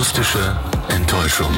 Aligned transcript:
Akustische 0.00 0.56
Enttäuschung. 0.88 1.52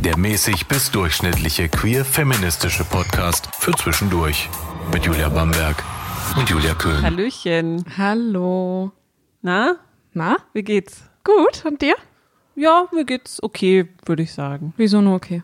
Der 0.00 0.18
mäßig 0.18 0.68
bis 0.68 0.90
durchschnittliche 0.90 1.70
queer-feministische 1.70 2.84
Podcast 2.84 3.48
für 3.56 3.72
zwischendurch. 3.72 4.50
Mit 4.92 5.06
Julia 5.06 5.30
Bamberg 5.30 5.82
und 6.36 6.50
Julia 6.50 6.74
Köhn. 6.74 7.02
Hallöchen. 7.02 7.82
Hallo. 7.96 8.92
Na, 9.40 9.76
Na? 10.12 10.36
wie 10.52 10.62
geht's? 10.62 11.04
Gut. 11.24 11.64
Und 11.64 11.80
dir? 11.80 11.94
Ja, 12.54 12.84
mir 12.92 13.06
geht's 13.06 13.42
okay, 13.42 13.88
würde 14.04 14.24
ich 14.24 14.34
sagen. 14.34 14.74
Wieso 14.76 15.00
nur 15.00 15.14
okay? 15.14 15.42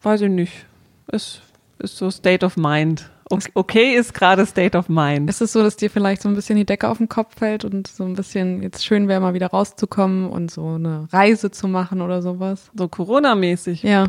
Weiß 0.00 0.22
ich 0.22 0.30
nicht. 0.30 0.64
Ist, 1.08 1.42
ist 1.78 1.98
so 1.98 2.10
State 2.10 2.46
of 2.46 2.56
Mind. 2.56 3.10
Okay 3.28 3.94
ist 3.94 4.14
gerade 4.14 4.46
State 4.46 4.78
of 4.78 4.88
Mind. 4.88 5.28
Ist 5.28 5.40
es 5.40 5.52
so, 5.52 5.62
dass 5.62 5.76
dir 5.76 5.90
vielleicht 5.90 6.22
so 6.22 6.28
ein 6.28 6.36
bisschen 6.36 6.56
die 6.56 6.64
Decke 6.64 6.88
auf 6.88 6.98
den 6.98 7.08
Kopf 7.08 7.36
fällt 7.38 7.64
und 7.64 7.88
so 7.88 8.04
ein 8.04 8.14
bisschen 8.14 8.62
jetzt 8.62 8.84
schön 8.84 9.08
wäre, 9.08 9.20
mal 9.20 9.34
wieder 9.34 9.48
rauszukommen 9.48 10.30
und 10.30 10.50
so 10.50 10.74
eine 10.74 11.08
Reise 11.12 11.50
zu 11.50 11.66
machen 11.66 12.02
oder 12.02 12.22
sowas? 12.22 12.70
So 12.76 12.86
Corona-mäßig. 12.86 13.82
Ja. 13.82 14.06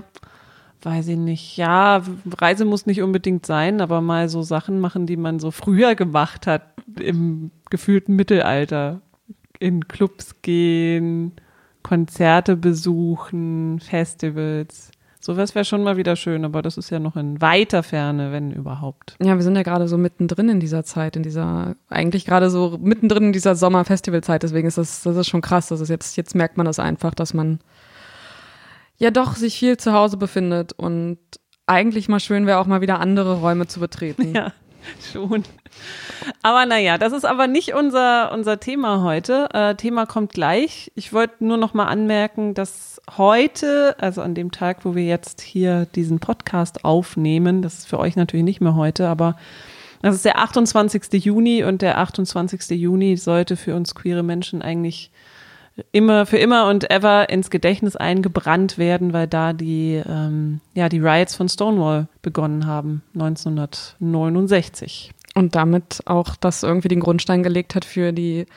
Weiß 0.83 1.07
ich 1.07 1.17
nicht. 1.17 1.57
Ja, 1.57 2.03
Reise 2.37 2.63
muss 2.63 2.85
nicht 2.85 3.01
unbedingt 3.01 3.47
sein, 3.47 3.81
aber 3.81 4.01
mal 4.01 4.29
so 4.29 4.43
Sachen 4.43 4.79
machen, 4.79 5.07
die 5.07 5.17
man 5.17 5.39
so 5.39 5.49
früher 5.49 5.95
gemacht 5.95 6.45
hat, 6.45 6.61
im 6.99 7.49
gefühlten 7.71 8.15
Mittelalter. 8.15 9.01
In 9.59 9.87
Clubs 9.87 10.43
gehen, 10.43 11.31
Konzerte 11.81 12.55
besuchen, 12.55 13.79
Festivals. 13.79 14.91
Sowas 15.19 15.55
wäre 15.55 15.65
schon 15.65 15.83
mal 15.83 15.97
wieder 15.97 16.15
schön, 16.15 16.45
aber 16.45 16.61
das 16.61 16.77
ist 16.77 16.89
ja 16.89 16.99
noch 16.99 17.15
in 17.15 17.41
weiter 17.41 17.83
Ferne, 17.83 18.31
wenn 18.31 18.51
überhaupt. 18.51 19.15
Ja, 19.21 19.35
wir 19.35 19.43
sind 19.43 19.55
ja 19.55 19.63
gerade 19.63 19.87
so 19.87 19.97
mittendrin 19.97 20.49
in 20.49 20.59
dieser 20.59 20.83
Zeit, 20.83 21.15
in 21.15 21.23
dieser, 21.23 21.75
eigentlich 21.89 22.25
gerade 22.25 22.49
so 22.49 22.77
mittendrin 22.79 23.25
in 23.25 23.33
dieser 23.33 23.55
Sommer-Festivalzeit, 23.55 24.43
deswegen 24.43 24.67
ist 24.67 24.77
das, 24.77 25.03
das 25.03 25.17
ist 25.17 25.27
schon 25.27 25.41
krass. 25.41 25.67
Das 25.67 25.81
ist 25.81 25.89
jetzt, 25.89 26.17
jetzt 26.17 26.35
merkt 26.35 26.57
man 26.57 26.65
das 26.65 26.79
einfach, 26.79 27.13
dass 27.15 27.33
man 27.33 27.59
ja 28.97 29.11
doch 29.11 29.35
sich 29.35 29.57
viel 29.57 29.77
zu 29.77 29.93
Hause 29.93 30.17
befindet 30.17 30.73
und 30.73 31.17
eigentlich 31.65 32.07
mal 32.07 32.19
schön 32.19 32.47
wäre, 32.47 32.59
auch 32.59 32.67
mal 32.67 32.81
wieder 32.81 32.99
andere 32.99 33.39
Räume 33.39 33.67
zu 33.67 33.79
betreten. 33.79 34.33
Ja, 34.33 34.53
schon. 35.11 35.43
Aber 36.43 36.65
naja, 36.65 36.97
das 36.97 37.13
ist 37.13 37.25
aber 37.25 37.47
nicht 37.47 37.73
unser, 37.73 38.31
unser 38.31 38.59
Thema 38.59 39.03
heute. 39.03 39.49
Äh, 39.53 39.75
Thema 39.75 40.05
kommt 40.05 40.33
gleich. 40.33 40.91
Ich 40.95 41.13
wollte 41.13 41.43
nur 41.43 41.57
noch 41.57 41.73
mal 41.73 41.85
anmerken, 41.85 42.53
dass 42.53 43.01
heute, 43.17 43.95
also 43.99 44.21
an 44.21 44.35
dem 44.35 44.51
Tag, 44.51 44.85
wo 44.85 44.95
wir 44.95 45.05
jetzt 45.05 45.41
hier 45.41 45.85
diesen 45.95 46.19
Podcast 46.19 46.83
aufnehmen, 46.85 47.61
das 47.61 47.79
ist 47.79 47.87
für 47.87 47.99
euch 47.99 48.15
natürlich 48.15 48.45
nicht 48.45 48.61
mehr 48.61 48.75
heute, 48.75 49.07
aber 49.07 49.35
das 50.01 50.15
ist 50.15 50.25
der 50.25 50.39
28. 50.39 51.13
Juni 51.23 51.63
und 51.63 51.81
der 51.81 51.97
28. 51.97 52.69
Juni 52.71 53.17
sollte 53.17 53.55
für 53.55 53.75
uns 53.75 53.95
queere 53.95 54.23
Menschen 54.23 54.61
eigentlich 54.61 55.11
immer 55.91 56.25
für 56.25 56.37
immer 56.37 56.67
und 56.69 56.89
ever 56.89 57.29
ins 57.29 57.51
Gedächtnis 57.51 57.95
eingebrannt 57.95 58.77
werden, 58.77 59.13
weil 59.13 59.27
da 59.27 59.53
die 59.53 60.01
ähm, 60.07 60.59
ja 60.73 60.89
die 60.89 60.99
Riots 60.99 61.35
von 61.35 61.47
Stonewall 61.49 62.07
begonnen 62.21 62.65
haben 62.65 63.03
1969. 63.13 65.11
Und 65.37 65.53
damit 65.53 66.01
auch 66.05 66.35
das 66.35 66.63
irgendwie 66.63 66.87
den 66.87 66.99
Grundstein 66.99 67.43
gelegt 67.43 67.75
hat 67.75 67.85
für 67.85 68.11
die 68.11 68.47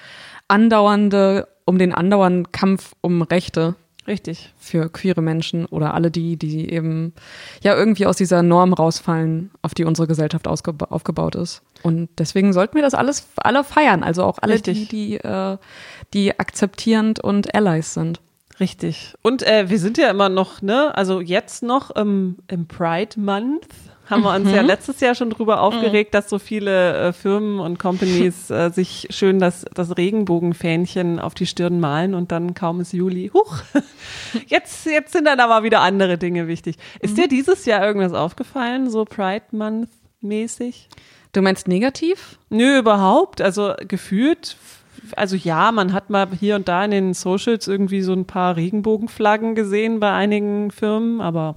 andauernde, 0.49 1.47
um 1.67 1.79
den 1.79 1.95
andauernden 1.95 2.53
Kampf 2.53 2.95
um 3.03 3.21
Rechte 3.21 3.75
Richtig. 4.07 4.55
für 4.59 4.89
queere 4.89 5.21
Menschen 5.21 5.67
oder 5.67 5.93
alle 5.93 6.11
die, 6.11 6.39
die 6.39 6.73
eben 6.73 7.13
ja 7.63 7.77
irgendwie 7.77 8.07
aus 8.07 8.17
dieser 8.17 8.43
Norm 8.43 8.73
rausfallen, 8.73 9.51
auf 9.61 9.75
die 9.75 9.85
unsere 9.85 10.09
Gesellschaft 10.09 10.49
aufgebaut 10.49 11.35
ist. 11.35 11.61
Und 11.83 12.09
deswegen 12.17 12.55
sollten 12.55 12.77
wir 12.77 12.83
das 12.83 12.95
alles 12.95 13.29
alle 13.37 13.63
feiern, 13.63 14.03
also 14.03 14.25
auch 14.25 14.39
alle 14.41 14.55
Richtig. 14.55 14.89
die, 14.89 15.19
die, 15.19 15.25
äh, 15.25 15.59
die 16.15 16.41
akzeptierend 16.41 17.21
und 17.21 17.55
Allies 17.55 17.93
sind. 17.93 18.23
Richtig. 18.59 19.13
Und 19.21 19.43
äh, 19.43 19.69
wir 19.69 19.79
sind 19.79 19.99
ja 19.99 20.09
immer 20.09 20.31
noch, 20.31 20.63
ne, 20.63 20.97
also 20.97 21.21
jetzt 21.21 21.63
noch 21.63 21.91
im, 21.91 22.39
im 22.49 22.67
Pride 22.67 23.21
Month 23.21 23.69
haben 24.11 24.23
wir 24.23 24.35
uns 24.35 24.51
ja 24.51 24.61
letztes 24.63 25.01
Jahr 25.01 25.15
schon 25.15 25.31
drüber 25.31 25.61
aufgeregt, 25.61 26.15
dass 26.15 26.29
so 26.29 26.39
viele 26.39 26.95
äh, 26.95 27.13
Firmen 27.13 27.61
und 27.61 27.79
Companies 27.79 28.51
äh, 28.51 28.71
sich 28.71 29.07
schön 29.11 29.39
das, 29.39 29.65
das 29.73 29.97
Regenbogenfähnchen 29.97 31.21
auf 31.21 31.35
die 31.35 31.47
Stirn 31.47 31.81
malen 31.81 32.15
und 32.15 32.33
dann 32.33 32.55
kaum 32.55 32.81
ist 32.81 32.93
Juli. 32.93 33.31
Huch, 33.33 33.59
jetzt, 34.49 34.85
jetzt 34.87 35.13
sind 35.13 35.27
dann 35.27 35.41
aber 35.41 35.63
wieder 35.63 35.81
andere 35.81 36.19
Dinge 36.19 36.49
wichtig. 36.49 36.77
Ist 36.99 37.17
dir 37.17 37.29
dieses 37.29 37.65
Jahr 37.65 37.87
irgendwas 37.87 38.13
aufgefallen, 38.13 38.91
so 38.91 39.05
Pride 39.05 39.45
Month 39.53 39.89
mäßig? 40.21 40.89
Du 41.33 41.43
meinst 41.43 41.69
negativ? 41.69 42.39
Nö, 42.49 42.79
überhaupt. 42.79 43.41
Also 43.41 43.75
gefühlt, 43.87 44.57
also 45.15 45.37
ja, 45.37 45.71
man 45.71 45.93
hat 45.93 46.11
mal 46.11 46.27
hier 46.39 46.57
und 46.57 46.67
da 46.67 46.85
in 46.85 46.91
den 46.91 47.15
Socials 47.15 47.69
irgendwie 47.69 48.03
so 48.03 48.13
ein 48.13 48.25
paar 48.25 48.57
Regenbogenflaggen 48.57 49.55
gesehen 49.55 50.01
bei 50.01 50.13
einigen 50.13 50.73
Firmen, 50.73 51.21
aber 51.21 51.55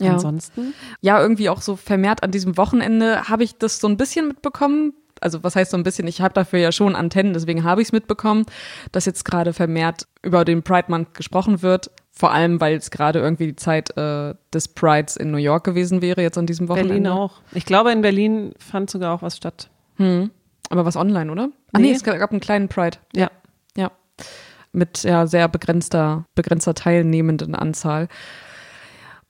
Ja. 0.00 0.12
ansonsten. 0.14 0.74
ja, 1.00 1.20
irgendwie 1.20 1.48
auch 1.48 1.60
so 1.62 1.76
vermehrt 1.76 2.22
an 2.22 2.30
diesem 2.30 2.56
Wochenende 2.56 3.28
habe 3.28 3.44
ich 3.44 3.56
das 3.58 3.78
so 3.80 3.88
ein 3.88 3.96
bisschen 3.96 4.28
mitbekommen. 4.28 4.94
Also 5.20 5.42
was 5.44 5.54
heißt 5.54 5.70
so 5.70 5.76
ein 5.76 5.82
bisschen? 5.82 6.06
Ich 6.08 6.22
habe 6.22 6.32
dafür 6.32 6.58
ja 6.60 6.72
schon 6.72 6.96
Antennen, 6.96 7.34
deswegen 7.34 7.62
habe 7.64 7.82
ich 7.82 7.88
es 7.88 7.92
mitbekommen, 7.92 8.46
dass 8.92 9.04
jetzt 9.04 9.24
gerade 9.24 9.52
vermehrt 9.52 10.06
über 10.22 10.44
den 10.46 10.62
Pride 10.62 10.86
Month 10.88 11.12
gesprochen 11.14 11.60
wird. 11.62 11.90
Vor 12.10 12.32
allem, 12.32 12.60
weil 12.60 12.76
es 12.76 12.90
gerade 12.90 13.18
irgendwie 13.18 13.48
die 13.48 13.56
Zeit 13.56 13.96
äh, 13.96 14.34
des 14.52 14.68
Prides 14.68 15.16
in 15.16 15.30
New 15.30 15.38
York 15.38 15.64
gewesen 15.64 16.00
wäre, 16.02 16.22
jetzt 16.22 16.36
an 16.38 16.46
diesem 16.46 16.68
Wochenende. 16.68 16.94
Berlin 16.94 17.06
auch. 17.08 17.40
Ich 17.52 17.66
glaube, 17.66 17.92
in 17.92 18.00
Berlin 18.02 18.54
fand 18.58 18.90
sogar 18.90 19.14
auch 19.14 19.22
was 19.22 19.36
statt. 19.36 19.70
Hm. 19.96 20.30
Aber 20.70 20.84
was 20.84 20.96
online, 20.96 21.30
oder? 21.30 21.50
Ah 21.72 21.78
nee, 21.78 21.88
Nee. 21.88 21.92
es 21.92 22.02
gab 22.02 22.30
einen 22.30 22.40
kleinen 22.40 22.68
Pride. 22.68 22.98
Ja. 23.14 23.30
Ja. 23.76 23.90
Mit 24.72 25.02
ja 25.02 25.26
sehr 25.26 25.48
begrenzter, 25.48 26.24
begrenzter 26.34 26.74
teilnehmenden 26.74 27.54
Anzahl. 27.54 28.08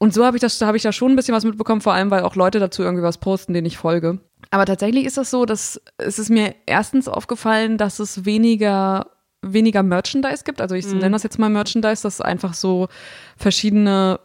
Und 0.03 0.15
so 0.15 0.25
habe 0.25 0.37
ich 0.37 0.41
das, 0.41 0.59
da 0.59 0.67
habe 0.67 0.79
ich 0.79 0.83
da 0.83 0.93
schon 0.93 1.13
ein 1.13 1.17
bisschen 1.17 1.35
was 1.35 1.45
mitbekommen, 1.45 1.83
vor 1.83 1.93
allem, 1.93 2.11
weil 2.11 2.23
auch 2.23 2.35
Leute 2.35 2.59
dazu 2.59 2.83
irgendwie 2.83 3.03
was 3.05 3.19
posten, 3.19 3.53
denen 3.53 3.67
ich 3.67 3.77
folge. 3.77 4.19
Aber 4.51 4.65
tatsächlich 4.65 5.05
ist 5.05 5.19
das 5.19 5.31
so, 5.31 5.45
dass 5.45 5.81
es 5.99 6.19
ist 6.19 6.31
mir 6.31 6.55
erstens 6.65 7.07
aufgefallen, 7.07 7.77
dass 7.77 7.99
es 7.99 8.25
weniger 8.25 9.07
weniger 9.43 9.83
Merchandise 9.83 10.45
gibt. 10.45 10.61
Also 10.61 10.75
ich 10.75 10.87
nenne 10.87 11.13
das 11.13 11.23
jetzt 11.23 11.39
mal 11.39 11.49
Merchandise, 11.49 12.03
dass 12.03 12.21
einfach 12.21 12.53
so 12.53 12.89
verschiedene 13.37 14.21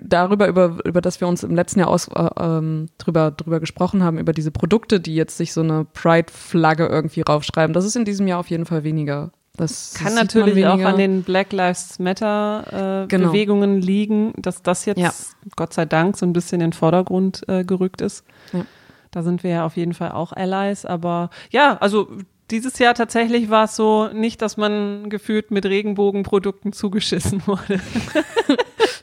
darüber, 0.00 0.46
über, 0.46 0.78
über 0.84 1.00
das 1.00 1.20
wir 1.20 1.26
uns 1.26 1.42
im 1.42 1.54
letzten 1.54 1.80
Jahr 1.80 1.88
aus, 1.88 2.08
äh, 2.08 2.28
ähm, 2.38 2.86
drüber, 2.98 3.32
drüber 3.32 3.58
gesprochen 3.58 4.02
haben, 4.02 4.18
über 4.18 4.32
diese 4.32 4.52
Produkte, 4.52 5.00
die 5.00 5.16
jetzt 5.16 5.36
sich 5.36 5.52
so 5.52 5.62
eine 5.62 5.84
Pride-Flagge 5.84 6.86
irgendwie 6.86 7.22
raufschreiben. 7.22 7.74
Das 7.74 7.84
ist 7.84 7.96
in 7.96 8.04
diesem 8.04 8.28
Jahr 8.28 8.38
auf 8.38 8.50
jeden 8.50 8.66
Fall 8.66 8.84
weniger. 8.84 9.32
Das 9.56 9.92
Kann 9.94 10.14
natürlich 10.14 10.66
auch 10.66 10.80
an 10.80 10.96
den 10.96 11.22
Black 11.22 11.52
Lives 11.52 11.98
Matter 11.98 13.02
äh, 13.04 13.06
Genau. 13.08 13.28
Bewegungen 13.28 13.82
liegen, 13.82 14.32
dass 14.36 14.62
das 14.62 14.86
jetzt 14.86 14.98
Ja. 14.98 15.12
Gott 15.56 15.74
sei 15.74 15.84
Dank 15.84 16.16
so 16.16 16.24
ein 16.24 16.32
bisschen 16.32 16.60
in 16.62 16.70
den 16.70 16.72
Vordergrund 16.72 17.42
äh, 17.48 17.62
gerückt 17.62 18.00
ist. 18.00 18.24
Ja. 18.52 18.64
Da 19.10 19.22
sind 19.22 19.42
wir 19.42 19.50
ja 19.50 19.66
auf 19.66 19.76
jeden 19.76 19.92
Fall 19.92 20.12
auch 20.12 20.32
Allies, 20.32 20.86
aber 20.86 21.28
ja, 21.50 21.76
also 21.78 22.08
dieses 22.50 22.78
Jahr 22.78 22.94
tatsächlich 22.94 23.50
war 23.50 23.64
es 23.64 23.76
so 23.76 24.08
nicht, 24.08 24.40
dass 24.40 24.56
man 24.56 25.10
gefühlt 25.10 25.50
mit 25.50 25.66
Regenbogenprodukten 25.66 26.72
zugeschissen 26.72 27.46
wurde. 27.46 27.80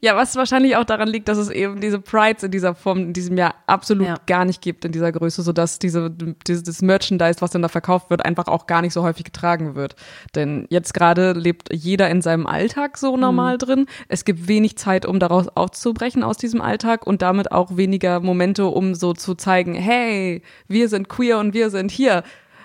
Ja, 0.00 0.16
was 0.16 0.36
wahrscheinlich 0.36 0.76
auch 0.76 0.84
daran 0.84 1.08
liegt, 1.08 1.28
dass 1.28 1.38
es 1.38 1.50
eben 1.50 1.80
diese 1.80 2.00
Prides 2.00 2.42
in 2.42 2.50
dieser 2.50 2.74
Form 2.74 2.98
in 2.98 3.12
diesem 3.12 3.36
Jahr 3.36 3.54
absolut 3.66 4.06
Ja. 4.06 4.14
gar 4.26 4.44
nicht 4.44 4.60
gibt 4.60 4.84
in 4.84 4.92
dieser 4.92 5.12
Größe, 5.12 5.42
sodass 5.42 5.78
diese, 5.78 6.10
dieses 6.10 6.82
Merchandise, 6.82 7.40
was 7.40 7.50
dann 7.50 7.62
da 7.62 7.68
verkauft 7.68 8.10
wird, 8.10 8.24
einfach 8.24 8.46
auch 8.46 8.66
gar 8.66 8.82
nicht 8.82 8.92
so 8.92 9.02
häufig 9.02 9.24
getragen 9.24 9.74
wird. 9.74 9.96
Denn 10.34 10.66
jetzt 10.70 10.94
gerade 10.94 11.32
lebt 11.32 11.72
jeder 11.72 12.10
in 12.10 12.22
seinem 12.22 12.46
Alltag 12.46 12.98
so 12.98 13.16
normal 13.16 13.58
drin. 13.58 13.86
Es 14.08 14.24
gibt 14.24 14.48
wenig 14.48 14.76
Zeit, 14.76 15.06
um 15.06 15.18
daraus 15.18 15.48
aufzubrechen 15.48 16.22
aus 16.22 16.36
diesem 16.36 16.60
Alltag 16.60 17.06
und 17.06 17.22
damit 17.22 17.52
auch 17.52 17.76
weniger 17.76 18.20
Momente, 18.20 18.66
um 18.66 18.94
so 18.94 19.12
zu 19.12 19.34
zeigen, 19.34 19.74
hey, 19.74 20.42
wir 20.68 20.88
sind 20.88 21.08
queer 21.08 21.38
und 21.38 21.54
wir 21.54 21.70
sind 21.70 21.90
hier. 21.90 22.22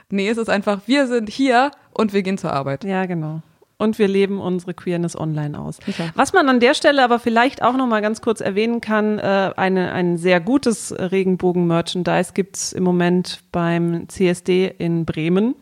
Nee, 0.09 0.27
es 0.29 0.37
ist 0.37 0.49
einfach, 0.49 0.81
wir 0.87 1.07
sind 1.07 1.29
hier 1.29 1.71
und 1.93 2.13
wir 2.13 2.21
gehen 2.21 2.37
zur 2.37 2.51
Arbeit. 2.51 2.83
Ja, 2.83 3.05
genau. 3.05 3.41
Und 3.81 3.97
wir 3.97 4.07
leben 4.07 4.39
unsere 4.39 4.75
Queerness 4.75 5.15
online 5.15 5.59
aus. 5.59 5.79
Sicher. 5.83 6.11
Was 6.13 6.33
man 6.33 6.47
an 6.49 6.59
der 6.59 6.75
Stelle 6.75 7.03
aber 7.03 7.17
vielleicht 7.17 7.63
auch 7.63 7.75
noch 7.75 7.87
mal 7.87 7.99
ganz 8.03 8.21
kurz 8.21 8.39
erwähnen 8.39 8.79
kann, 8.79 9.17
äh, 9.17 9.53
eine, 9.57 9.91
ein 9.91 10.17
sehr 10.17 10.39
gutes 10.39 10.93
Regenbogen-Merchandise 10.95 12.33
gibt's 12.35 12.73
im 12.73 12.83
Moment 12.83 13.39
beim 13.51 14.07
CSD 14.07 14.71
in 14.77 15.05
Bremen, 15.05 15.55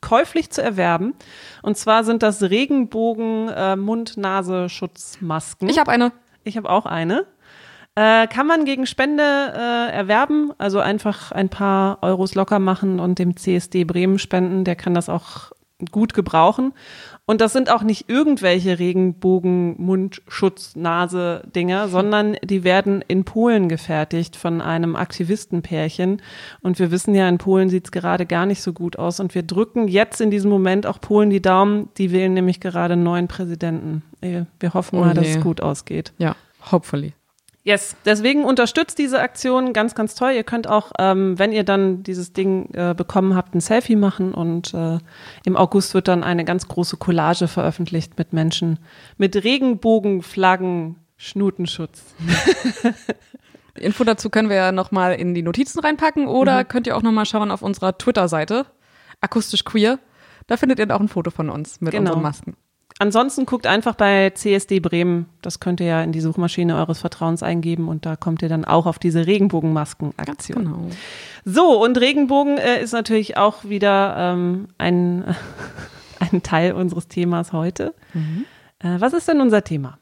käuflich 0.00 0.48
zu 0.48 0.62
erwerben. 0.62 1.12
Und 1.60 1.76
zwar 1.76 2.04
sind 2.04 2.22
das 2.22 2.42
Regenbogen 2.42 3.50
äh. 3.50 3.76
Ich 5.68 5.78
habe 5.78 5.90
eine. 5.90 6.12
Ich 6.44 6.56
habe 6.56 6.70
auch 6.70 6.86
eine. 6.86 7.26
Äh, 7.96 8.28
kann 8.28 8.46
man 8.46 8.64
gegen 8.64 8.86
Spende 8.86 9.22
äh, 9.22 9.92
erwerben, 9.92 10.52
also 10.56 10.80
einfach 10.80 11.32
ein 11.32 11.50
paar 11.50 11.98
Euros 12.00 12.34
locker 12.34 12.60
machen 12.60 12.98
und 12.98 13.18
dem 13.18 13.36
CSD 13.36 13.84
Bremen 13.84 14.18
spenden. 14.18 14.64
Der 14.64 14.76
kann 14.76 14.94
das 14.94 15.10
auch 15.10 15.50
gut 15.92 16.14
gebrauchen. 16.14 16.72
Und 17.24 17.40
das 17.40 17.52
sind 17.52 17.70
auch 17.70 17.82
nicht 17.82 18.08
irgendwelche 18.08 18.78
Regenbogen, 18.78 19.74
Mundschutz, 19.78 20.74
Nase 20.76 21.42
Dinger, 21.54 21.88
sondern 21.88 22.36
die 22.42 22.64
werden 22.64 23.04
in 23.06 23.24
Polen 23.24 23.68
gefertigt 23.68 24.34
von 24.34 24.60
einem 24.60 24.96
Aktivistenpärchen. 24.96 26.22
Und 26.62 26.78
wir 26.78 26.90
wissen 26.90 27.14
ja, 27.14 27.28
in 27.28 27.38
Polen 27.38 27.68
sieht 27.68 27.84
es 27.84 27.92
gerade 27.92 28.24
gar 28.26 28.46
nicht 28.46 28.62
so 28.62 28.72
gut 28.72 28.98
aus. 28.98 29.20
Und 29.20 29.34
wir 29.34 29.42
drücken 29.42 29.88
jetzt 29.88 30.20
in 30.20 30.30
diesem 30.30 30.50
Moment 30.50 30.86
auch 30.86 31.00
Polen 31.00 31.30
die 31.30 31.42
Daumen. 31.42 31.90
Die 31.98 32.12
wählen 32.12 32.32
nämlich 32.32 32.60
gerade 32.60 32.94
einen 32.94 33.02
neuen 33.02 33.28
Präsidenten. 33.28 34.02
Wir 34.20 34.74
hoffen 34.74 34.98
mal, 34.98 35.10
oh 35.10 35.14
dass 35.14 35.28
es 35.28 35.40
gut 35.40 35.60
ausgeht. 35.60 36.12
Ja, 36.18 36.34
hopefully. 36.72 37.12
Yes, 37.68 37.96
deswegen 38.06 38.46
unterstützt 38.46 38.98
diese 38.98 39.20
Aktion 39.20 39.74
ganz, 39.74 39.94
ganz 39.94 40.14
toll. 40.14 40.32
Ihr 40.32 40.42
könnt 40.42 40.66
auch, 40.66 40.90
ähm, 40.98 41.38
wenn 41.38 41.52
ihr 41.52 41.64
dann 41.64 42.02
dieses 42.02 42.32
Ding 42.32 42.72
äh, 42.72 42.94
bekommen 42.96 43.34
habt, 43.34 43.54
ein 43.54 43.60
Selfie 43.60 43.94
machen 43.94 44.32
und 44.32 44.72
äh, 44.72 44.96
im 45.44 45.54
August 45.54 45.92
wird 45.92 46.08
dann 46.08 46.24
eine 46.24 46.46
ganz 46.46 46.66
große 46.66 46.96
Collage 46.96 47.46
veröffentlicht 47.46 48.16
mit 48.16 48.32
Menschen 48.32 48.78
mit 49.18 49.36
Regenbogenflaggen, 49.44 50.96
Schnutenschutz. 51.18 52.14
Info 53.74 54.02
dazu 54.02 54.30
können 54.30 54.48
wir 54.48 54.56
ja 54.56 54.72
nochmal 54.72 55.16
in 55.16 55.34
die 55.34 55.42
Notizen 55.42 55.80
reinpacken 55.80 56.26
oder 56.26 56.60
mhm. 56.60 56.68
könnt 56.68 56.86
ihr 56.86 56.96
auch 56.96 57.02
nochmal 57.02 57.26
schauen 57.26 57.50
auf 57.50 57.60
unserer 57.60 57.98
Twitter-Seite, 57.98 58.64
akustisch 59.20 59.66
queer. 59.66 59.98
Da 60.46 60.56
findet 60.56 60.78
ihr 60.78 60.90
auch 60.96 61.00
ein 61.00 61.08
Foto 61.08 61.30
von 61.30 61.50
uns 61.50 61.82
mit 61.82 61.90
genau. 61.90 62.12
unseren 62.12 62.22
Masken. 62.22 62.56
Ansonsten 63.00 63.46
guckt 63.46 63.66
einfach 63.66 63.94
bei 63.94 64.30
CSD 64.30 64.80
Bremen, 64.80 65.26
das 65.40 65.60
könnt 65.60 65.78
ihr 65.78 65.86
ja 65.86 66.02
in 66.02 66.10
die 66.10 66.20
Suchmaschine 66.20 66.76
eures 66.76 66.98
Vertrauens 66.98 67.44
eingeben 67.44 67.88
und 67.88 68.04
da 68.04 68.16
kommt 68.16 68.42
ihr 68.42 68.48
dann 68.48 68.64
auch 68.64 68.86
auf 68.86 68.98
diese 68.98 69.26
Regenbogenmasken-Aktion. 69.26 70.64
Genau. 70.64 70.90
So, 71.44 71.82
und 71.82 71.98
Regenbogen 72.00 72.58
äh, 72.58 72.82
ist 72.82 72.92
natürlich 72.92 73.36
auch 73.36 73.64
wieder 73.64 74.16
ähm, 74.18 74.68
ein, 74.78 75.36
ein 76.18 76.42
Teil 76.42 76.72
unseres 76.72 77.06
Themas 77.06 77.52
heute. 77.52 77.94
Mhm. 78.14 78.46
Äh, 78.80 79.00
was 79.00 79.12
ist 79.12 79.28
denn 79.28 79.40
unser 79.40 79.62
Thema? 79.62 79.98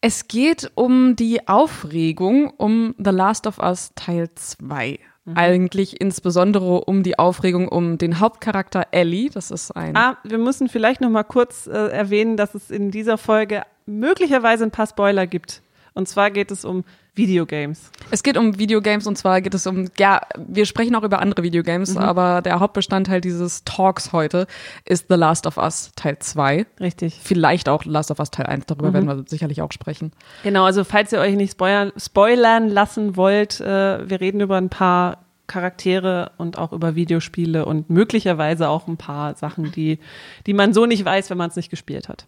Es 0.00 0.28
geht 0.28 0.70
um 0.76 1.16
die 1.16 1.48
Aufregung 1.48 2.50
um 2.56 2.94
The 2.98 3.10
Last 3.10 3.46
of 3.48 3.58
Us 3.58 3.92
Teil 3.96 4.30
2. 4.34 4.98
Mhm. 5.30 5.36
Eigentlich 5.36 6.00
insbesondere 6.00 6.84
um 6.84 7.02
die 7.02 7.18
Aufregung 7.18 7.68
um 7.68 7.98
den 7.98 8.20
Hauptcharakter 8.20 8.86
Ellie. 8.90 9.30
Das 9.30 9.50
ist 9.50 9.70
ein. 9.72 9.96
Ah, 9.96 10.16
wir 10.24 10.38
müssen 10.38 10.68
vielleicht 10.68 11.00
noch 11.00 11.10
mal 11.10 11.24
kurz 11.24 11.66
äh, 11.66 11.70
erwähnen, 11.72 12.36
dass 12.36 12.54
es 12.54 12.70
in 12.70 12.90
dieser 12.90 13.18
Folge 13.18 13.62
möglicherweise 13.86 14.64
ein 14.64 14.70
paar 14.70 14.86
Spoiler 14.86 15.26
gibt. 15.26 15.62
Und 15.94 16.08
zwar 16.08 16.30
geht 16.30 16.50
es 16.50 16.64
um 16.64 16.84
Videogames. 17.14 17.90
Es 18.10 18.22
geht 18.22 18.36
um 18.36 18.58
Videogames 18.58 19.06
und 19.06 19.16
zwar 19.16 19.40
geht 19.40 19.54
es 19.54 19.66
um, 19.66 19.90
ja, 19.98 20.20
wir 20.36 20.64
sprechen 20.64 20.94
auch 20.94 21.02
über 21.02 21.20
andere 21.20 21.42
Videogames, 21.42 21.94
mhm. 21.94 21.98
aber 21.98 22.40
der 22.42 22.60
Hauptbestandteil 22.60 23.20
dieses 23.20 23.64
Talks 23.64 24.12
heute 24.12 24.46
ist 24.84 25.06
The 25.08 25.16
Last 25.16 25.46
of 25.46 25.56
Us 25.56 25.90
Teil 25.96 26.18
2. 26.18 26.66
Richtig. 26.80 27.20
Vielleicht 27.22 27.68
auch 27.68 27.84
Last 27.84 28.10
of 28.10 28.20
Us 28.20 28.30
Teil 28.30 28.46
1, 28.46 28.66
darüber 28.66 28.88
mhm. 28.88 28.94
werden 28.94 29.06
wir 29.08 29.24
sicherlich 29.26 29.60
auch 29.60 29.72
sprechen. 29.72 30.12
Genau, 30.44 30.64
also 30.64 30.84
falls 30.84 31.12
ihr 31.12 31.18
euch 31.18 31.34
nicht 31.34 31.52
spoilern, 31.52 31.92
spoilern 31.96 32.68
lassen 32.68 33.16
wollt, 33.16 33.60
äh, 33.60 34.08
wir 34.08 34.20
reden 34.20 34.40
über 34.40 34.56
ein 34.56 34.70
paar 34.70 35.18
Charaktere 35.50 36.30
und 36.38 36.58
auch 36.58 36.72
über 36.72 36.94
Videospiele 36.94 37.64
und 37.64 37.90
möglicherweise 37.90 38.68
auch 38.68 38.86
ein 38.86 38.96
paar 38.96 39.34
Sachen, 39.34 39.72
die, 39.72 39.98
die 40.46 40.54
man 40.54 40.72
so 40.72 40.86
nicht 40.86 41.04
weiß, 41.04 41.28
wenn 41.28 41.38
man 41.38 41.50
es 41.50 41.56
nicht 41.56 41.70
gespielt 41.70 42.08
hat. 42.08 42.24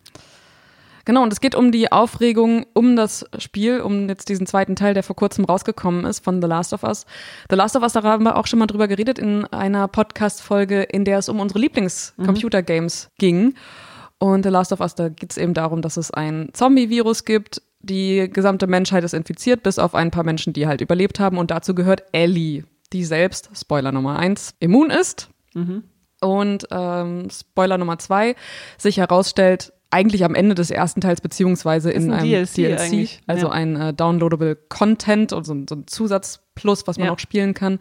Genau, 1.04 1.22
und 1.22 1.32
es 1.32 1.40
geht 1.40 1.54
um 1.54 1.72
die 1.72 1.90
Aufregung 1.90 2.66
um 2.74 2.96
das 2.96 3.26
Spiel, 3.38 3.80
um 3.80 4.08
jetzt 4.08 4.28
diesen 4.28 4.46
zweiten 4.46 4.76
Teil, 4.76 4.94
der 4.94 5.02
vor 5.02 5.16
kurzem 5.16 5.44
rausgekommen 5.44 6.04
ist 6.04 6.24
von 6.24 6.40
The 6.40 6.48
Last 6.48 6.72
of 6.72 6.82
Us. 6.84 7.06
The 7.50 7.56
Last 7.56 7.76
of 7.76 7.82
Us, 7.82 7.92
da 7.92 8.02
haben 8.02 8.24
wir 8.24 8.36
auch 8.36 8.46
schon 8.46 8.58
mal 8.58 8.66
drüber 8.66 8.88
geredet 8.88 9.18
in 9.18 9.44
einer 9.46 9.88
Podcast-Folge, 9.88 10.82
in 10.82 11.04
der 11.04 11.18
es 11.18 11.28
um 11.28 11.40
unsere 11.40 11.58
Lieblings-Computer-Games 11.60 13.06
mhm. 13.06 13.18
ging. 13.18 13.54
Und 14.18 14.44
The 14.44 14.50
Last 14.50 14.72
of 14.72 14.80
Us, 14.80 14.94
da 14.94 15.08
geht 15.08 15.32
es 15.32 15.36
eben 15.36 15.54
darum, 15.54 15.82
dass 15.82 15.96
es 15.96 16.12
ein 16.12 16.50
Zombie-Virus 16.52 17.24
gibt. 17.24 17.62
Die 17.80 18.30
gesamte 18.32 18.68
Menschheit 18.68 19.02
ist 19.02 19.14
infiziert, 19.14 19.64
bis 19.64 19.80
auf 19.80 19.96
ein 19.96 20.12
paar 20.12 20.22
Menschen, 20.22 20.52
die 20.52 20.68
halt 20.68 20.80
überlebt 20.80 21.18
haben. 21.18 21.38
Und 21.38 21.50
dazu 21.50 21.74
gehört 21.74 22.04
Ellie, 22.12 22.62
die 22.92 23.04
selbst, 23.04 23.50
Spoiler 23.54 23.90
Nummer 23.90 24.18
eins, 24.20 24.54
immun 24.60 24.90
ist. 24.90 25.28
Mhm. 25.54 25.82
Und 26.20 26.68
ähm, 26.70 27.28
Spoiler 27.30 27.78
Nummer 27.78 27.98
zwei, 27.98 28.36
sich 28.78 28.98
herausstellt, 28.98 29.72
eigentlich 29.92 30.24
am 30.24 30.34
Ende 30.34 30.54
des 30.54 30.70
ersten 30.70 31.02
Teils 31.02 31.20
beziehungsweise 31.20 31.90
in 31.90 32.10
ein 32.10 32.20
einem 32.20 32.30
DLC, 32.30 32.54
DLC 32.54 33.08
also 33.26 33.48
ja. 33.48 33.52
ein 33.52 33.76
äh, 33.76 33.94
downloadable 33.94 34.56
Content 34.56 35.32
und 35.34 35.44
so, 35.44 35.54
so 35.68 35.74
ein 35.74 35.86
Zusatzplus, 35.86 36.86
was 36.86 36.96
man 36.96 37.08
ja. 37.08 37.12
auch 37.12 37.18
spielen 37.18 37.52
kann. 37.52 37.78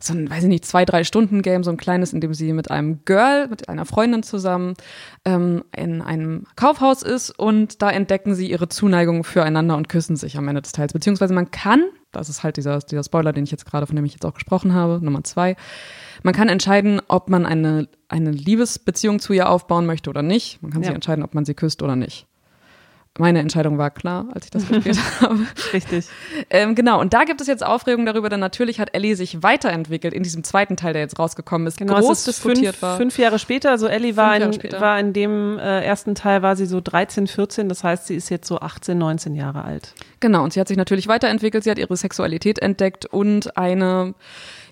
So 0.00 0.14
ein, 0.14 0.30
weiß 0.30 0.44
ich 0.44 0.48
nicht, 0.48 0.64
zwei, 0.64 0.86
drei 0.86 1.04
Stunden 1.04 1.42
Game, 1.42 1.62
so 1.62 1.70
ein 1.70 1.76
kleines, 1.76 2.14
in 2.14 2.22
dem 2.22 2.32
sie 2.32 2.54
mit 2.54 2.70
einem 2.70 3.04
Girl, 3.04 3.46
mit 3.48 3.68
einer 3.68 3.84
Freundin 3.84 4.22
zusammen 4.22 4.72
ähm, 5.26 5.62
in 5.76 6.00
einem 6.00 6.44
Kaufhaus 6.56 7.02
ist 7.02 7.30
und 7.38 7.82
da 7.82 7.90
entdecken 7.90 8.34
sie 8.34 8.50
ihre 8.50 8.68
Zuneigung 8.68 9.22
füreinander 9.22 9.76
und 9.76 9.90
küssen 9.90 10.16
sich 10.16 10.38
am 10.38 10.48
Ende 10.48 10.62
des 10.62 10.72
Teils. 10.72 10.94
Beziehungsweise 10.94 11.34
man 11.34 11.50
kann, 11.50 11.82
das 12.12 12.28
ist 12.28 12.42
halt 12.42 12.56
dieser, 12.56 12.78
dieser 12.78 13.04
Spoiler, 13.04 13.32
den 13.32 13.44
ich 13.44 13.50
jetzt 13.50 13.66
gerade, 13.66 13.86
von 13.86 13.96
dem 13.96 14.04
ich 14.04 14.12
jetzt 14.12 14.24
auch 14.24 14.34
gesprochen 14.34 14.74
habe, 14.74 15.00
Nummer 15.02 15.24
zwei, 15.24 15.56
man 16.22 16.34
kann 16.34 16.48
entscheiden, 16.48 17.00
ob 17.08 17.30
man 17.30 17.46
eine, 17.46 17.88
eine 18.08 18.30
Liebesbeziehung 18.30 19.20
zu 19.20 19.32
ihr 19.32 19.48
aufbauen 19.48 19.86
möchte 19.86 20.10
oder 20.10 20.22
nicht. 20.22 20.62
Man 20.62 20.70
kann 20.70 20.82
ja. 20.82 20.88
sich 20.88 20.94
entscheiden, 20.94 21.24
ob 21.24 21.34
man 21.34 21.44
sie 21.44 21.54
küsst 21.54 21.82
oder 21.82 21.96
nicht. 21.96 22.26
Meine 23.20 23.38
Entscheidung 23.38 23.78
war 23.78 23.90
klar, 23.90 24.26
als 24.34 24.46
ich 24.46 24.50
das 24.50 24.66
gespielt 24.66 24.98
habe. 25.20 25.46
Richtig. 25.72 26.06
Ähm, 26.48 26.74
genau, 26.74 27.00
und 27.00 27.12
da 27.12 27.24
gibt 27.24 27.40
es 27.40 27.46
jetzt 27.46 27.64
Aufregung 27.64 28.06
darüber, 28.06 28.28
denn 28.28 28.40
natürlich 28.40 28.80
hat 28.80 28.94
Ellie 28.94 29.14
sich 29.14 29.42
weiterentwickelt 29.42 30.14
in 30.14 30.22
diesem 30.22 30.42
zweiten 30.42 30.76
Teil, 30.76 30.92
der 30.92 31.02
jetzt 31.02 31.18
rausgekommen 31.18 31.66
ist. 31.66 31.78
Genau, 31.78 32.00
groß 32.00 32.24
diskutiert 32.24 32.76
fünf, 32.76 32.82
war. 32.82 32.96
Fünf 32.96 33.18
Jahre 33.18 33.38
später, 33.38 33.70
also 33.70 33.86
Ellie 33.86 34.16
war 34.16 34.36
in, 34.36 34.52
war 34.80 34.98
in 34.98 35.12
dem 35.12 35.58
äh, 35.58 35.84
ersten 35.84 36.14
Teil, 36.14 36.42
war 36.42 36.56
sie 36.56 36.66
so 36.66 36.80
13, 36.80 37.26
14, 37.26 37.68
das 37.68 37.84
heißt, 37.84 38.06
sie 38.06 38.16
ist 38.16 38.30
jetzt 38.30 38.48
so 38.48 38.58
18, 38.58 38.96
19 38.96 39.34
Jahre 39.34 39.64
alt. 39.64 39.94
Genau, 40.20 40.42
und 40.42 40.52
sie 40.52 40.60
hat 40.60 40.68
sich 40.68 40.76
natürlich 40.76 41.06
weiterentwickelt, 41.06 41.64
sie 41.64 41.70
hat 41.70 41.78
ihre 41.78 41.96
Sexualität 41.96 42.58
entdeckt 42.58 43.06
und 43.06 43.56
eine 43.56 44.14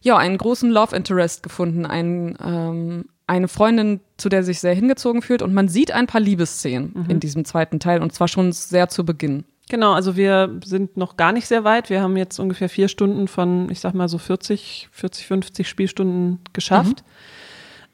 ja, 0.00 0.16
einen 0.16 0.38
großen 0.38 0.70
Love 0.70 0.94
Interest 0.94 1.42
gefunden, 1.42 1.86
ein, 1.86 2.36
ähm, 2.44 3.04
eine 3.28 3.46
Freundin, 3.46 4.00
zu 4.16 4.28
der 4.28 4.42
sich 4.42 4.58
sehr 4.58 4.74
hingezogen 4.74 5.22
fühlt 5.22 5.42
und 5.42 5.54
man 5.54 5.68
sieht 5.68 5.92
ein 5.92 6.06
paar 6.06 6.20
Liebesszenen 6.20 6.92
mhm. 6.94 7.10
in 7.10 7.20
diesem 7.20 7.44
zweiten 7.44 7.78
Teil 7.78 8.02
und 8.02 8.12
zwar 8.12 8.26
schon 8.26 8.52
sehr 8.52 8.88
zu 8.88 9.04
Beginn. 9.04 9.44
Genau, 9.68 9.92
also 9.92 10.16
wir 10.16 10.58
sind 10.64 10.96
noch 10.96 11.16
gar 11.16 11.32
nicht 11.32 11.46
sehr 11.46 11.62
weit. 11.62 11.90
Wir 11.90 12.00
haben 12.00 12.16
jetzt 12.16 12.38
ungefähr 12.38 12.70
vier 12.70 12.88
Stunden 12.88 13.28
von, 13.28 13.70
ich 13.70 13.80
sag 13.80 13.94
mal 13.94 14.08
so 14.08 14.16
40, 14.16 14.88
40, 14.90 15.26
50 15.26 15.68
Spielstunden 15.68 16.40
geschafft. 16.54 17.04
Mhm. 17.04 17.04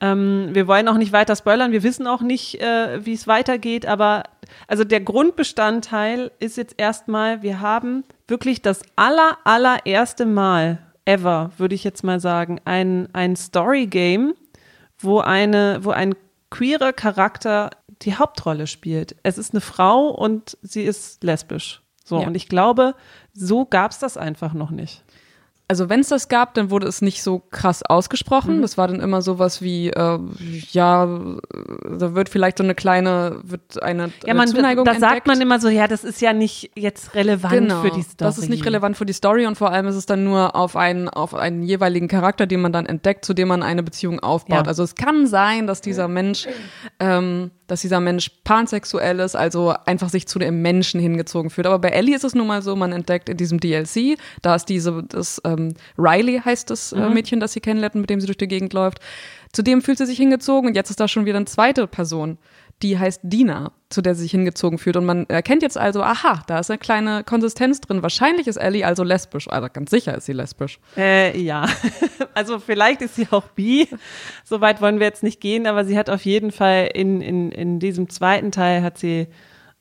Ähm, 0.01 0.49
wir 0.53 0.69
wollen 0.69 0.87
auch 0.87 0.99
nicht 0.99 1.13
weiter 1.13 1.35
spoilern. 1.35 1.73
Wir 1.73 1.83
wissen 1.83 2.07
auch 2.07 2.21
nicht, 2.21 2.61
äh, 2.61 3.05
wie 3.05 3.13
es 3.13 3.27
weitergeht. 3.27 3.87
Aber 3.87 4.23
also 4.69 4.85
der 4.85 5.01
Grundbestandteil 5.01 6.31
ist 6.39 6.57
jetzt 6.57 6.75
erstmal, 6.79 7.43
wir 7.43 7.61
haben 7.61 8.05
wirklich 8.29 8.63
das 8.63 8.83
aller, 8.95 9.39
allererste 9.45 10.27
Mal 10.27 10.79
ever, 11.05 11.51
würde 11.59 11.75
ich 11.75 11.85
jetzt 11.85 12.05
mal 12.05 12.21
sagen, 12.21 12.61
ein, 12.65 13.09
ein 13.13 13.35
Story-Game, 13.35 14.35
wo 15.05 15.21
eine, 15.21 15.79
wo 15.83 15.91
ein 15.91 16.15
queerer 16.51 16.93
Charakter 16.93 17.71
die 18.03 18.17
Hauptrolle 18.17 18.67
spielt. 18.67 19.17
Es 19.23 19.39
ist 19.39 19.53
eine 19.53 19.61
Frau 19.61 20.09
und 20.09 20.57
sie 20.63 20.83
ist 20.83 21.23
lesbisch. 21.23 21.83
So, 22.05 22.21
ja. 22.21 22.27
und 22.27 22.35
ich 22.35 22.49
glaube, 22.49 22.95
so 23.33 23.65
gab 23.65 23.93
es 23.93 23.99
das 23.99 24.17
einfach 24.17 24.53
noch 24.53 24.71
nicht 24.71 25.05
also 25.67 25.89
wenn 25.89 26.01
es 26.01 26.09
das 26.09 26.29
gab, 26.29 26.53
dann 26.55 26.71
wurde 26.71 26.87
es 26.87 27.01
nicht 27.01 27.23
so 27.23 27.39
krass 27.39 27.83
ausgesprochen. 27.83 28.59
Mhm. 28.59 28.63
Das 28.63 28.77
war 28.77 28.87
dann 28.87 29.01
immer 29.01 29.23
sowas 29.23 29.63
wie, 29.63 29.89
äh, 29.89 30.19
ja, 30.73 31.07
da 31.07 32.15
wird 32.15 32.29
vielleicht 32.29 32.59
so 32.59 32.65
eine 32.65 32.75
kleine, 32.75 33.39
wird 33.43 33.83
eine, 33.83 34.13
ja, 34.27 34.35
man, 34.35 34.49
Zuneigung 34.49 34.85
Da 34.85 34.93
entdeckt. 34.93 35.13
sagt 35.13 35.27
man 35.27 35.41
immer 35.41 35.59
so, 35.61 35.69
ja, 35.69 35.89
das 35.89 36.05
ist 36.05 36.21
ja 36.21 36.35
nicht 36.35 36.71
jetzt 36.77 37.15
relevant 37.15 37.55
genau, 37.55 37.81
für 37.81 37.91
die 37.91 38.03
Story. 38.03 38.17
Das 38.19 38.37
ist 38.37 38.51
nicht 38.51 38.67
relevant 38.67 38.99
für 38.99 39.07
die 39.07 39.15
Story 39.15 39.47
und 39.47 39.57
vor 39.57 39.71
allem 39.71 39.87
ist 39.87 39.97
es 39.97 40.05
dann 40.05 40.25
nur 40.25 40.55
auf 40.55 40.77
einen, 40.77 41.09
auf 41.09 41.35
einen 41.35 41.63
jeweiligen 41.63 42.09
Charakter, 42.09 42.47
den 42.47 42.61
man 42.61 42.73
dann 42.73 42.85
entdeckt, 42.85 43.25
zu 43.25 43.33
dem 43.33 43.49
man 43.49 43.63
eine 43.63 43.83
Beziehung 43.83 44.21
aufbaut. 44.21 44.67
Ja. 44.67 44.69
Also 44.69 44.83
es 44.83 44.95
kann 44.97 45.27
sein, 45.27 45.67
dass 45.67 45.81
dieser 45.81 46.09
Mensch 46.09 46.47
ähm, 47.01 47.51
dass 47.67 47.81
dieser 47.81 48.01
Mensch 48.01 48.31
pansexuell 48.45 49.21
ist, 49.21 49.37
also 49.37 49.75
einfach 49.87 50.11
sich 50.11 50.29
zu 50.29 50.39
dem 50.39 50.61
Menschen 50.63 51.01
hingezogen 51.01 51.51
fühlt. 51.51 51.67
Aber 51.67 51.79
bei 51.79 51.89
Ellie 51.89 52.15
ist 52.15 52.25
es 52.25 52.35
nun 52.35 52.47
mal 52.47 52.63
so, 52.63 52.77
man 52.77 52.93
entdeckt 52.93 53.29
in 53.29 53.37
diesem 53.37 53.59
DLC, 53.59 54.19
da 54.43 54.55
ist 54.55 54.67
diese, 54.67 55.03
das 55.03 55.41
ähm, 55.59 55.75
Riley 55.99 56.41
heißt 56.45 56.71
das 56.71 56.93
äh, 56.93 56.99
mhm. 56.99 57.15
Mädchen, 57.15 57.41
das 57.41 57.53
sie 57.53 57.61
kennenlernt, 57.61 57.95
mit 57.95 58.11
dem 58.11 58.21
sie 58.21 58.27
durch 58.27 58.39
die 58.39 58.49
Gegend 58.49 58.73
läuft. 58.73 59.01
Zudem 59.53 59.83
fühlt 59.83 59.99
sie 59.99 60.07
sich 60.07 60.19
hingezogen 60.19 60.69
und 60.69 60.75
jetzt 60.75 60.91
ist 60.91 61.01
da 61.01 61.07
schon 61.07 61.27
wieder 61.27 61.37
eine 61.37 61.47
zweite 61.47 61.87
Person, 61.87 62.39
die 62.83 62.99
heißt 62.99 63.21
Dina, 63.23 63.73
zu 63.89 64.03
der 64.03 64.15
sie 64.15 64.23
sich 64.23 64.33
hingezogen 64.33 64.79
fühlt. 64.79 64.97
Und 64.97 65.05
man 65.05 65.27
erkennt 65.29 65.63
jetzt 65.63 65.79
also, 65.79 66.03
aha, 66.03 66.43
da 66.49 66.59
ist 66.59 66.71
eine 66.71 66.79
kleine 66.79 67.23
Konsistenz 67.25 67.81
drin. 67.81 68.03
Wahrscheinlich 68.03 68.49
ist 68.49 68.57
Ellie 68.57 68.85
also 68.85 69.05
lesbisch. 69.05 69.49
Also 69.49 69.69
ganz 69.73 69.91
sicher 69.91 70.17
ist 70.17 70.27
sie 70.27 70.33
lesbisch. 70.33 70.81
Äh, 70.97 71.39
ja. 71.41 71.67
Also 72.37 72.59
vielleicht 72.59 73.01
ist 73.01 73.15
sie 73.15 73.29
auch 73.31 73.47
bi. 73.51 73.87
So 74.43 74.61
weit 74.61 74.81
wollen 74.83 74.99
wir 74.99 75.07
jetzt 75.07 75.23
nicht 75.23 75.41
gehen, 75.41 75.69
aber 75.69 75.85
sie 75.85 75.97
hat 75.97 76.11
auf 76.11 76.25
jeden 76.25 76.51
Fall 76.51 76.91
in, 76.93 77.21
in, 77.21 77.53
in 77.53 77.79
diesem 77.79 78.09
zweiten 78.09 78.51
Teil 78.51 78.83
hat 78.83 78.99
sie 78.99 79.29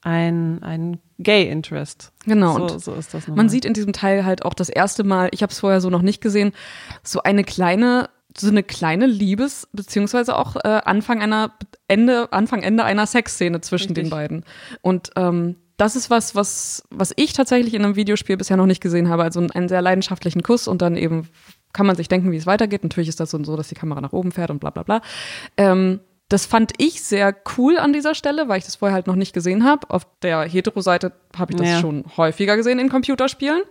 ein, 0.04 0.62
ein 0.64 1.00
Gay 1.20 1.50
Interest. 1.50 2.12
Genau. 2.26 2.68
So, 2.68 2.80
so 2.80 2.94
ist 2.94 3.14
das. 3.14 3.28
Man 3.28 3.50
sieht 3.50 3.66
in 3.66 3.74
diesem 3.74 3.94
Teil 3.94 4.26
halt 4.26 4.44
auch 4.44 4.54
das 4.54 4.70
erste 4.70 5.04
Mal, 5.04 5.30
ich 5.32 5.42
habe 5.42 5.52
es 5.52 5.60
vorher 5.60 5.82
so 5.82 5.90
noch 5.90 6.02
nicht 6.02 6.22
gesehen, 6.22 6.52
so 7.04 7.24
eine 7.24 7.44
kleine 7.44 8.10
so 8.36 8.48
eine 8.48 8.64
kleine 8.64 9.06
Liebes- 9.06 9.68
beziehungsweise 9.74 10.36
auch 10.36 10.56
äh, 10.56 10.82
Anfang 10.86 11.22
einer 11.22 11.54
Ende 11.88 12.34
Anfang 12.34 12.64
Ende 12.64 12.84
einer 12.84 13.06
Sexszene 13.06 13.62
zwischen 13.62 13.90
Richtig. 13.90 14.06
den 14.06 14.10
beiden. 14.10 14.44
Und 14.82 15.12
ähm, 15.16 15.58
das 15.78 15.96
ist 15.96 16.10
was, 16.10 16.34
was 16.34 16.84
was 16.90 17.14
ich 17.16 17.34
tatsächlich 17.34 17.76
in 17.76 17.86
einem 17.86 17.96
Videospiel 17.96 18.36
bisher 18.36 18.58
noch 18.58 18.66
nicht 18.66 18.82
gesehen 18.82 19.08
habe. 19.08 19.24
Also 19.24 19.40
einen 19.40 19.70
sehr 19.70 19.84
leidenschaftlichen 19.84 20.42
Kuss 20.42 20.68
und 20.68 20.82
dann 20.82 20.98
eben 20.98 21.30
kann 21.74 21.86
man 21.86 21.96
sich 21.96 22.08
denken, 22.08 22.32
wie 22.32 22.38
es 22.38 22.48
weitergeht. 22.48 22.84
Natürlich 22.84 23.10
ist 23.10 23.20
das 23.20 23.32
so, 23.32 23.38
dass 23.38 23.68
die 23.68 23.76
Kamera 23.76 24.02
nach 24.02 24.14
oben 24.14 24.32
fährt 24.32 24.50
und 24.50 24.60
bla 24.60 24.72
bla 24.72 24.84
bla. 24.84 25.02
Ähm, 25.58 26.00
das 26.34 26.48
fand 26.48 26.72
ich 26.80 27.04
sehr 27.04 27.36
cool 27.58 27.78
an 27.78 27.94
dieser 27.94 28.16
Stelle, 28.16 28.48
weil 28.48 28.58
ich 28.58 28.66
das 28.66 28.78
vorher 28.78 28.96
halt 28.96 29.06
noch 29.06 29.13
nicht 29.13 29.34
gesehen 29.34 29.63
habe. 29.63 29.88
Auf 29.92 30.08
der 30.24 30.42
Hetero-Seite 30.42 31.12
habe 31.38 31.54
ich 31.54 31.60
das 31.60 31.68
ja. 31.68 31.80
schon 31.80 32.06
häufiger 32.18 32.58
gesehen 32.58 32.80
in 32.80 32.90
Computerspielen, 32.90 33.62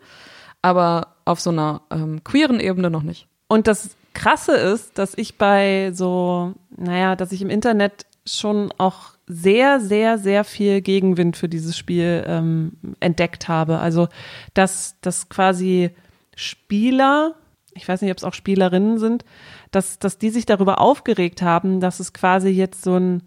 aber 0.63 1.09
auf 1.25 1.41
so 1.41 1.51
einer 1.51 1.83
ähm, 1.91 2.23
queeren 2.23 2.61
Ebene 2.61 2.89
noch 2.89 3.03
nicht. 3.03 3.27
Und 3.49 3.67
das 3.67 3.97
Krasse 4.15 4.53
ist, 4.53 4.97
dass 4.97 5.19
ich 5.19 5.39
bei 5.39 5.91
so, 5.93 6.55
naja, 6.77 7.17
dass 7.17 7.33
ich 7.33 7.43
im 7.43 7.51
Internet 7.51 8.07
schon 8.25 8.73
auch 8.79 9.15
sehr, 9.27 9.81
sehr, 9.81 10.17
sehr 10.19 10.45
viel 10.45 10.83
Gegenwind 10.83 11.37
für 11.37 11.49
dieses 11.49 11.77
Spiel 11.77 12.23
ähm, 12.29 12.77
entdeckt 13.01 13.49
habe. 13.49 13.81
Also, 13.81 14.07
dass, 14.55 15.01
dass 15.01 15.29
quasi 15.29 15.91
Spieler, 16.37 17.35
ich 17.75 17.89
weiß 17.89 18.03
nicht, 18.03 18.13
ob 18.13 18.19
es 18.19 18.25
auch 18.25 18.35
Spielerinnen 18.35 18.99
sind, 18.99 19.25
dass, 19.73 19.99
dass 19.99 20.19
die 20.19 20.31
sich 20.31 20.47
darüber 20.47 20.81
aufgeregt 20.81 21.43
haben, 21.43 21.81
dass 21.81 21.99
es 21.99 22.13
quasi 22.13 22.51
jetzt 22.51 22.83
so 22.85 22.97
ein, 22.97 23.23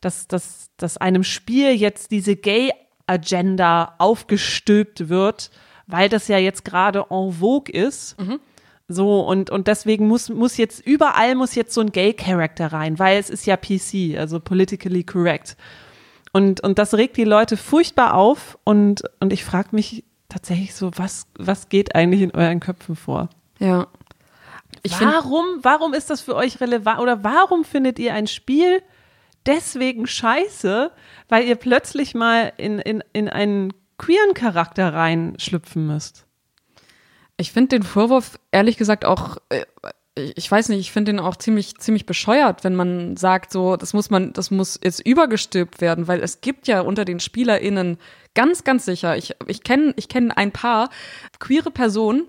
dass, 0.00 0.26
dass, 0.26 0.70
dass 0.76 0.96
einem 0.96 1.22
Spiel 1.22 1.70
jetzt 1.70 2.10
diese 2.10 2.34
Gay-Agenda 2.34 3.94
aufgestülpt 3.98 5.08
wird, 5.08 5.50
weil 5.86 6.08
das 6.08 6.26
ja 6.28 6.38
jetzt 6.38 6.64
gerade 6.64 7.06
en 7.10 7.32
vogue 7.32 7.72
ist. 7.72 8.20
Mhm. 8.20 8.40
So, 8.88 9.20
und, 9.20 9.50
und 9.50 9.68
deswegen 9.68 10.08
muss, 10.08 10.30
muss 10.30 10.56
jetzt, 10.56 10.84
überall 10.84 11.36
muss 11.36 11.54
jetzt 11.54 11.74
so 11.74 11.80
ein 11.80 11.92
Gay-Character 11.92 12.72
rein, 12.72 12.98
weil 12.98 13.20
es 13.20 13.30
ist 13.30 13.46
ja 13.46 13.56
PC, 13.56 14.18
also 14.18 14.40
politically 14.40 15.04
correct. 15.04 15.56
Und, 16.32 16.60
und 16.60 16.78
das 16.78 16.94
regt 16.94 17.16
die 17.16 17.24
Leute 17.24 17.56
furchtbar 17.56 18.14
auf 18.14 18.58
und, 18.64 19.02
und 19.20 19.32
ich 19.32 19.44
frage 19.44 19.68
mich 19.72 20.04
tatsächlich 20.28 20.74
so, 20.74 20.90
was, 20.96 21.26
was 21.36 21.68
geht 21.68 21.94
eigentlich 21.94 22.22
in 22.22 22.30
euren 22.32 22.60
Köpfen 22.60 22.96
vor? 22.96 23.28
Ja. 23.58 23.86
Ich 24.82 25.00
warum, 25.00 25.44
warum 25.62 25.94
ist 25.94 26.10
das 26.10 26.20
für 26.20 26.34
euch 26.34 26.60
relevant 26.60 27.00
oder 27.00 27.22
warum 27.22 27.64
findet 27.64 27.98
ihr 27.98 28.14
ein 28.14 28.26
Spiel 28.26 28.82
deswegen 29.46 30.06
scheiße, 30.06 30.90
weil 31.28 31.44
ihr 31.44 31.56
plötzlich 31.56 32.14
mal 32.14 32.52
in, 32.56 32.78
in, 32.78 33.02
in 33.12 33.28
einen 33.28 33.72
queeren 33.98 34.34
Charakter 34.34 34.94
reinschlüpfen 34.94 35.86
müsst? 35.86 36.26
Ich 37.36 37.52
finde 37.52 37.76
den 37.76 37.82
Vorwurf 37.82 38.38
ehrlich 38.52 38.76
gesagt 38.76 39.04
auch, 39.04 39.38
äh, 39.48 39.64
ich 40.14 40.50
weiß 40.50 40.68
nicht, 40.70 40.80
ich 40.80 40.92
finde 40.92 41.12
den 41.12 41.20
auch 41.20 41.36
ziemlich, 41.36 41.78
ziemlich 41.78 42.04
bescheuert, 42.04 42.64
wenn 42.64 42.74
man 42.74 43.16
sagt, 43.16 43.52
so, 43.52 43.76
das 43.76 43.92
muss 43.92 44.10
man, 44.10 44.32
das 44.32 44.50
muss 44.50 44.78
jetzt 44.82 45.00
übergestülpt 45.06 45.80
werden, 45.80 46.08
weil 46.08 46.20
es 46.20 46.40
gibt 46.40 46.66
ja 46.66 46.80
unter 46.80 47.04
den 47.04 47.20
SpielerInnen 47.20 47.98
ganz, 48.34 48.64
ganz 48.64 48.84
sicher, 48.84 49.16
ich, 49.16 49.34
ich 49.46 49.62
kenne 49.62 49.92
ich 49.96 50.08
kenn 50.08 50.30
ein 50.30 50.52
paar 50.52 50.90
queere 51.38 51.70
Personen, 51.70 52.26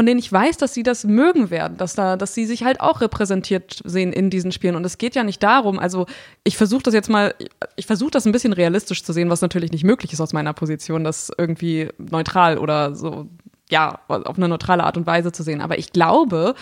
von 0.00 0.06
denen 0.06 0.18
ich 0.18 0.32
weiß, 0.32 0.56
dass 0.56 0.72
sie 0.72 0.82
das 0.82 1.04
mögen 1.04 1.50
werden, 1.50 1.76
dass 1.76 1.94
da, 1.94 2.16
dass 2.16 2.32
sie 2.32 2.46
sich 2.46 2.64
halt 2.64 2.80
auch 2.80 3.02
repräsentiert 3.02 3.82
sehen 3.84 4.14
in 4.14 4.30
diesen 4.30 4.50
Spielen. 4.50 4.74
Und 4.74 4.86
es 4.86 4.96
geht 4.96 5.14
ja 5.14 5.24
nicht 5.24 5.42
darum, 5.42 5.78
also 5.78 6.06
ich 6.42 6.56
versuche 6.56 6.84
das 6.84 6.94
jetzt 6.94 7.10
mal, 7.10 7.34
ich 7.76 7.84
versuche 7.84 8.10
das 8.10 8.24
ein 8.24 8.32
bisschen 8.32 8.54
realistisch 8.54 9.04
zu 9.04 9.12
sehen, 9.12 9.28
was 9.28 9.42
natürlich 9.42 9.72
nicht 9.72 9.84
möglich 9.84 10.14
ist 10.14 10.22
aus 10.22 10.32
meiner 10.32 10.54
Position, 10.54 11.04
das 11.04 11.30
irgendwie 11.36 11.90
neutral 11.98 12.56
oder 12.56 12.94
so 12.94 13.28
ja, 13.68 14.00
auf 14.08 14.38
eine 14.38 14.48
neutrale 14.48 14.84
Art 14.84 14.96
und 14.96 15.06
Weise 15.06 15.32
zu 15.32 15.42
sehen. 15.42 15.60
Aber 15.60 15.78
ich 15.78 15.92
glaube, 15.92 16.54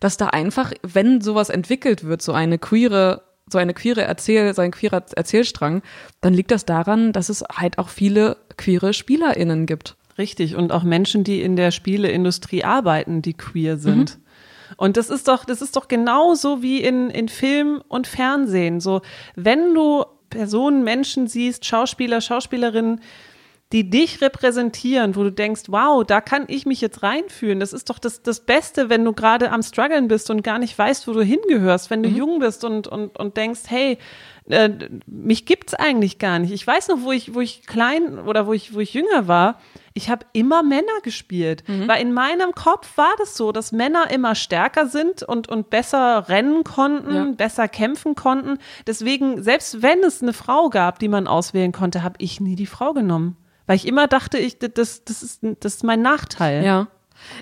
dass 0.00 0.16
da 0.16 0.26
einfach, 0.26 0.72
wenn 0.82 1.20
sowas 1.20 1.48
entwickelt 1.48 2.02
wird, 2.02 2.22
so 2.22 2.32
eine 2.32 2.58
queere, 2.58 3.22
so 3.48 3.58
eine 3.58 3.72
queere 3.72 4.02
Erzähl, 4.02 4.52
so 4.52 4.62
ein 4.62 4.72
queerer 4.72 5.04
Erzählstrang, 5.14 5.82
dann 6.22 6.34
liegt 6.34 6.50
das 6.50 6.64
daran, 6.64 7.12
dass 7.12 7.28
es 7.28 7.44
halt 7.54 7.78
auch 7.78 7.88
viele 7.88 8.36
queere 8.56 8.92
SpielerInnen 8.92 9.66
gibt. 9.66 9.94
Richtig. 10.18 10.56
Und 10.56 10.72
auch 10.72 10.82
Menschen, 10.82 11.24
die 11.24 11.40
in 11.40 11.56
der 11.56 11.70
Spieleindustrie 11.70 12.64
arbeiten, 12.64 13.22
die 13.22 13.34
queer 13.34 13.76
sind. 13.76 14.16
Mhm. 14.16 14.22
Und 14.76 14.96
das 14.96 15.10
ist 15.10 15.28
doch, 15.28 15.44
das 15.44 15.62
ist 15.62 15.76
doch 15.76 15.88
genauso 15.88 16.62
wie 16.62 16.82
in, 16.82 17.10
in 17.10 17.28
Film 17.28 17.82
und 17.88 18.06
Fernsehen. 18.06 18.80
So, 18.80 19.02
wenn 19.34 19.74
du 19.74 20.04
Personen, 20.30 20.84
Menschen 20.84 21.26
siehst, 21.26 21.64
Schauspieler, 21.64 22.20
Schauspielerinnen, 22.20 23.00
die 23.72 23.88
dich 23.88 24.20
repräsentieren, 24.20 25.14
wo 25.14 25.22
du 25.22 25.30
denkst, 25.30 25.64
wow, 25.68 26.04
da 26.04 26.20
kann 26.20 26.44
ich 26.48 26.66
mich 26.66 26.80
jetzt 26.80 27.04
reinfühlen. 27.04 27.60
Das 27.60 27.72
ist 27.72 27.88
doch 27.88 28.00
das, 28.00 28.22
das 28.22 28.40
Beste, 28.40 28.90
wenn 28.90 29.04
du 29.04 29.12
gerade 29.12 29.52
am 29.52 29.62
struggeln 29.62 30.08
bist 30.08 30.28
und 30.30 30.42
gar 30.42 30.58
nicht 30.58 30.76
weißt, 30.76 31.06
wo 31.06 31.12
du 31.12 31.22
hingehörst, 31.22 31.88
wenn 31.88 32.02
du 32.02 32.08
mhm. 32.08 32.16
jung 32.16 32.38
bist 32.40 32.64
und, 32.64 32.88
und, 32.88 33.16
und 33.16 33.36
denkst, 33.36 33.60
hey, 33.68 33.98
äh, 34.48 34.70
mich 35.06 35.46
gibt's 35.46 35.74
eigentlich 35.74 36.18
gar 36.18 36.40
nicht. 36.40 36.52
Ich 36.52 36.66
weiß 36.66 36.88
noch, 36.88 37.02
wo 37.02 37.12
ich, 37.12 37.34
wo 37.34 37.40
ich 37.40 37.64
klein 37.66 38.18
oder 38.18 38.48
wo 38.48 38.52
ich, 38.52 38.74
wo 38.74 38.80
ich 38.80 38.92
jünger 38.92 39.28
war, 39.28 39.60
ich 39.92 40.08
habe 40.08 40.24
immer 40.32 40.62
Männer 40.62 41.00
gespielt. 41.02 41.64
Mhm. 41.66 41.88
Weil 41.88 42.02
in 42.02 42.12
meinem 42.12 42.52
Kopf 42.52 42.96
war 42.96 43.12
das 43.18 43.36
so, 43.36 43.52
dass 43.52 43.72
Männer 43.72 44.10
immer 44.10 44.34
stärker 44.34 44.86
sind 44.86 45.22
und, 45.22 45.48
und 45.48 45.70
besser 45.70 46.28
rennen 46.28 46.64
konnten, 46.64 47.14
ja. 47.14 47.24
besser 47.36 47.68
kämpfen 47.68 48.14
konnten. 48.14 48.58
Deswegen, 48.86 49.42
selbst 49.42 49.82
wenn 49.82 50.02
es 50.04 50.22
eine 50.22 50.32
Frau 50.32 50.70
gab, 50.70 50.98
die 50.98 51.08
man 51.08 51.26
auswählen 51.26 51.72
konnte, 51.72 52.02
habe 52.02 52.16
ich 52.18 52.40
nie 52.40 52.56
die 52.56 52.66
Frau 52.66 52.92
genommen. 52.92 53.36
Weil 53.66 53.76
ich 53.76 53.86
immer 53.86 54.06
dachte, 54.06 54.38
ich, 54.38 54.58
das, 54.58 55.04
das, 55.04 55.22
ist, 55.22 55.40
das 55.42 55.74
ist 55.74 55.84
mein 55.84 56.02
Nachteil. 56.02 56.64
Ja. 56.64 56.88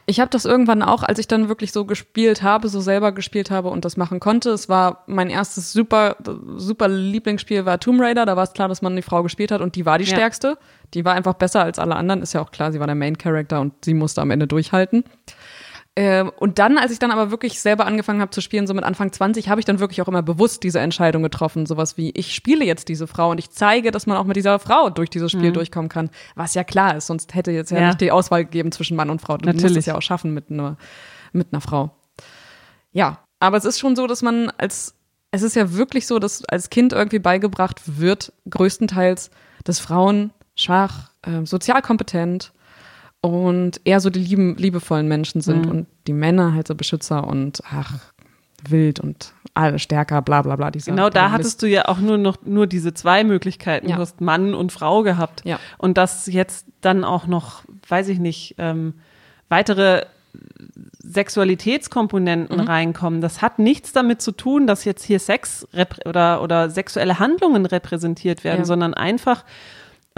Ich 0.06 0.20
habe 0.20 0.30
das 0.30 0.44
irgendwann 0.44 0.82
auch, 0.82 1.02
als 1.02 1.18
ich 1.18 1.28
dann 1.28 1.48
wirklich 1.48 1.72
so 1.72 1.84
gespielt 1.84 2.42
habe, 2.42 2.68
so 2.68 2.80
selber 2.80 3.12
gespielt 3.12 3.50
habe 3.50 3.68
und 3.68 3.84
das 3.84 3.96
machen 3.96 4.20
konnte. 4.20 4.50
Es 4.50 4.68
war 4.68 5.04
mein 5.06 5.30
erstes 5.30 5.72
super, 5.72 6.16
super 6.56 6.88
Lieblingsspiel 6.88 7.64
war 7.64 7.78
Tomb 7.78 8.00
Raider. 8.00 8.26
Da 8.26 8.36
war 8.36 8.44
es 8.44 8.52
klar, 8.52 8.68
dass 8.68 8.82
man 8.82 8.96
die 8.96 9.02
Frau 9.02 9.22
gespielt 9.22 9.52
hat 9.52 9.60
und 9.60 9.76
die 9.76 9.86
war 9.86 9.98
die 9.98 10.04
ja. 10.04 10.16
stärkste. 10.16 10.58
Die 10.94 11.04
war 11.04 11.14
einfach 11.14 11.34
besser 11.34 11.62
als 11.62 11.78
alle 11.78 11.96
anderen. 11.96 12.22
Ist 12.22 12.32
ja 12.32 12.40
auch 12.40 12.50
klar, 12.50 12.72
sie 12.72 12.80
war 12.80 12.86
der 12.86 12.96
Main 12.96 13.18
Character 13.18 13.60
und 13.60 13.84
sie 13.84 13.94
musste 13.94 14.20
am 14.20 14.30
Ende 14.30 14.46
durchhalten. 14.46 15.04
Ähm, 16.00 16.30
und 16.38 16.60
dann, 16.60 16.78
als 16.78 16.92
ich 16.92 17.00
dann 17.00 17.10
aber 17.10 17.32
wirklich 17.32 17.60
selber 17.60 17.84
angefangen 17.84 18.20
habe 18.20 18.30
zu 18.30 18.40
spielen, 18.40 18.68
so 18.68 18.72
mit 18.72 18.84
Anfang 18.84 19.10
20, 19.10 19.48
habe 19.48 19.60
ich 19.60 19.64
dann 19.64 19.80
wirklich 19.80 20.00
auch 20.00 20.06
immer 20.06 20.22
bewusst 20.22 20.62
diese 20.62 20.78
Entscheidung 20.78 21.24
getroffen. 21.24 21.66
Sowas 21.66 21.96
wie, 21.96 22.10
ich 22.10 22.36
spiele 22.36 22.64
jetzt 22.64 22.88
diese 22.88 23.08
Frau 23.08 23.32
und 23.32 23.38
ich 23.38 23.50
zeige, 23.50 23.90
dass 23.90 24.06
man 24.06 24.16
auch 24.16 24.22
mit 24.24 24.36
dieser 24.36 24.60
Frau 24.60 24.90
durch 24.90 25.10
dieses 25.10 25.32
Spiel 25.32 25.48
mhm. 25.48 25.54
durchkommen 25.54 25.88
kann. 25.88 26.10
Was 26.36 26.54
ja 26.54 26.62
klar 26.62 26.96
ist, 26.96 27.08
sonst 27.08 27.34
hätte 27.34 27.50
jetzt 27.50 27.72
ja, 27.72 27.80
ja, 27.80 27.86
nicht 27.88 28.00
die 28.00 28.12
Auswahl 28.12 28.44
gegeben 28.44 28.70
zwischen 28.70 28.96
Mann 28.96 29.10
und 29.10 29.20
Frau. 29.20 29.38
Du 29.38 29.46
Natürlich. 29.46 29.64
musst 29.64 29.76
es 29.76 29.86
ja 29.86 29.96
auch 29.96 30.02
schaffen 30.02 30.32
mit 30.32 30.52
einer, 30.52 30.76
mit 31.32 31.48
einer 31.52 31.60
Frau. 31.60 31.90
Ja, 32.92 33.18
aber 33.40 33.56
es 33.56 33.64
ist 33.64 33.80
schon 33.80 33.96
so, 33.96 34.06
dass 34.06 34.22
man 34.22 34.50
als, 34.56 34.94
es 35.32 35.42
ist 35.42 35.56
ja 35.56 35.74
wirklich 35.74 36.06
so, 36.06 36.20
dass 36.20 36.44
als 36.44 36.70
Kind 36.70 36.92
irgendwie 36.92 37.18
beigebracht 37.18 37.82
wird, 37.98 38.32
größtenteils, 38.48 39.30
dass 39.64 39.80
Frauen 39.80 40.30
schwach, 40.58 41.10
äh, 41.22 41.44
sozial 41.46 41.80
kompetent, 41.82 42.52
und 43.20 43.80
eher 43.84 44.00
so 44.00 44.10
die 44.10 44.20
lieben, 44.20 44.56
liebevollen 44.56 45.08
Menschen 45.08 45.40
sind 45.40 45.66
mhm. 45.66 45.70
und 45.70 45.86
die 46.06 46.12
Männer 46.12 46.54
halt 46.54 46.68
so 46.68 46.74
Beschützer 46.74 47.26
und 47.26 47.60
ach, 47.68 47.94
wild 48.68 49.00
und 49.00 49.32
alle 49.54 49.78
stärker, 49.78 50.22
bla 50.22 50.42
bla 50.42 50.54
bla. 50.54 50.70
Genau, 50.70 51.10
da 51.10 51.32
hattest 51.32 51.62
du 51.62 51.66
ja 51.66 51.86
auch 51.88 51.98
nur 51.98 52.16
noch 52.16 52.36
nur 52.44 52.66
diese 52.68 52.94
zwei 52.94 53.24
Möglichkeiten. 53.24 53.88
Ja. 53.88 53.96
Du 53.96 54.02
hast 54.02 54.20
Mann 54.20 54.54
und 54.54 54.70
Frau 54.70 55.02
gehabt. 55.02 55.42
Ja. 55.44 55.58
Und 55.78 55.98
dass 55.98 56.26
jetzt 56.26 56.66
dann 56.80 57.02
auch 57.02 57.26
noch, 57.26 57.62
weiß 57.88 58.08
ich 58.08 58.20
nicht, 58.20 58.54
ähm, 58.58 58.94
weitere 59.48 60.04
Sexualitätskomponenten 61.02 62.58
mhm. 62.60 62.66
reinkommen. 62.66 63.20
Das 63.20 63.42
hat 63.42 63.58
nichts 63.58 63.92
damit 63.92 64.22
zu 64.22 64.30
tun, 64.30 64.68
dass 64.68 64.84
jetzt 64.84 65.02
hier 65.02 65.18
Sex 65.18 65.66
oder, 66.04 66.42
oder 66.42 66.70
sexuelle 66.70 67.18
Handlungen 67.18 67.66
repräsentiert 67.66 68.44
werden, 68.44 68.60
ja. 68.60 68.64
sondern 68.64 68.94
einfach 68.94 69.44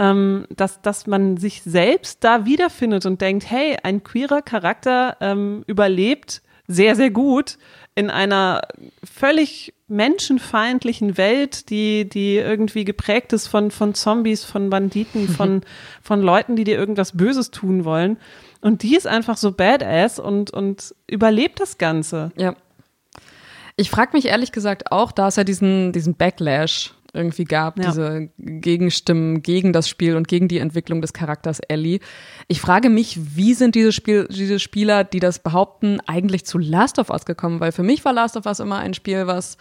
ähm, 0.01 0.47
dass, 0.49 0.81
dass 0.81 1.05
man 1.05 1.37
sich 1.37 1.61
selbst 1.61 2.23
da 2.23 2.45
wiederfindet 2.45 3.05
und 3.05 3.21
denkt, 3.21 3.49
hey, 3.49 3.77
ein 3.83 4.03
queerer 4.03 4.41
Charakter 4.41 5.15
ähm, 5.21 5.63
überlebt 5.67 6.41
sehr, 6.67 6.95
sehr 6.95 7.11
gut 7.11 7.59
in 7.93 8.09
einer 8.09 8.61
völlig 9.03 9.75
menschenfeindlichen 9.87 11.17
Welt, 11.17 11.69
die, 11.69 12.09
die 12.09 12.37
irgendwie 12.37 12.83
geprägt 12.83 13.31
ist 13.33 13.47
von, 13.47 13.69
von 13.69 13.93
Zombies, 13.93 14.43
von 14.43 14.71
Banditen, 14.71 15.27
von, 15.27 15.61
von 16.01 16.21
Leuten, 16.23 16.55
die 16.55 16.63
dir 16.63 16.79
irgendwas 16.79 17.15
Böses 17.15 17.51
tun 17.51 17.85
wollen. 17.85 18.17
Und 18.59 18.81
die 18.81 18.95
ist 18.95 19.05
einfach 19.05 19.37
so 19.37 19.51
badass 19.51 20.17
und, 20.17 20.49
und 20.49 20.95
überlebt 21.05 21.59
das 21.59 21.77
Ganze. 21.77 22.31
Ja. 22.37 22.55
Ich 23.75 23.91
frage 23.91 24.11
mich 24.13 24.25
ehrlich 24.25 24.51
gesagt 24.51 24.91
auch, 24.91 25.11
da 25.11 25.27
es 25.27 25.35
ja 25.35 25.43
diesen, 25.43 25.91
diesen 25.91 26.15
Backlash 26.15 26.93
irgendwie 27.13 27.43
gab, 27.43 27.77
ja. 27.77 27.85
diese 27.85 28.29
Gegenstimmen 28.37 29.41
gegen 29.41 29.73
das 29.73 29.89
Spiel 29.89 30.15
und 30.15 30.27
gegen 30.27 30.47
die 30.47 30.59
Entwicklung 30.59 31.01
des 31.01 31.13
Charakters 31.13 31.59
Ellie. 31.59 31.99
Ich 32.47 32.61
frage 32.61 32.89
mich, 32.89 33.19
wie 33.35 33.53
sind 33.53 33.75
diese, 33.75 33.91
Spiel, 33.91 34.27
diese 34.29 34.59
Spieler, 34.59 35.03
die 35.03 35.19
das 35.19 35.39
behaupten, 35.39 35.99
eigentlich 36.07 36.45
zu 36.45 36.57
Last 36.57 36.99
of 36.99 37.09
Us 37.09 37.25
gekommen? 37.25 37.59
Weil 37.59 37.71
für 37.71 37.83
mich 37.83 38.05
war 38.05 38.13
Last 38.13 38.37
of 38.37 38.45
Us 38.45 38.59
immer 38.59 38.79
ein 38.79 38.93
Spiel, 38.93 39.27
was 39.27 39.57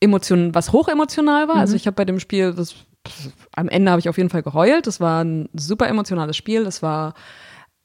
emotion, 0.00 0.54
was 0.54 0.72
hochemotional 0.72 1.48
war. 1.48 1.56
Also 1.56 1.56
mhm. 1.56 1.60
Also 1.60 1.76
ich 1.76 1.86
habe 1.86 1.94
bei 1.94 2.04
dem 2.04 2.20
Spiel, 2.20 2.52
das, 2.54 2.74
am 3.54 3.68
Ende 3.68 3.90
habe 3.90 4.00
ich 4.00 4.08
auf 4.08 4.16
jeden 4.16 4.30
Fall 4.30 4.42
geheult. 4.42 4.86
Das 4.86 5.00
war 5.00 5.24
ein 5.24 5.48
super 5.54 5.88
emotionales 5.88 6.36
Spiel. 6.36 6.64
Das 6.64 6.82
war 6.82 7.14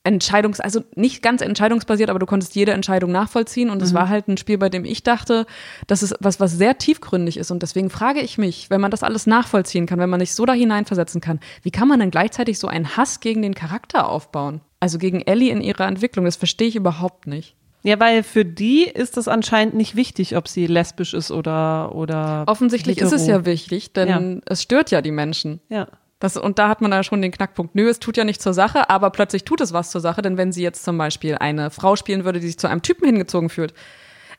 Entscheidungs-, 0.03 0.59
also 0.59 0.83
nicht 0.95 1.21
ganz 1.21 1.41
entscheidungsbasiert, 1.41 2.09
aber 2.09 2.19
du 2.19 2.25
konntest 2.25 2.55
jede 2.55 2.73
Entscheidung 2.73 3.11
nachvollziehen. 3.11 3.69
Und 3.69 3.81
es 3.81 3.91
mhm. 3.91 3.97
war 3.97 4.09
halt 4.09 4.27
ein 4.27 4.37
Spiel, 4.37 4.57
bei 4.57 4.69
dem 4.69 4.85
ich 4.85 5.03
dachte, 5.03 5.45
das 5.87 6.03
ist 6.03 6.15
was, 6.19 6.39
was 6.39 6.51
sehr 6.51 6.77
tiefgründig 6.77 7.37
ist. 7.37 7.51
Und 7.51 7.63
deswegen 7.63 7.89
frage 7.89 8.19
ich 8.19 8.37
mich, 8.37 8.69
wenn 8.69 8.81
man 8.81 8.91
das 8.91 9.03
alles 9.03 9.27
nachvollziehen 9.27 9.85
kann, 9.85 9.99
wenn 9.99 10.09
man 10.09 10.19
nicht 10.19 10.35
so 10.35 10.45
da 10.45 10.53
hineinversetzen 10.53 11.21
kann, 11.21 11.39
wie 11.61 11.71
kann 11.71 11.87
man 11.87 11.99
dann 11.99 12.11
gleichzeitig 12.11 12.59
so 12.59 12.67
einen 12.67 12.97
Hass 12.97 13.19
gegen 13.19 13.41
den 13.41 13.55
Charakter 13.55 14.09
aufbauen? 14.09 14.61
Also 14.79 14.97
gegen 14.97 15.21
Ellie 15.21 15.51
in 15.51 15.61
ihrer 15.61 15.87
Entwicklung, 15.87 16.25
das 16.25 16.35
verstehe 16.35 16.67
ich 16.67 16.75
überhaupt 16.75 17.25
nicht. 17.27 17.55
Ja, 17.83 17.99
weil 17.99 18.23
für 18.23 18.45
die 18.45 18.83
ist 18.83 19.17
es 19.17 19.27
anscheinend 19.27 19.75
nicht 19.75 19.95
wichtig, 19.95 20.37
ob 20.37 20.47
sie 20.47 20.67
lesbisch 20.67 21.13
ist 21.13 21.31
oder 21.31 21.93
oder. 21.93 22.45
Offensichtlich 22.47 22.97
hetero. 22.97 23.13
ist 23.13 23.21
es 23.21 23.27
ja 23.27 23.45
wichtig, 23.45 23.91
denn 23.91 24.07
ja. 24.07 24.41
es 24.45 24.63
stört 24.63 24.89
ja 24.91 25.01
die 25.01 25.11
Menschen. 25.11 25.59
Ja. 25.69 25.87
Das, 26.23 26.37
und 26.37 26.57
da 26.57 26.69
hat 26.69 26.79
man 26.79 26.89
da 26.89 27.03
schon 27.03 27.21
den 27.21 27.31
Knackpunkt. 27.31 27.75
Nö, 27.75 27.89
es 27.89 27.99
tut 27.99 28.15
ja 28.15 28.23
nicht 28.23 28.41
zur 28.41 28.53
Sache, 28.53 28.89
aber 28.89 29.09
plötzlich 29.09 29.43
tut 29.43 29.59
es 29.59 29.73
was 29.73 29.91
zur 29.91 29.99
Sache, 29.99 30.21
denn 30.21 30.37
wenn 30.37 30.53
sie 30.53 30.63
jetzt 30.63 30.85
zum 30.85 30.97
Beispiel 30.97 31.35
eine 31.35 31.69
Frau 31.69 31.97
spielen 31.97 32.23
würde, 32.23 32.39
die 32.39 32.47
sich 32.47 32.57
zu 32.57 32.69
einem 32.69 32.81
Typen 32.81 33.05
hingezogen 33.05 33.49
fühlt, 33.49 33.73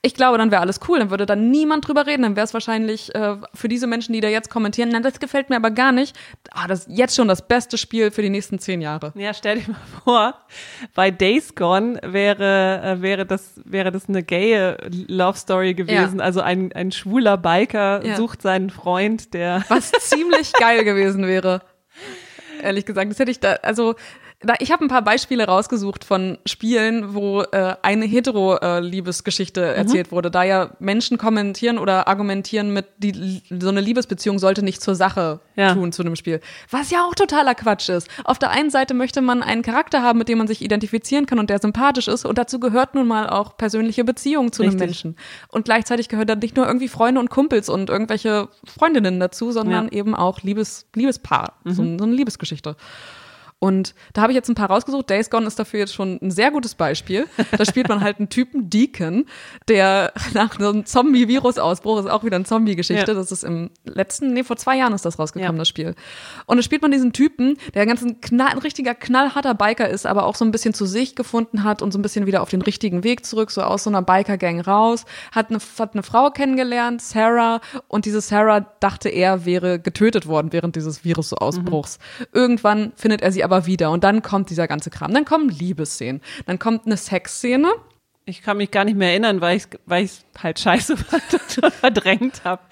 ich 0.01 0.15
glaube, 0.15 0.39
dann 0.39 0.51
wäre 0.51 0.63
alles 0.63 0.81
cool, 0.89 0.99
dann 0.99 1.11
würde 1.11 1.27
da 1.27 1.37
niemand 1.37 1.87
drüber 1.87 2.07
reden, 2.07 2.23
dann 2.23 2.37
wäre 2.37 2.45
es 2.45 2.55
wahrscheinlich 2.55 3.15
äh, 3.15 3.37
für 3.53 3.69
diese 3.69 3.87
Menschen, 3.87 4.15
die 4.15 4.21
da 4.21 4.29
jetzt 4.29 4.49
kommentieren, 4.49 4.89
nein, 4.89 5.03
das 5.03 5.21
gefällt 5.21 5.51
mir 5.51 5.57
aber 5.57 5.71
gar 5.71 5.93
nicht. 5.93 6.17
Ah, 6.53 6.67
das 6.67 6.87
ist 6.87 6.97
jetzt 6.97 7.17
schon 7.17 7.29
das 7.29 7.47
beste 7.47 7.77
Spiel 7.77 8.11
für 8.11 8.23
die 8.23 8.31
nächsten 8.31 8.59
zehn 8.59 8.81
Jahre. 8.81 9.13
Ja, 9.15 9.35
stell 9.35 9.61
dir 9.61 9.73
mal 9.73 9.79
vor, 10.05 10.35
bei 10.95 11.11
Days 11.11 11.55
Gone 11.55 12.01
wäre, 12.03 12.81
äh, 12.83 13.03
wäre, 13.03 13.27
das, 13.27 13.61
wäre 13.63 13.93
das 13.93 14.09
eine 14.09 14.23
gaye 14.23 14.79
Love 15.07 15.37
Story 15.37 15.75
gewesen. 15.75 16.19
Ja. 16.19 16.25
Also 16.25 16.41
ein, 16.41 16.73
ein 16.73 16.93
schwuler 16.93 17.37
Biker 17.37 18.03
ja. 18.07 18.17
sucht 18.17 18.41
seinen 18.41 18.71
Freund, 18.71 19.35
der. 19.35 19.65
Was 19.69 19.91
ziemlich 19.93 20.55
geil 20.55 20.85
gewesen 20.85 21.27
wäre 21.27 21.61
ehrlich 22.65 22.87
gesagt. 22.87 23.11
Das 23.11 23.19
hätte 23.19 23.31
ich 23.31 23.41
da, 23.41 23.55
also 23.63 23.95
ich 24.59 24.73
habe 24.73 24.85
ein 24.85 24.89
paar 24.89 25.03
Beispiele 25.03 25.45
rausgesucht 25.45 26.05
von 26.05 26.39
Spielen, 26.47 27.15
wo 27.15 27.43
äh, 27.43 27.77
eine 27.83 28.05
hetero-Liebesgeschichte 28.05 29.61
äh, 29.61 29.75
erzählt 29.75 30.13
wurde, 30.13 30.31
da 30.31 30.43
ja 30.43 30.71
Menschen 30.79 31.19
kommentieren 31.19 31.79
oder 31.79 32.09
argumentieren 32.09 32.73
mit, 32.73 32.87
die, 32.99 33.43
so 33.51 33.69
eine 33.69 33.81
Liebesbeziehung 33.81 34.39
sollte 34.39 34.63
nicht 34.63 34.83
zur 34.83 34.95
Sache 34.95 35.41
ja. 35.57 35.75
tun 35.75 35.93
zu 35.93 36.03
einem 36.03 36.17
Spiel. 36.17 36.41
Was 36.71 36.91
ja 36.91 37.05
auch 37.05 37.15
totaler 37.15 37.55
Quatsch 37.55 37.89
ist. 37.89 38.09
Auf 38.25 38.39
der 38.39 38.51
einen 38.51 38.71
Seite 38.71 38.95
möchte 38.95 39.21
man 39.21 39.43
einen 39.43 39.63
Charakter 39.63 40.03
haben, 40.03 40.19
mit 40.19 40.29
dem 40.29 40.39
man 40.39 40.47
sich 40.47 40.63
identifizieren 40.63 41.27
kann 41.27 41.39
und 41.39 41.51
der 41.51 41.61
sympathisch 41.61 42.09
ist 42.09 42.25
und 42.25 42.39
dazu 42.39 42.61
gehört 42.61 42.95
nun 42.95 43.07
mal 43.07 43.29
auch 43.29 43.57
persönliche 43.57 44.05
Beziehungen 44.05 44.53
zu 44.53 44.63
Richtig. 44.63 44.81
einem 44.81 44.89
Menschen. 44.89 45.17
Und 45.49 45.65
gleichzeitig 45.65 46.09
gehört 46.09 46.29
dann 46.29 46.39
nicht 46.39 46.57
nur 46.57 46.67
irgendwie 46.67 46.89
Freunde 46.89 47.21
und 47.21 47.31
Kumpels 47.31 47.69
und 47.69 47.91
irgendwelche 47.91 48.49
Freundinnen 48.65 49.21
dazu, 49.21 49.53
sondern 49.53 49.87
ja. 49.87 49.93
eben 49.93 50.15
auch 50.15 50.43
Liebes, 50.43 50.87
Liebespaar, 50.95 51.55
mhm. 51.65 51.73
so, 51.73 51.83
so 51.99 52.05
eine 52.05 52.15
Liebesgeschichte. 52.15 52.77
Und 53.65 53.95
da 54.13 54.21
habe 54.21 54.33
ich 54.33 54.37
jetzt 54.37 54.51
ein 54.51 54.55
paar 54.55 54.69
rausgesucht. 54.69 55.09
Days 55.09 55.31
Gone 55.31 55.47
ist 55.47 55.59
dafür 55.59 55.81
jetzt 55.81 55.95
schon 55.95 56.19
ein 56.21 56.31
sehr 56.31 56.51
gutes 56.51 56.75
Beispiel. 56.75 57.27
Da 57.57 57.65
spielt 57.65 57.89
man 57.89 58.03
halt 58.03 58.19
einen 58.19 58.29
Typen 58.29 58.69
Deacon, 58.69 59.25
der 59.69 60.13
nach 60.35 60.59
einem 60.59 60.85
Zombie-Virus-Ausbruch 60.85 62.01
ist 62.01 62.11
auch 62.11 62.25
wieder 62.25 62.37
eine 62.37 62.45
Zombie-Geschichte. 62.45 63.13
Ja. 63.13 63.15
Das 63.15 63.33
ist 63.33 63.43
im 63.43 63.71
letzten, 63.85 64.35
nee, 64.35 64.45
vor 64.45 64.59
zwei 64.59 64.77
Jahren 64.77 64.93
ist 64.93 65.07
das 65.07 65.19
rausgekommen, 65.19 65.57
ja. 65.57 65.61
das 65.61 65.69
Spiel. 65.69 65.95
Und 66.45 66.59
da 66.59 66.63
spielt 66.63 66.83
man 66.83 66.91
diesen 66.91 67.15
Typen, 67.15 67.57
der 67.73 67.83
ein 67.83 67.89
ganz 67.89 68.03
ein, 68.03 68.21
knall, 68.21 68.49
ein 68.49 68.59
richtiger 68.59 68.95
knallharter 68.95 69.55
Biker 69.55 69.89
ist, 69.89 70.05
aber 70.05 70.27
auch 70.27 70.35
so 70.35 70.45
ein 70.45 70.51
bisschen 70.51 70.75
zu 70.75 70.85
sich 70.85 71.17
gefunden 71.17 71.65
hat 71.65 71.81
und 71.81 71.91
so 71.91 71.99
ein 71.99 72.03
bisschen 72.03 72.27
wieder 72.27 72.43
auf 72.43 72.51
den 72.51 72.61
richtigen 72.61 73.03
Weg 73.03 73.25
zurück, 73.25 73.51
so 73.51 73.63
aus 73.63 73.85
so 73.85 73.89
einer 73.89 74.03
Biker-Gang 74.03 74.61
raus. 74.61 75.07
Hat 75.33 75.49
eine, 75.49 75.59
hat 75.79 75.95
eine 75.95 76.03
Frau 76.03 76.29
kennengelernt, 76.31 77.01
Sarah, 77.01 77.63
und 77.89 78.05
diese 78.05 78.21
Sarah 78.21 78.61
dachte, 78.81 79.09
er 79.09 79.47
wäre 79.47 79.79
getötet 79.79 80.27
worden 80.27 80.53
während 80.53 80.77
dieses 80.77 81.03
Virus-Ausbruchs. 81.03 81.99
Mhm. 81.99 82.27
Irgendwann 82.35 82.93
findet 82.97 83.23
er 83.23 83.33
sie 83.33 83.43
aber 83.43 83.54
aber 83.55 83.67
wieder. 83.67 83.91
Und 83.91 84.05
dann 84.05 84.23
kommt 84.23 84.51
dieser 84.51 84.69
ganze 84.69 84.91
Kram. 84.91 85.15
Dann 85.15 85.25
kommen 85.25 85.49
Liebesszenen. 85.49 86.21
Dann 86.47 86.59
kommt 86.59 86.87
eine 86.87 86.97
Sexszene. 86.97 87.73
Ich 88.27 88.43
kann 88.43 88.57
mich 88.57 88.71
gar 88.71 88.85
nicht 88.85 88.97
mehr 88.97 89.11
erinnern, 89.11 89.41
weil 89.41 89.59
ich 89.59 89.67
weil 89.85 90.05
ich 90.05 90.25
halt 90.43 90.59
scheiße 90.59 90.97
verdrängt 91.81 92.43
habe. 92.45 92.63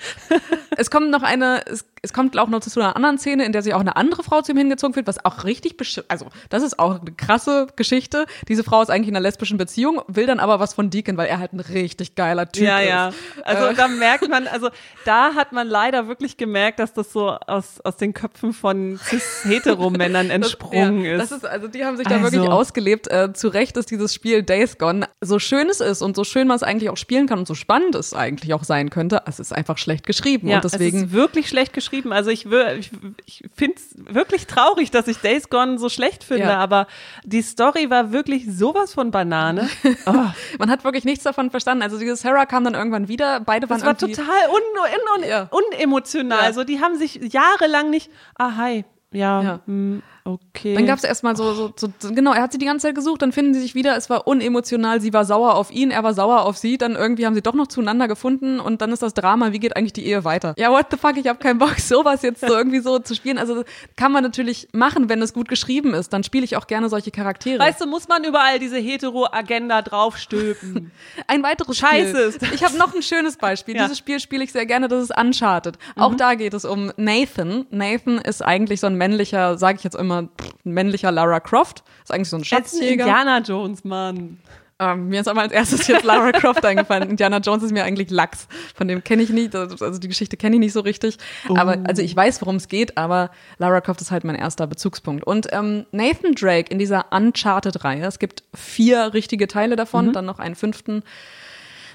es 0.76 0.90
kommt 0.90 1.10
noch 1.10 1.22
eine, 1.22 1.62
es 1.66 1.84
es 2.02 2.12
kommt 2.12 2.36
auch 2.36 2.48
noch 2.48 2.60
zu 2.60 2.80
einer 2.80 2.96
anderen 2.96 3.16
Szene, 3.16 3.44
in 3.44 3.52
der 3.52 3.62
sich 3.62 3.74
auch 3.74 3.80
eine 3.80 3.94
andere 3.94 4.24
Frau 4.24 4.42
zu 4.42 4.50
ihm 4.50 4.58
hingezogen 4.58 4.96
wird, 4.96 5.06
was 5.06 5.24
auch 5.24 5.44
richtig, 5.44 5.76
also 6.08 6.26
das 6.50 6.64
ist 6.64 6.80
auch 6.80 7.00
eine 7.00 7.12
krasse 7.12 7.68
Geschichte. 7.76 8.26
Diese 8.48 8.64
Frau 8.64 8.82
ist 8.82 8.90
eigentlich 8.90 9.08
in 9.08 9.14
einer 9.14 9.22
lesbischen 9.22 9.56
Beziehung, 9.56 10.02
will 10.08 10.26
dann 10.26 10.40
aber 10.40 10.58
was 10.58 10.74
von 10.74 10.90
Deacon, 10.90 11.16
weil 11.16 11.28
er 11.28 11.38
halt 11.38 11.52
ein 11.52 11.60
richtig 11.60 12.16
geiler 12.16 12.50
Typ 12.50 12.64
ja, 12.64 12.80
ist. 12.80 12.88
Ja, 12.88 13.08
ja. 13.08 13.12
Also 13.44 13.66
äh. 13.66 13.74
da 13.74 13.86
merkt 13.86 14.28
man, 14.28 14.48
also 14.48 14.70
da 15.04 15.34
hat 15.34 15.52
man 15.52 15.68
leider 15.68 16.08
wirklich 16.08 16.36
gemerkt, 16.36 16.80
dass 16.80 16.92
das 16.92 17.12
so 17.12 17.30
aus, 17.30 17.80
aus 17.82 17.96
den 17.96 18.14
Köpfen 18.14 18.52
von 18.52 18.98
cis-hetero-Männern 18.98 20.30
entsprungen 20.30 21.04
das, 21.04 21.06
ja, 21.06 21.12
ist. 21.12 21.30
Das 21.30 21.38
ist. 21.38 21.46
Also 21.46 21.68
die 21.68 21.84
haben 21.84 21.96
sich 21.96 22.08
da 22.08 22.16
also. 22.16 22.32
wirklich 22.32 22.50
ausgelebt. 22.50 23.08
Äh, 23.12 23.32
zu 23.32 23.46
Recht 23.46 23.76
ist 23.76 23.92
dieses 23.92 24.12
Spiel 24.12 24.42
Days 24.42 24.76
Gone, 24.76 25.06
so 25.20 25.38
schön 25.38 25.68
es 25.68 25.80
ist 25.80 26.02
und 26.02 26.16
so 26.16 26.24
schön 26.24 26.48
man 26.48 26.56
es 26.56 26.64
eigentlich 26.64 26.90
auch 26.90 26.96
spielen 26.96 27.28
kann 27.28 27.38
und 27.38 27.46
so 27.46 27.54
spannend 27.54 27.94
es 27.94 28.12
eigentlich 28.12 28.54
auch 28.54 28.64
sein 28.64 28.90
könnte, 28.90 29.22
es 29.26 29.38
ist 29.38 29.52
einfach 29.52 29.78
schlecht 29.78 30.04
geschrieben. 30.04 30.48
Ja, 30.48 30.56
und 30.56 30.64
deswegen, 30.64 30.96
es 30.96 31.04
ist 31.04 31.12
wirklich 31.12 31.48
schlecht 31.48 31.72
geschrieben 31.72 31.91
geschrieben. 31.92 32.12
Also 32.12 32.30
ich, 32.30 32.46
ich, 32.46 32.90
ich 33.26 33.44
finde 33.54 33.76
es 33.76 33.94
wirklich 34.14 34.46
traurig, 34.46 34.90
dass 34.90 35.08
ich 35.08 35.18
Days 35.18 35.50
Gone 35.50 35.78
so 35.78 35.88
schlecht 35.88 36.24
finde, 36.24 36.44
ja. 36.44 36.58
aber 36.58 36.86
die 37.24 37.42
Story 37.42 37.90
war 37.90 38.12
wirklich 38.12 38.46
sowas 38.50 38.94
von 38.94 39.10
Banane. 39.10 39.68
Oh. 40.04 40.14
Man 40.58 40.70
hat 40.70 40.84
wirklich 40.84 41.04
nichts 41.04 41.22
davon 41.22 41.50
verstanden. 41.50 41.82
Also 41.82 41.98
diese 41.98 42.16
Sarah 42.16 42.46
kam 42.46 42.64
dann 42.64 42.74
irgendwann 42.74 43.08
wieder, 43.08 43.40
beide 43.40 43.68
waren 43.70 43.78
Das 43.78 43.86
war 43.86 43.96
total 43.96 44.48
un, 44.48 45.22
un, 45.22 45.48
un, 45.50 45.74
unemotional. 45.76 46.38
Ja. 46.38 46.44
Also 46.44 46.64
die 46.64 46.80
haben 46.80 46.96
sich 46.96 47.20
jahrelang 47.32 47.90
nicht, 47.90 48.10
ah 48.36 48.56
hi, 48.56 48.84
ja, 49.12 49.42
ja. 49.42 49.54
Mh, 49.54 49.60
hm, 49.66 50.02
okay. 50.24 50.74
Dann 50.74 50.86
gab 50.86 50.98
es 50.98 51.04
erstmal 51.04 51.36
so, 51.36 51.52
so, 51.54 51.72
so, 51.76 51.88
genau, 52.12 52.32
er 52.32 52.42
hat 52.42 52.52
sie 52.52 52.58
die 52.58 52.66
ganze 52.66 52.86
Zeit 52.86 52.94
gesucht, 52.94 53.22
dann 53.22 53.32
finden 53.32 53.54
sie 53.54 53.60
sich 53.60 53.74
wieder, 53.74 53.96
es 53.96 54.10
war 54.10 54.26
unemotional, 54.26 55.00
sie 55.00 55.12
war 55.12 55.24
sauer 55.24 55.54
auf 55.54 55.70
ihn, 55.70 55.90
er 55.90 56.02
war 56.02 56.14
sauer 56.14 56.42
auf 56.42 56.56
sie, 56.56 56.78
dann 56.78 56.96
irgendwie 56.96 57.26
haben 57.26 57.34
sie 57.34 57.42
doch 57.42 57.54
noch 57.54 57.66
zueinander 57.66 58.08
gefunden 58.08 58.60
und 58.60 58.80
dann 58.82 58.92
ist 58.92 59.02
das 59.02 59.14
Drama, 59.14 59.52
wie 59.52 59.58
geht 59.58 59.76
eigentlich 59.76 59.92
die 59.92 60.06
Ehe 60.06 60.24
weiter? 60.24 60.54
Ja, 60.58 60.70
what 60.70 60.86
the 60.90 60.96
fuck, 60.96 61.16
ich 61.16 61.26
habe 61.26 61.38
keinen 61.38 61.58
Bock, 61.58 61.76
sowas 61.78 62.22
jetzt 62.22 62.40
so 62.40 62.54
irgendwie 62.54 62.80
so 62.80 62.98
zu 62.98 63.14
spielen. 63.14 63.38
Also 63.38 63.64
kann 63.96 64.12
man 64.12 64.22
natürlich 64.22 64.68
machen, 64.72 65.08
wenn 65.08 65.22
es 65.22 65.32
gut 65.32 65.48
geschrieben 65.48 65.94
ist, 65.94 66.12
dann 66.12 66.24
spiele 66.24 66.44
ich 66.44 66.56
auch 66.56 66.66
gerne 66.66 66.88
solche 66.88 67.10
Charaktere. 67.10 67.58
Weißt 67.58 67.80
du, 67.80 67.86
muss 67.86 68.08
man 68.08 68.24
überall 68.24 68.58
diese 68.58 68.78
Hetero-Agenda 68.78 69.82
draufstülpen. 69.82 70.92
ein 71.26 71.42
weiteres 71.42 71.78
Scheiße 71.78 72.08
Spiel. 72.10 72.20
Ist 72.20 72.42
das. 72.42 72.52
Ich 72.52 72.64
habe 72.64 72.76
noch 72.76 72.94
ein 72.94 73.02
schönes 73.02 73.36
Beispiel. 73.36 73.62
Ja. 73.72 73.84
Dieses 73.84 73.96
Spiel 73.96 74.20
spiele 74.20 74.44
ich 74.44 74.52
sehr 74.52 74.66
gerne, 74.66 74.86
das 74.86 75.04
ist 75.04 75.18
Uncharted. 75.18 75.78
Mhm. 75.96 76.02
Auch 76.02 76.14
da 76.14 76.34
geht 76.34 76.52
es 76.52 76.66
um 76.66 76.92
Nathan. 76.98 77.64
Nathan 77.70 78.18
ist 78.18 78.42
eigentlich 78.42 78.80
so 78.80 78.86
ein 78.86 78.96
männlicher, 78.96 79.56
sage 79.56 79.78
ich 79.78 79.84
jetzt 79.84 79.96
immer, 79.96 80.11
pff, 80.20 80.54
ein 80.64 80.72
männlicher 80.72 81.10
Lara 81.10 81.40
Croft. 81.40 81.82
Ist 82.02 82.12
eigentlich 82.12 82.28
so 82.28 82.36
ein 82.36 82.44
Schatzjäger. 82.44 83.04
Indiana 83.04 83.38
Jones, 83.40 83.84
Mann. 83.84 84.38
Ähm, 84.82 85.08
mir 85.08 85.20
ist 85.20 85.28
aber 85.28 85.42
als 85.42 85.52
erstes 85.52 85.86
jetzt 85.86 86.04
Lara 86.04 86.32
Croft 86.32 86.64
eingefallen. 86.64 87.08
Indiana 87.08 87.38
Jones 87.38 87.62
ist 87.62 87.72
mir 87.72 87.84
eigentlich 87.84 88.10
Lachs. 88.10 88.48
Von 88.74 88.88
dem 88.88 89.04
kenne 89.04 89.22
ich 89.22 89.30
nicht, 89.30 89.54
also 89.54 89.98
die 89.98 90.08
Geschichte 90.08 90.36
kenne 90.36 90.56
ich 90.56 90.60
nicht 90.60 90.72
so 90.72 90.80
richtig. 90.80 91.18
Oh. 91.48 91.56
Aber 91.56 91.78
also 91.84 92.02
ich 92.02 92.14
weiß, 92.14 92.40
worum 92.42 92.56
es 92.56 92.68
geht, 92.68 92.96
aber 92.96 93.30
Lara 93.58 93.80
Croft 93.80 94.00
ist 94.00 94.10
halt 94.10 94.24
mein 94.24 94.34
erster 94.34 94.66
Bezugspunkt. 94.66 95.24
Und 95.24 95.48
ähm, 95.52 95.86
Nathan 95.92 96.34
Drake 96.34 96.70
in 96.70 96.78
dieser 96.78 97.06
Uncharted-Reihe, 97.12 98.04
es 98.04 98.18
gibt 98.18 98.42
vier 98.54 99.14
richtige 99.14 99.46
Teile 99.46 99.76
davon, 99.76 100.08
mhm. 100.08 100.12
dann 100.14 100.26
noch 100.26 100.40
einen 100.40 100.56
fünften. 100.56 101.04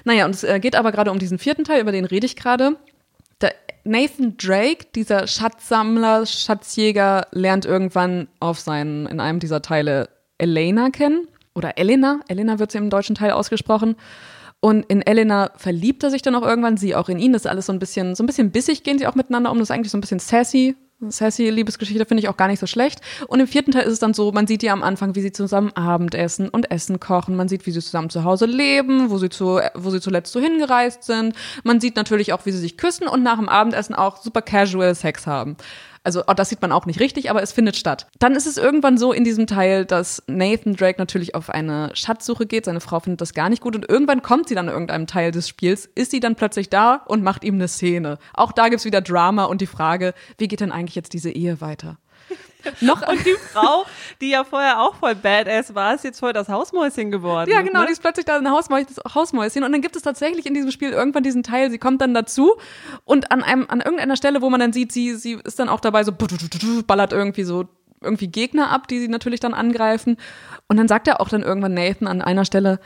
Naja, 0.04 0.24
und 0.24 0.34
es 0.34 0.44
äh, 0.44 0.58
geht 0.60 0.74
aber 0.74 0.92
gerade 0.92 1.10
um 1.10 1.18
diesen 1.18 1.38
vierten 1.38 1.64
Teil, 1.64 1.82
über 1.82 1.92
den 1.92 2.06
rede 2.06 2.24
ich 2.24 2.36
gerade. 2.36 2.76
Nathan 3.88 4.36
Drake, 4.36 4.86
dieser 4.94 5.26
Schatzsammler, 5.26 6.26
Schatzjäger, 6.26 7.26
lernt 7.32 7.64
irgendwann 7.64 8.28
auf 8.38 8.60
seinen, 8.60 9.06
in 9.06 9.18
einem 9.18 9.40
dieser 9.40 9.62
Teile 9.62 10.10
Elena 10.36 10.90
kennen. 10.90 11.26
Oder 11.54 11.78
Elena. 11.78 12.20
Elena 12.28 12.58
wird 12.58 12.70
sie 12.70 12.78
im 12.78 12.90
deutschen 12.90 13.16
Teil 13.16 13.30
ausgesprochen. 13.30 13.96
Und 14.60 14.84
in 14.86 15.00
Elena 15.02 15.52
verliebt 15.56 16.02
er 16.02 16.10
sich 16.10 16.20
dann 16.20 16.34
auch 16.34 16.42
irgendwann, 16.42 16.76
sie 16.76 16.94
auch 16.94 17.08
in 17.08 17.18
ihn. 17.18 17.32
Das 17.32 17.42
ist 17.42 17.50
alles 17.50 17.66
so 17.66 17.72
ein 17.72 17.78
bisschen, 17.78 18.14
so 18.14 18.22
ein 18.22 18.26
bisschen 18.26 18.50
bissig 18.50 18.82
gehen 18.82 18.98
sie 18.98 19.06
auch 19.06 19.14
miteinander 19.14 19.50
um. 19.50 19.58
Das 19.58 19.70
ist 19.70 19.74
eigentlich 19.74 19.90
so 19.90 19.96
ein 19.96 20.02
bisschen 20.02 20.18
sassy, 20.18 20.76
Sassy 21.00 21.48
Liebesgeschichte 21.48 22.04
finde 22.06 22.22
ich 22.22 22.28
auch 22.28 22.36
gar 22.36 22.48
nicht 22.48 22.58
so 22.58 22.66
schlecht. 22.66 23.00
Und 23.28 23.38
im 23.38 23.46
vierten 23.46 23.70
Teil 23.70 23.84
ist 23.84 23.92
es 23.92 23.98
dann 24.00 24.14
so, 24.14 24.32
man 24.32 24.48
sieht 24.48 24.64
ja 24.64 24.72
am 24.72 24.82
Anfang, 24.82 25.14
wie 25.14 25.20
sie 25.20 25.30
zusammen 25.30 25.70
Abendessen 25.76 26.48
und 26.48 26.72
Essen 26.72 26.98
kochen. 26.98 27.36
Man 27.36 27.48
sieht, 27.48 27.66
wie 27.66 27.70
sie 27.70 27.80
zusammen 27.80 28.10
zu 28.10 28.24
Hause 28.24 28.46
leben, 28.46 29.08
wo 29.10 29.18
sie, 29.18 29.28
zu, 29.28 29.60
wo 29.74 29.90
sie 29.90 30.00
zuletzt 30.00 30.32
so 30.32 30.40
hingereist 30.40 31.04
sind. 31.04 31.36
Man 31.62 31.80
sieht 31.80 31.94
natürlich 31.94 32.32
auch, 32.32 32.46
wie 32.46 32.50
sie 32.50 32.58
sich 32.58 32.76
küssen 32.76 33.06
und 33.06 33.22
nach 33.22 33.38
dem 33.38 33.48
Abendessen 33.48 33.94
auch 33.94 34.16
super 34.16 34.42
casual 34.42 34.94
Sex 34.96 35.26
haben. 35.26 35.56
Also 36.04 36.22
oh, 36.26 36.34
das 36.34 36.48
sieht 36.48 36.62
man 36.62 36.72
auch 36.72 36.86
nicht 36.86 37.00
richtig, 37.00 37.30
aber 37.30 37.42
es 37.42 37.52
findet 37.52 37.76
statt. 37.76 38.06
Dann 38.18 38.34
ist 38.34 38.46
es 38.46 38.56
irgendwann 38.56 38.98
so 38.98 39.12
in 39.12 39.24
diesem 39.24 39.46
Teil, 39.46 39.84
dass 39.84 40.22
Nathan 40.26 40.74
Drake 40.74 40.98
natürlich 40.98 41.34
auf 41.34 41.50
eine 41.50 41.90
Schatzsuche 41.94 42.46
geht. 42.46 42.64
Seine 42.64 42.80
Frau 42.80 43.00
findet 43.00 43.20
das 43.20 43.34
gar 43.34 43.48
nicht 43.48 43.62
gut 43.62 43.76
und 43.76 43.88
irgendwann 43.88 44.22
kommt 44.22 44.48
sie 44.48 44.54
dann 44.54 44.66
in 44.66 44.72
irgendeinem 44.72 45.06
Teil 45.06 45.30
des 45.30 45.48
Spiels, 45.48 45.86
ist 45.94 46.10
sie 46.10 46.20
dann 46.20 46.36
plötzlich 46.36 46.70
da 46.70 47.02
und 47.06 47.22
macht 47.22 47.44
ihm 47.44 47.54
eine 47.54 47.68
Szene. 47.68 48.18
Auch 48.34 48.52
da 48.52 48.68
gibt's 48.68 48.84
wieder 48.84 49.00
Drama 49.00 49.44
und 49.44 49.60
die 49.60 49.66
Frage, 49.66 50.14
wie 50.38 50.48
geht 50.48 50.60
denn 50.60 50.72
eigentlich 50.72 50.94
jetzt 50.94 51.12
diese 51.12 51.30
Ehe 51.30 51.60
weiter? 51.60 51.98
Noch 52.80 53.06
und 53.06 53.24
die 53.24 53.34
Frau, 53.52 53.84
die 54.20 54.30
ja 54.30 54.44
vorher 54.44 54.80
auch 54.80 54.96
voll 54.96 55.14
badass 55.14 55.74
war, 55.74 55.94
ist 55.94 56.04
jetzt 56.04 56.20
voll 56.20 56.32
das 56.32 56.48
Hausmäuschen 56.48 57.10
geworden. 57.10 57.50
Ja, 57.50 57.62
genau, 57.62 57.80
ne? 57.80 57.86
die 57.86 57.92
ist 57.92 58.02
plötzlich 58.02 58.26
da 58.26 58.36
ein 58.36 58.50
Hausmäuschen. 58.50 59.64
Und 59.64 59.72
dann 59.72 59.80
gibt 59.82 59.96
es 59.96 60.02
tatsächlich 60.02 60.46
in 60.46 60.54
diesem 60.54 60.70
Spiel 60.70 60.90
irgendwann 60.90 61.22
diesen 61.22 61.42
Teil, 61.42 61.70
sie 61.70 61.78
kommt 61.78 62.00
dann 62.00 62.14
dazu 62.14 62.56
und 63.04 63.30
an 63.30 63.42
einem, 63.42 63.66
an 63.68 63.80
irgendeiner 63.80 64.16
Stelle, 64.16 64.42
wo 64.42 64.50
man 64.50 64.60
dann 64.60 64.72
sieht, 64.72 64.92
sie, 64.92 65.14
sie 65.14 65.38
ist 65.44 65.58
dann 65.58 65.68
auch 65.68 65.80
dabei 65.80 66.04
so, 66.04 66.12
ballert 66.86 67.12
irgendwie 67.12 67.44
so 67.44 67.68
irgendwie 68.00 68.28
Gegner 68.28 68.70
ab, 68.70 68.88
die 68.88 69.00
sie 69.00 69.08
natürlich 69.08 69.40
dann 69.40 69.54
angreifen. 69.54 70.16
Und 70.68 70.76
dann 70.76 70.88
sagt 70.88 71.08
er 71.08 71.20
auch 71.20 71.28
dann 71.28 71.42
irgendwann 71.42 71.74
Nathan 71.74 72.06
an 72.06 72.22
einer 72.22 72.44
Stelle, 72.44 72.80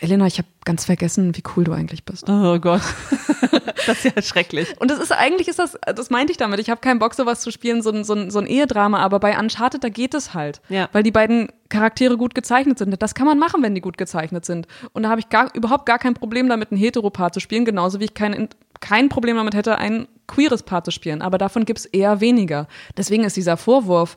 Elena, 0.00 0.26
ich 0.26 0.38
habe 0.38 0.48
ganz 0.64 0.84
vergessen, 0.84 1.36
wie 1.36 1.42
cool 1.56 1.64
du 1.64 1.72
eigentlich 1.72 2.04
bist. 2.04 2.28
Oh 2.28 2.58
Gott. 2.58 2.82
das 3.86 4.04
ist 4.04 4.16
ja 4.16 4.22
schrecklich. 4.22 4.78
Und 4.80 4.90
das 4.90 4.98
ist 4.98 5.12
eigentlich, 5.12 5.48
ist 5.48 5.58
das, 5.58 5.78
das 5.94 6.10
meinte 6.10 6.32
ich 6.32 6.36
damit. 6.36 6.60
Ich 6.60 6.70
habe 6.70 6.80
keinen 6.80 6.98
Bock, 6.98 7.14
sowas 7.14 7.40
zu 7.40 7.50
spielen, 7.50 7.82
so 7.82 7.90
ein, 7.90 8.04
so, 8.04 8.14
ein, 8.14 8.30
so 8.30 8.38
ein 8.38 8.46
Ehedrama, 8.46 8.98
aber 9.00 9.20
bei 9.20 9.38
Uncharted, 9.38 9.82
da 9.84 9.88
geht 9.88 10.14
es 10.14 10.34
halt. 10.34 10.60
Ja. 10.68 10.88
Weil 10.92 11.02
die 11.02 11.10
beiden 11.10 11.48
Charaktere 11.68 12.16
gut 12.16 12.34
gezeichnet 12.34 12.78
sind. 12.78 13.00
Das 13.00 13.14
kann 13.14 13.26
man 13.26 13.38
machen, 13.38 13.62
wenn 13.62 13.74
die 13.74 13.80
gut 13.80 13.98
gezeichnet 13.98 14.44
sind. 14.44 14.66
Und 14.92 15.02
da 15.04 15.08
habe 15.08 15.20
ich 15.20 15.28
gar, 15.28 15.54
überhaupt 15.54 15.86
gar 15.86 15.98
kein 15.98 16.14
Problem 16.14 16.48
damit, 16.48 16.72
ein 16.72 16.76
Heteropaar 16.76 17.32
zu 17.32 17.40
spielen, 17.40 17.64
genauso 17.64 18.00
wie 18.00 18.04
ich 18.04 18.14
kein, 18.14 18.48
kein 18.80 19.08
Problem 19.08 19.36
damit 19.36 19.54
hätte, 19.54 19.78
ein 19.78 20.08
queeres 20.26 20.62
Paar 20.62 20.84
zu 20.84 20.90
spielen. 20.90 21.22
Aber 21.22 21.38
davon 21.38 21.64
gibt 21.64 21.80
es 21.80 21.86
eher 21.86 22.20
weniger. 22.20 22.68
Deswegen 22.96 23.24
ist 23.24 23.36
dieser 23.36 23.56
Vorwurf, 23.56 24.16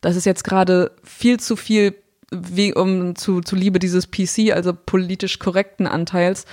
dass 0.00 0.16
es 0.16 0.24
jetzt 0.24 0.44
gerade 0.44 0.92
viel 1.02 1.40
zu 1.40 1.56
viel 1.56 1.94
wie 2.42 2.74
um 2.74 3.16
zu, 3.16 3.40
zu 3.40 3.56
Liebe 3.56 3.78
dieses 3.78 4.10
PC, 4.10 4.52
also 4.52 4.72
politisch 4.74 5.38
korrekten 5.38 5.86
Anteils, 5.86 6.46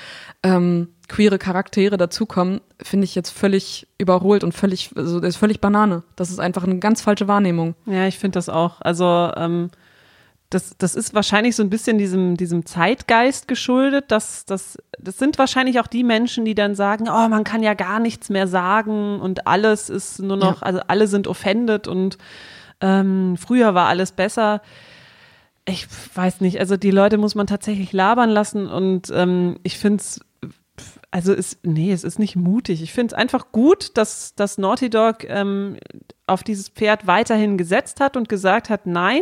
ähm, 0.43 0.89
queere 1.07 1.37
Charaktere 1.37 1.97
dazukommen, 1.97 2.61
finde 2.81 3.05
ich 3.05 3.15
jetzt 3.15 3.31
völlig 3.31 3.87
überholt 3.97 4.43
und 4.43 4.53
völlig, 4.53 4.91
also 4.95 5.19
das 5.19 5.31
ist 5.31 5.37
völlig 5.37 5.59
Banane. 5.59 6.03
Das 6.15 6.29
ist 6.29 6.39
einfach 6.39 6.63
eine 6.63 6.79
ganz 6.79 7.01
falsche 7.01 7.27
Wahrnehmung. 7.27 7.75
Ja, 7.85 8.07
ich 8.07 8.17
finde 8.17 8.37
das 8.37 8.47
auch. 8.49 8.81
Also 8.81 9.31
ähm, 9.35 9.69
das, 10.51 10.75
das 10.77 10.95
ist 10.95 11.13
wahrscheinlich 11.13 11.55
so 11.55 11.63
ein 11.63 11.69
bisschen 11.69 11.97
diesem, 11.97 12.37
diesem 12.37 12.65
Zeitgeist 12.65 13.47
geschuldet. 13.47 14.05
Das, 14.09 14.45
das, 14.45 14.77
das 14.99 15.17
sind 15.17 15.37
wahrscheinlich 15.37 15.79
auch 15.79 15.87
die 15.87 16.03
Menschen, 16.03 16.45
die 16.45 16.55
dann 16.55 16.75
sagen, 16.75 17.07
oh, 17.09 17.27
man 17.29 17.43
kann 17.43 17.63
ja 17.63 17.73
gar 17.73 17.99
nichts 17.99 18.29
mehr 18.29 18.47
sagen 18.47 19.19
und 19.19 19.47
alles 19.47 19.89
ist 19.89 20.19
nur 20.19 20.37
noch, 20.37 20.61
ja. 20.61 20.67
also 20.67 20.81
alle 20.87 21.07
sind 21.07 21.27
offended 21.27 21.87
und 21.87 22.17
ähm, 22.81 23.37
früher 23.37 23.73
war 23.75 23.87
alles 23.87 24.11
besser 24.11 24.61
ich 25.65 25.87
weiß 26.15 26.41
nicht, 26.41 26.59
also 26.59 26.77
die 26.77 26.91
Leute 26.91 27.17
muss 27.17 27.35
man 27.35 27.47
tatsächlich 27.47 27.93
labern 27.93 28.29
lassen 28.29 28.67
und 28.67 29.11
ähm, 29.13 29.57
ich 29.63 29.77
finde 29.77 30.01
es, 30.01 30.19
also 31.11 31.33
ist, 31.33 31.59
nee, 31.65 31.91
es 31.91 32.03
ist 32.03 32.19
nicht 32.19 32.35
mutig. 32.35 32.81
Ich 32.81 32.93
finde 32.93 33.13
es 33.13 33.19
einfach 33.19 33.51
gut, 33.51 33.97
dass, 33.97 34.33
dass 34.35 34.57
Naughty 34.57 34.89
Dog 34.89 35.23
ähm, 35.25 35.77
auf 36.25 36.43
dieses 36.43 36.69
Pferd 36.69 37.05
weiterhin 37.05 37.57
gesetzt 37.57 37.99
hat 37.99 38.17
und 38.17 38.29
gesagt 38.29 38.69
hat, 38.69 38.87
nein, 38.87 39.21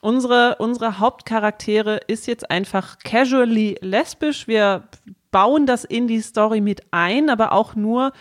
unsere, 0.00 0.56
unsere 0.58 0.98
Hauptcharaktere 0.98 2.00
ist 2.06 2.26
jetzt 2.26 2.50
einfach 2.50 2.98
casually 3.00 3.76
lesbisch. 3.82 4.48
Wir 4.48 4.84
bauen 5.30 5.66
das 5.66 5.84
in 5.84 6.06
die 6.06 6.20
Story 6.20 6.60
mit 6.60 6.82
ein, 6.90 7.28
aber 7.28 7.52
auch 7.52 7.74
nur, 7.74 8.12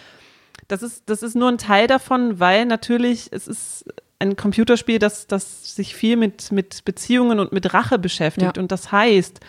das 0.68 0.84
ist, 0.84 1.10
das 1.10 1.24
ist 1.24 1.36
nur 1.36 1.50
ein 1.50 1.58
Teil 1.58 1.88
davon, 1.88 2.40
weil 2.40 2.66
natürlich 2.66 3.30
es 3.32 3.48
ist 3.48 3.86
ein 4.20 4.36
Computerspiel, 4.36 5.00
das, 5.00 5.28
das 5.28 5.76
sich 5.76 5.96
viel 5.96 6.18
mit, 6.18 6.52
mit 6.52 6.84
Beziehungen 6.86 7.40
und 7.40 7.52
mit 7.54 7.74
Rache 7.74 7.98
beschäftigt. 7.98 8.58
Ja. 8.58 8.62
Und 8.62 8.72
das 8.72 8.92
heißt, 8.92 9.40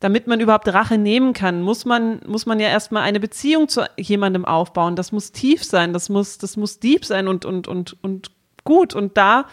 damit 0.00 0.26
man 0.26 0.40
überhaupt 0.40 0.68
Rache 0.68 0.98
nehmen 0.98 1.32
kann, 1.32 1.62
muss 1.62 1.86
man, 1.86 2.20
muss 2.26 2.44
man 2.44 2.60
ja 2.60 2.68
erstmal 2.68 3.04
eine 3.04 3.20
Beziehung 3.20 3.68
zu 3.68 3.88
jemandem 3.96 4.44
aufbauen. 4.44 4.96
Das 4.96 5.12
muss 5.12 5.32
tief 5.32 5.64
sein, 5.64 5.94
das 5.94 6.10
muss, 6.10 6.36
das 6.36 6.58
muss 6.58 6.78
deep 6.78 7.06
sein 7.06 7.26
und, 7.26 7.46
und, 7.46 7.66
und, 7.66 7.96
und 8.02 8.30
gut. 8.64 8.94
Und 8.94 9.16
da 9.16 9.46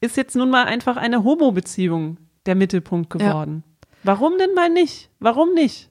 ist 0.00 0.18
jetzt 0.18 0.36
nun 0.36 0.50
mal 0.50 0.64
einfach 0.64 0.98
eine 0.98 1.24
Homo-Beziehung 1.24 2.18
der 2.44 2.54
Mittelpunkt 2.54 3.08
geworden. 3.08 3.64
Ja. 3.64 3.88
Warum 4.02 4.36
denn 4.38 4.52
mal 4.54 4.68
nicht? 4.68 5.08
Warum 5.18 5.54
nicht? 5.54 5.88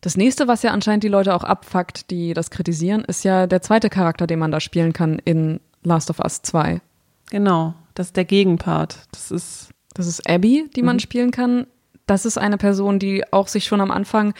Das 0.00 0.16
nächste, 0.16 0.48
was 0.48 0.62
ja 0.62 0.72
anscheinend 0.72 1.04
die 1.04 1.08
Leute 1.08 1.34
auch 1.34 1.44
abfuckt, 1.44 2.10
die 2.10 2.34
das 2.34 2.50
kritisieren, 2.50 3.04
ist 3.04 3.24
ja 3.24 3.46
der 3.46 3.62
zweite 3.62 3.90
Charakter, 3.90 4.26
den 4.26 4.38
man 4.38 4.50
da 4.50 4.60
spielen 4.60 4.92
kann 4.92 5.20
in 5.24 5.60
Last 5.82 6.10
of 6.10 6.18
Us 6.18 6.42
2. 6.42 6.80
Genau, 7.30 7.74
das 7.94 8.08
ist 8.08 8.16
der 8.16 8.24
Gegenpart. 8.24 8.98
Das 9.12 9.30
ist, 9.30 9.70
das 9.94 10.06
ist 10.06 10.28
Abby, 10.28 10.68
die 10.74 10.82
man 10.82 10.96
mhm. 10.96 11.00
spielen 11.00 11.30
kann. 11.30 11.66
Das 12.06 12.24
ist 12.24 12.38
eine 12.38 12.56
Person, 12.56 12.98
die 12.98 13.30
auch 13.32 13.48
sich 13.48 13.64
schon 13.64 13.80
am 13.80 13.90
Anfang 13.90 14.34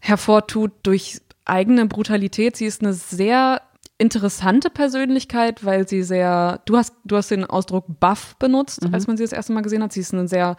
hervortut 0.00 0.72
durch 0.82 1.20
eigene 1.44 1.86
Brutalität. 1.86 2.56
Sie 2.56 2.66
ist 2.66 2.82
eine 2.82 2.92
sehr 2.92 3.60
interessante 3.98 4.70
Persönlichkeit, 4.70 5.64
weil 5.64 5.86
sie 5.88 6.02
sehr, 6.02 6.60
du 6.64 6.76
hast, 6.76 6.94
du 7.04 7.16
hast 7.16 7.30
den 7.30 7.44
Ausdruck 7.44 7.84
buff 8.00 8.36
benutzt, 8.38 8.84
mhm. 8.84 8.94
als 8.94 9.06
man 9.06 9.16
sie 9.16 9.24
das 9.24 9.32
erste 9.32 9.52
Mal 9.52 9.62
gesehen 9.62 9.82
hat. 9.82 9.92
Sie 9.92 10.00
ist 10.00 10.12
eine 10.12 10.26
sehr 10.26 10.56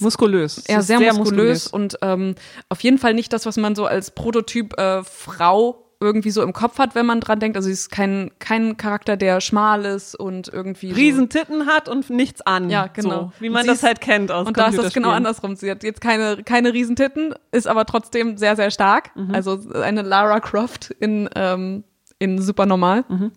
muskulös. 0.00 0.64
Ja, 0.68 0.80
sehr, 0.80 0.98
sehr 0.98 1.14
muskulös, 1.14 1.64
muskulös, 1.64 1.66
und 1.68 1.98
ähm, 2.02 2.34
auf 2.68 2.82
jeden 2.82 2.98
Fall 2.98 3.14
nicht 3.14 3.32
das, 3.32 3.46
was 3.46 3.56
man 3.56 3.74
so 3.74 3.86
als 3.86 4.10
Prototyp 4.10 4.78
äh, 4.78 5.02
Frau 5.04 5.87
irgendwie 6.00 6.30
so 6.30 6.42
im 6.42 6.52
Kopf 6.52 6.78
hat, 6.78 6.94
wenn 6.94 7.06
man 7.06 7.20
dran 7.20 7.40
denkt. 7.40 7.56
Also 7.56 7.66
sie 7.66 7.72
ist 7.72 7.90
kein, 7.90 8.30
kein 8.38 8.76
Charakter, 8.76 9.16
der 9.16 9.40
schmal 9.40 9.84
ist 9.84 10.14
und 10.14 10.48
irgendwie. 10.48 10.92
Riesentitten 10.92 11.64
so. 11.64 11.66
hat 11.66 11.88
und 11.88 12.08
nichts 12.08 12.40
an. 12.42 12.70
Ja, 12.70 12.86
genau. 12.86 13.10
So, 13.10 13.32
wie 13.40 13.50
man 13.50 13.66
das 13.66 13.82
halt 13.82 14.00
kennt 14.00 14.30
aus 14.30 14.46
Und 14.46 14.56
da 14.56 14.68
ist 14.68 14.78
das 14.78 14.92
genau 14.92 15.10
andersrum. 15.10 15.56
Sie 15.56 15.70
hat 15.70 15.82
jetzt 15.82 16.00
keine, 16.00 16.42
keine 16.44 16.72
Riesentitten, 16.72 17.34
ist 17.50 17.66
aber 17.66 17.84
trotzdem 17.84 18.36
sehr, 18.36 18.54
sehr 18.54 18.70
stark. 18.70 19.14
Mhm. 19.16 19.34
Also 19.34 19.58
eine 19.74 20.02
Lara 20.02 20.38
Croft 20.38 20.90
in, 20.90 21.28
ähm, 21.34 21.82
in 22.20 22.40
super 22.40 22.66
normal. 22.66 23.04
Mhm. 23.08 23.32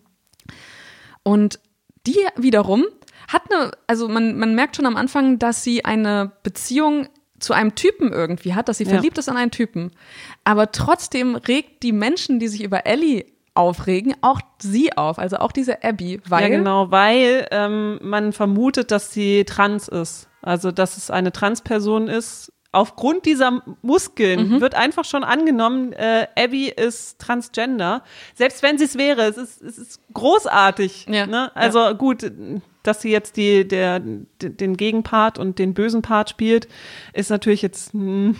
Und 1.24 1.58
die 2.06 2.18
wiederum 2.36 2.84
hat 3.28 3.42
eine, 3.50 3.72
also 3.86 4.08
man, 4.08 4.38
man 4.38 4.54
merkt 4.54 4.76
schon 4.76 4.86
am 4.86 4.96
Anfang, 4.96 5.38
dass 5.38 5.64
sie 5.64 5.84
eine 5.84 6.32
Beziehung 6.42 7.08
zu 7.42 7.52
einem 7.52 7.74
Typen 7.74 8.12
irgendwie 8.12 8.54
hat, 8.54 8.68
dass 8.68 8.78
sie 8.78 8.84
ja. 8.84 8.90
verliebt 8.90 9.18
ist 9.18 9.28
an 9.28 9.36
einen 9.36 9.50
Typen. 9.50 9.92
Aber 10.44 10.72
trotzdem 10.72 11.34
regt 11.34 11.82
die 11.82 11.92
Menschen, 11.92 12.38
die 12.38 12.48
sich 12.48 12.62
über 12.62 12.86
Ellie 12.86 13.26
aufregen, 13.54 14.14
auch 14.22 14.40
sie 14.60 14.96
auf, 14.96 15.18
also 15.18 15.36
auch 15.36 15.52
diese 15.52 15.84
Abby, 15.84 16.20
weil. 16.26 16.42
Ja, 16.42 16.48
genau, 16.56 16.90
weil 16.90 17.46
ähm, 17.50 17.98
man 18.02 18.32
vermutet, 18.32 18.90
dass 18.90 19.12
sie 19.12 19.44
trans 19.44 19.88
ist. 19.88 20.28
Also, 20.40 20.72
dass 20.72 20.96
es 20.96 21.10
eine 21.10 21.32
Transperson 21.32 22.08
ist. 22.08 22.52
Aufgrund 22.74 23.26
dieser 23.26 23.62
Muskeln 23.82 24.48
mhm. 24.48 24.60
wird 24.62 24.74
einfach 24.74 25.04
schon 25.04 25.24
angenommen, 25.24 25.92
äh, 25.92 26.26
Abby 26.36 26.68
ist 26.68 27.18
transgender. 27.18 28.02
Selbst 28.34 28.62
wenn 28.62 28.78
sie 28.78 28.84
es 28.84 28.96
wäre, 28.96 29.24
es 29.24 29.36
ist, 29.36 29.60
es 29.60 29.76
ist 29.76 30.00
großartig. 30.14 31.06
Ja. 31.06 31.26
Ne? 31.26 31.54
Also 31.54 31.80
ja. 31.80 31.92
gut, 31.92 32.32
dass 32.82 33.02
sie 33.02 33.10
jetzt 33.10 33.36
die, 33.36 33.68
der, 33.68 34.00
den 34.00 34.76
Gegenpart 34.78 35.38
und 35.38 35.58
den 35.58 35.74
bösen 35.74 36.00
Part 36.00 36.30
spielt, 36.30 36.66
ist 37.12 37.28
natürlich 37.28 37.60
jetzt 37.60 37.92
hm, 37.92 38.36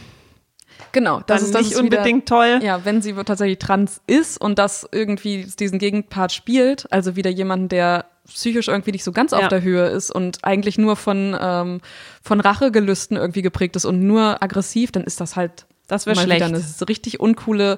Genau, 0.92 1.20
das 1.26 1.42
ist 1.42 1.54
das 1.54 1.62
nicht 1.62 1.72
ist 1.72 1.80
unbedingt 1.80 2.30
wieder, 2.30 2.36
toll. 2.36 2.60
Ja, 2.62 2.84
wenn 2.84 3.02
sie 3.02 3.12
tatsächlich 3.12 3.58
trans 3.58 4.00
ist 4.06 4.40
und 4.40 4.58
das 4.58 4.88
irgendwie 4.90 5.44
diesen 5.44 5.78
Gegenpart 5.78 6.32
spielt, 6.32 6.90
also 6.92 7.16
wieder 7.16 7.30
jemanden, 7.30 7.68
der 7.68 8.06
psychisch 8.26 8.68
irgendwie 8.68 8.92
nicht 8.92 9.04
so 9.04 9.12
ganz 9.12 9.32
auf 9.32 9.48
der 9.48 9.62
Höhe 9.62 9.86
ist 9.88 10.10
und 10.10 10.44
eigentlich 10.44 10.78
nur 10.78 10.96
von 10.96 11.36
ähm, 11.38 11.80
von 12.22 12.40
Rachegelüsten 12.40 13.16
irgendwie 13.16 13.42
geprägt 13.42 13.76
ist 13.76 13.84
und 13.84 14.00
nur 14.00 14.42
aggressiv, 14.42 14.92
dann 14.92 15.04
ist 15.04 15.20
das 15.20 15.36
halt 15.36 15.66
das 15.88 16.06
wäre 16.06 16.18
schlecht. 16.18 16.42
Eine 16.42 16.62
richtig 16.88 17.20
uncoole 17.20 17.76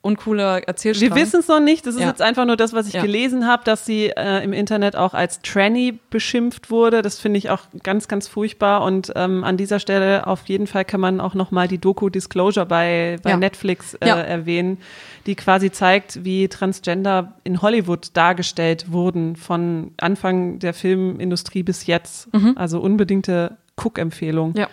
uncooler 0.00 0.66
Erzählstrang. 0.66 1.10
Wir 1.10 1.22
wissen 1.22 1.40
es 1.40 1.48
noch 1.48 1.60
nicht. 1.60 1.86
Das 1.86 1.94
ist 1.94 2.00
ja. 2.00 2.08
jetzt 2.08 2.22
einfach 2.22 2.44
nur 2.44 2.56
das, 2.56 2.72
was 2.72 2.86
ich 2.86 2.94
ja. 2.94 3.02
gelesen 3.02 3.46
habe, 3.46 3.64
dass 3.64 3.84
sie 3.84 4.06
äh, 4.06 4.44
im 4.44 4.52
Internet 4.52 4.94
auch 4.94 5.12
als 5.12 5.40
Tranny 5.42 5.98
beschimpft 6.10 6.70
wurde. 6.70 7.02
Das 7.02 7.18
finde 7.18 7.38
ich 7.38 7.50
auch 7.50 7.62
ganz, 7.82 8.06
ganz 8.06 8.28
furchtbar. 8.28 8.82
Und 8.82 9.12
ähm, 9.16 9.42
an 9.42 9.56
dieser 9.56 9.80
Stelle 9.80 10.26
auf 10.26 10.48
jeden 10.48 10.66
Fall 10.66 10.84
kann 10.84 11.00
man 11.00 11.20
auch 11.20 11.34
noch 11.34 11.50
mal 11.50 11.66
die 11.66 11.78
Doku 11.78 12.08
Disclosure 12.08 12.66
bei, 12.66 13.18
bei 13.22 13.30
ja. 13.30 13.36
Netflix 13.36 13.94
äh, 13.94 14.08
erwähnen, 14.08 14.78
die 15.26 15.34
quasi 15.34 15.72
zeigt, 15.72 16.24
wie 16.24 16.48
Transgender 16.48 17.34
in 17.42 17.60
Hollywood 17.60 18.10
dargestellt 18.14 18.92
wurden 18.92 19.34
von 19.34 19.92
Anfang 19.98 20.60
der 20.60 20.74
Filmindustrie 20.74 21.64
bis 21.64 21.86
jetzt. 21.86 22.32
Mhm. 22.32 22.54
Also 22.56 22.80
unbedingte 22.80 23.56
Cook-Empfehlung. 23.76 24.54
Ja. 24.56 24.68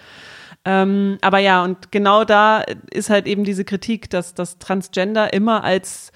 Ähm, 0.66 1.18
aber 1.22 1.40
ja, 1.40 1.64
und 1.64 1.92
genau 1.92 2.24
da 2.24 2.64
ist 2.92 3.10
halt 3.10 3.28
eben 3.28 3.44
diese 3.44 3.66
Kritik, 3.66 4.10
dass 4.10 4.34
das 4.34 4.58
Transgender 4.58 5.32
immer 5.32 5.64
als 5.64 6.12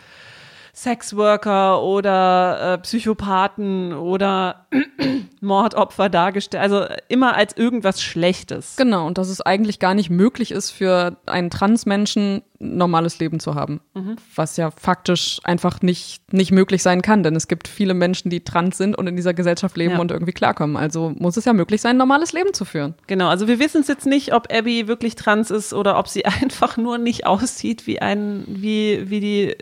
Sexworker 0.81 1.83
oder 1.83 2.75
äh, 2.75 2.77
Psychopathen 2.77 3.93
oder 3.93 4.67
Mordopfer 5.41 6.09
dargestellt, 6.09 6.63
also 6.63 6.85
immer 7.09 7.35
als 7.35 7.57
irgendwas 7.57 8.01
Schlechtes. 8.01 8.75
Genau, 8.77 9.05
und 9.05 9.17
dass 9.17 9.27
es 9.27 9.41
eigentlich 9.41 9.79
gar 9.79 9.93
nicht 9.93 10.09
möglich 10.09 10.51
ist 10.51 10.71
für 10.71 11.17
einen 11.25 11.49
Transmenschen 11.49 12.43
ein 12.61 12.77
normales 12.77 13.19
Leben 13.19 13.39
zu 13.39 13.55
haben, 13.55 13.81
mhm. 13.93 14.17
was 14.35 14.57
ja 14.57 14.71
faktisch 14.71 15.39
einfach 15.43 15.81
nicht, 15.81 16.33
nicht 16.33 16.51
möglich 16.51 16.83
sein 16.83 17.01
kann, 17.01 17.23
denn 17.23 17.35
es 17.35 17.47
gibt 17.47 17.67
viele 17.67 17.93
Menschen, 17.93 18.29
die 18.29 18.43
trans 18.43 18.77
sind 18.77 18.97
und 18.97 19.07
in 19.07 19.15
dieser 19.15 19.33
Gesellschaft 19.33 19.77
leben 19.77 19.93
ja. 19.93 19.99
und 19.99 20.11
irgendwie 20.11 20.33
klarkommen. 20.33 20.75
Also 20.75 21.13
muss 21.17 21.37
es 21.37 21.45
ja 21.45 21.53
möglich 21.53 21.81
sein, 21.81 21.95
ein 21.95 21.97
normales 21.97 22.33
Leben 22.33 22.53
zu 22.53 22.65
führen. 22.65 22.95
Genau, 23.07 23.29
also 23.29 23.47
wir 23.47 23.59
wissen 23.59 23.81
es 23.81 23.87
jetzt 23.87 24.05
nicht, 24.05 24.33
ob 24.33 24.53
Abby 24.53 24.87
wirklich 24.87 25.15
trans 25.15 25.51
ist 25.51 25.73
oder 25.73 25.97
ob 25.97 26.07
sie 26.07 26.25
einfach 26.41 26.77
nur 26.77 26.97
nicht 26.97 27.25
aussieht 27.25 27.87
wie 27.87 28.01
ein, 28.01 28.43
wie, 28.47 29.09
wie 29.09 29.19
die 29.19 29.55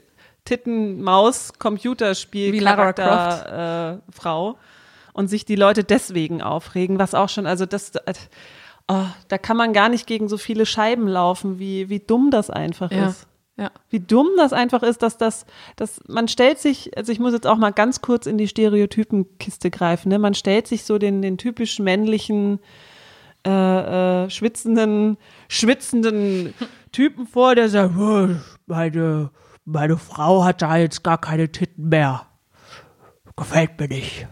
Titten-Maus-Computerspiel 0.47 2.63
Charakter 2.63 3.95
äh, 3.95 3.97
Frau 4.15 4.57
und 5.11 5.27
sich 5.27 5.43
die 5.43 5.57
Leute 5.57 5.83
deswegen 5.83 6.41
aufregen, 6.41 6.99
was 6.99 7.13
auch 7.13 7.27
schon, 7.27 7.45
also 7.45 7.65
das, 7.65 7.93
äh, 7.95 8.13
oh, 8.87 9.03
da 9.27 9.37
kann 9.37 9.57
man 9.57 9.73
gar 9.73 9.89
nicht 9.89 10.07
gegen 10.07 10.29
so 10.29 10.37
viele 10.37 10.65
Scheiben 10.65 11.07
laufen, 11.07 11.59
wie, 11.59 11.89
wie 11.89 11.99
dumm 11.99 12.31
das 12.31 12.49
einfach 12.49 12.91
ja. 12.91 13.09
ist. 13.09 13.27
Ja. 13.57 13.71
Wie 13.89 13.99
dumm 13.99 14.29
das 14.37 14.53
einfach 14.53 14.83
ist, 14.83 15.01
dass 15.01 15.17
das, 15.17 15.45
dass 15.75 15.99
man 16.07 16.27
stellt 16.27 16.59
sich, 16.59 16.95
also 16.95 17.11
ich 17.11 17.19
muss 17.19 17.33
jetzt 17.33 17.47
auch 17.47 17.57
mal 17.57 17.71
ganz 17.71 18.01
kurz 18.01 18.27
in 18.27 18.37
die 18.37 18.47
Stereotypenkiste 18.47 19.71
greifen, 19.71 20.09
ne? 20.09 20.19
Man 20.19 20.35
stellt 20.35 20.67
sich 20.67 20.83
so 20.83 20.99
den, 20.99 21.23
den 21.23 21.39
typisch 21.39 21.79
männlichen, 21.79 22.59
äh, 23.45 24.25
äh, 24.25 24.29
schwitzenden, 24.29 25.17
schwitzenden 25.49 26.53
Typen 26.91 27.25
vor, 27.25 27.55
der 27.55 27.69
sagt, 27.69 27.97
oh, 27.97 28.27
meine, 28.67 29.31
meine 29.67 29.97
Frau 29.97 30.45
hat 30.45 30.61
da 30.61 30.77
jetzt 30.77 31.03
gar 31.03 31.19
keine 31.19 31.51
Titten 31.51 31.89
mehr. 31.89 32.25
Gefällt 33.35 33.79
mir 33.79 33.89
nicht. 33.89 34.27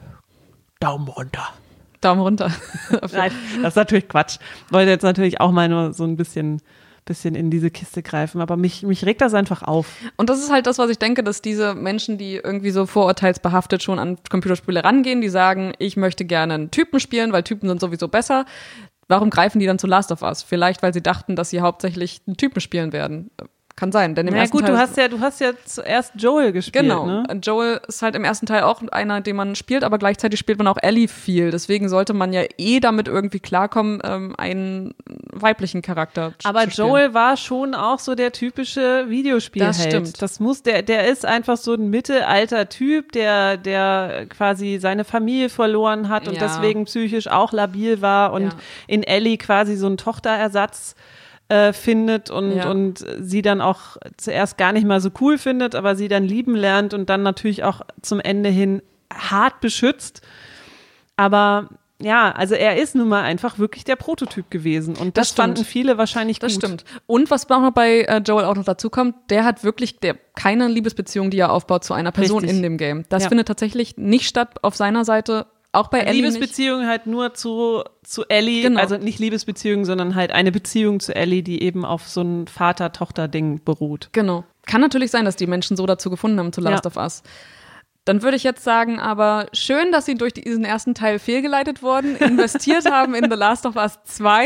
Daumen 0.79 1.07
runter. 1.07 1.49
Daumen 2.01 2.21
runter. 2.21 2.51
Nein, 3.11 3.31
das 3.61 3.73
ist 3.73 3.75
natürlich 3.75 4.07
Quatsch. 4.07 4.37
Wollte 4.69 4.89
jetzt 4.89 5.03
natürlich 5.03 5.41
auch 5.41 5.51
mal 5.51 5.67
nur 5.67 5.93
so 5.93 6.05
ein 6.05 6.15
bisschen 6.15 6.61
bisschen 7.05 7.35
in 7.35 7.51
diese 7.51 7.69
Kiste 7.69 8.01
greifen. 8.01 8.41
Aber 8.41 8.57
mich, 8.57 8.81
mich 8.81 9.05
regt 9.05 9.21
das 9.21 9.35
einfach 9.35 9.61
auf. 9.61 9.85
Und 10.17 10.31
das 10.31 10.39
ist 10.39 10.51
halt 10.51 10.65
das, 10.65 10.79
was 10.79 10.89
ich 10.89 10.97
denke, 10.97 11.23
dass 11.23 11.43
diese 11.43 11.75
Menschen, 11.75 12.17
die 12.17 12.37
irgendwie 12.37 12.71
so 12.71 12.87
vorurteilsbehaftet 12.87 13.83
schon 13.83 13.99
an 13.99 14.17
Computerspiele 14.27 14.83
rangehen, 14.83 15.21
die 15.21 15.29
sagen, 15.29 15.73
ich 15.77 15.97
möchte 15.97 16.25
gerne 16.25 16.55
einen 16.55 16.71
Typen 16.71 16.99
spielen, 16.99 17.31
weil 17.31 17.43
Typen 17.43 17.69
sind 17.69 17.79
sowieso 17.79 18.07
besser. 18.07 18.45
Warum 19.07 19.29
greifen 19.29 19.59
die 19.59 19.67
dann 19.67 19.77
zu 19.77 19.85
Last 19.85 20.11
of 20.11 20.23
Us? 20.23 20.41
Vielleicht, 20.41 20.81
weil 20.81 20.95
sie 20.95 21.03
dachten, 21.03 21.35
dass 21.35 21.51
sie 21.51 21.61
hauptsächlich 21.61 22.21
einen 22.25 22.37
Typen 22.37 22.59
spielen 22.59 22.91
werden. 22.91 23.29
Kann 23.77 23.91
sein, 23.91 24.15
denn 24.15 24.25
im 24.29 24.33
ja, 24.35 24.39
ersten 24.41 24.55
gut, 24.55 24.65
Teil 24.65 24.71
du 24.75 24.79
hast 24.79 24.95
ja, 24.95 25.09
du 25.09 25.19
hast 25.19 25.41
ja 25.41 25.51
zuerst 25.65 26.13
Joel 26.15 26.53
gespielt. 26.53 26.83
Genau. 26.83 27.05
Ne? 27.05 27.25
Joel 27.41 27.81
ist 27.85 28.01
halt 28.01 28.15
im 28.15 28.23
ersten 28.23 28.45
Teil 28.45 28.63
auch 28.63 28.81
einer, 28.93 29.19
den 29.19 29.35
man 29.35 29.53
spielt, 29.55 29.83
aber 29.83 29.97
gleichzeitig 29.97 30.39
spielt 30.39 30.59
man 30.59 30.67
auch 30.67 30.77
Ellie 30.81 31.09
viel. 31.09 31.51
Deswegen 31.51 31.89
sollte 31.89 32.13
man 32.13 32.31
ja 32.31 32.43
eh 32.57 32.79
damit 32.79 33.09
irgendwie 33.09 33.41
klarkommen, 33.41 34.01
ähm, 34.05 34.33
einen 34.37 34.95
weiblichen 35.33 35.81
Charakter 35.81 36.31
Aber 36.45 36.63
zu 36.63 36.71
spielen. 36.71 36.87
Joel 36.87 37.13
war 37.13 37.35
schon 37.35 37.75
auch 37.75 37.99
so 37.99 38.15
der 38.15 38.31
typische 38.31 39.09
Videospielheld. 39.09 39.75
Das 39.75 39.83
stimmt. 39.83 40.21
Das 40.21 40.39
muss, 40.39 40.63
der, 40.63 40.81
der 40.81 41.09
ist 41.09 41.25
einfach 41.25 41.57
so 41.57 41.73
ein 41.73 41.89
mittelalter 41.89 42.69
Typ, 42.69 43.11
der, 43.11 43.57
der 43.57 44.25
quasi 44.29 44.77
seine 44.79 45.03
Familie 45.03 45.49
verloren 45.49 46.07
hat 46.07 46.29
und 46.29 46.35
Ja. 46.35 46.39
deswegen 46.47 46.85
psychisch 46.85 47.27
auch 47.27 47.51
labil 47.51 48.01
war 48.01 48.31
und 48.31 48.43
Ja. 48.43 48.49
in 48.87 49.03
Ellie 49.03 49.37
quasi 49.37 49.75
so 49.75 49.87
einen 49.87 49.97
Tochterersatz 49.97 50.95
äh, 51.49 51.73
findet 51.73 52.29
und, 52.31 52.55
Ja. 52.55 52.69
und 52.71 53.05
sie 53.19 53.41
dann 53.41 53.61
auch 53.61 53.97
zuerst 54.17 54.57
gar 54.57 54.71
nicht 54.71 54.85
mal 54.87 54.99
so 55.01 55.09
cool 55.21 55.37
findet, 55.37 55.75
aber 55.75 55.95
sie 55.95 56.07
dann 56.07 56.23
lieben 56.23 56.55
lernt 56.55 56.93
und 56.93 57.09
dann 57.09 57.21
natürlich 57.23 57.63
auch 57.63 57.81
zum 58.01 58.19
Ende 58.19 58.49
hin 58.49 58.81
hart 59.13 59.59
beschützt. 59.61 60.21
Aber 61.15 61.69
ja, 62.01 62.31
also 62.31 62.55
er 62.55 62.75
ist 62.81 62.93
nun 62.95 63.07
mal 63.07 63.21
einfach 63.23 63.57
wirklich 63.57 63.85
der 63.85 63.95
Prototyp 63.95 64.51
gewesen 64.51 64.95
und 64.97 65.15
das, 65.17 65.29
Das 65.29 65.35
fanden 65.37 65.63
viele 65.63 65.97
wahrscheinlich 65.97 66.39
Das 66.39 66.53
gut. 66.53 66.63
stimmt. 66.63 66.83
Und 67.07 67.31
was 67.31 67.49
auch 67.49 67.61
noch 67.61 67.71
bei 67.71 68.01
äh, 68.01 68.17
Joel 68.17 68.43
auch 68.45 68.55
noch 68.55 68.65
dazu 68.65 68.89
kommt, 68.89 69.15
der 69.29 69.45
hat 69.45 69.63
wirklich 69.63 69.99
der, 69.99 70.15
keine 70.35 70.67
Liebesbeziehung, 70.67 71.29
die 71.29 71.39
er 71.39 71.51
aufbaut 71.53 71.85
zu 71.85 71.93
einer 71.93 72.11
Person 72.11 72.39
Richtig. 72.39 72.57
in 72.57 72.63
dem 72.63 72.77
Game. 72.77 73.05
Das 73.09 73.23
Ja. 73.23 73.29
findet 73.29 73.47
tatsächlich 73.47 73.95
nicht 73.97 74.27
statt 74.27 74.61
auf 74.61 74.75
seiner 74.75 75.05
Seite, 75.05 75.45
auch 75.75 75.87
bei 75.89 75.99
Ellie 75.99 76.21
nicht. 76.23 76.33
Liebesbeziehung 76.33 76.87
halt 76.87 77.05
nur 77.07 77.33
zu, 77.33 77.83
zu 78.03 78.23
Ellie, 78.27 78.63
Genau. 78.63 78.79
also 78.79 78.97
nicht 78.97 79.19
Liebesbeziehung, 79.19 79.85
sondern 79.85 80.15
halt 80.15 80.31
eine 80.31 80.51
Beziehung 80.51 80.99
zu 80.99 81.15
Ellie, 81.15 81.43
die 81.43 81.61
eben 81.61 81.85
auf 81.85 82.07
so 82.07 82.21
ein 82.21 82.47
Vater-Tochter-Ding 82.47 83.63
beruht. 83.63 84.09
Genau. 84.11 84.43
Kann 84.65 84.81
natürlich 84.81 85.11
sein, 85.11 85.25
dass 85.25 85.35
die 85.35 85.47
Menschen 85.47 85.77
so 85.77 85.85
dazu 85.85 86.09
gefunden 86.09 86.39
haben 86.39 86.53
zu 86.53 86.61
Last 86.61 86.85
Ja. 86.85 86.89
of 86.91 86.97
Us. 86.97 87.23
Dann 88.05 88.21
würde 88.21 88.37
ich 88.37 88.43
jetzt 88.43 88.63
sagen, 88.63 88.99
aber 88.99 89.47
schön, 89.51 89.91
dass 89.91 90.05
sie 90.05 90.13
durch 90.13 90.31
diesen 90.33 90.63
ersten 90.63 90.93
Teil 90.93 91.17
fehlgeleitet 91.17 91.81
wurden, 91.81 92.15
investiert 92.17 92.85
haben 92.91 93.15
in 93.15 93.29
The 93.31 93.35
Last 93.35 93.65
of 93.65 93.75
Us 93.75 93.97
2 94.03 94.45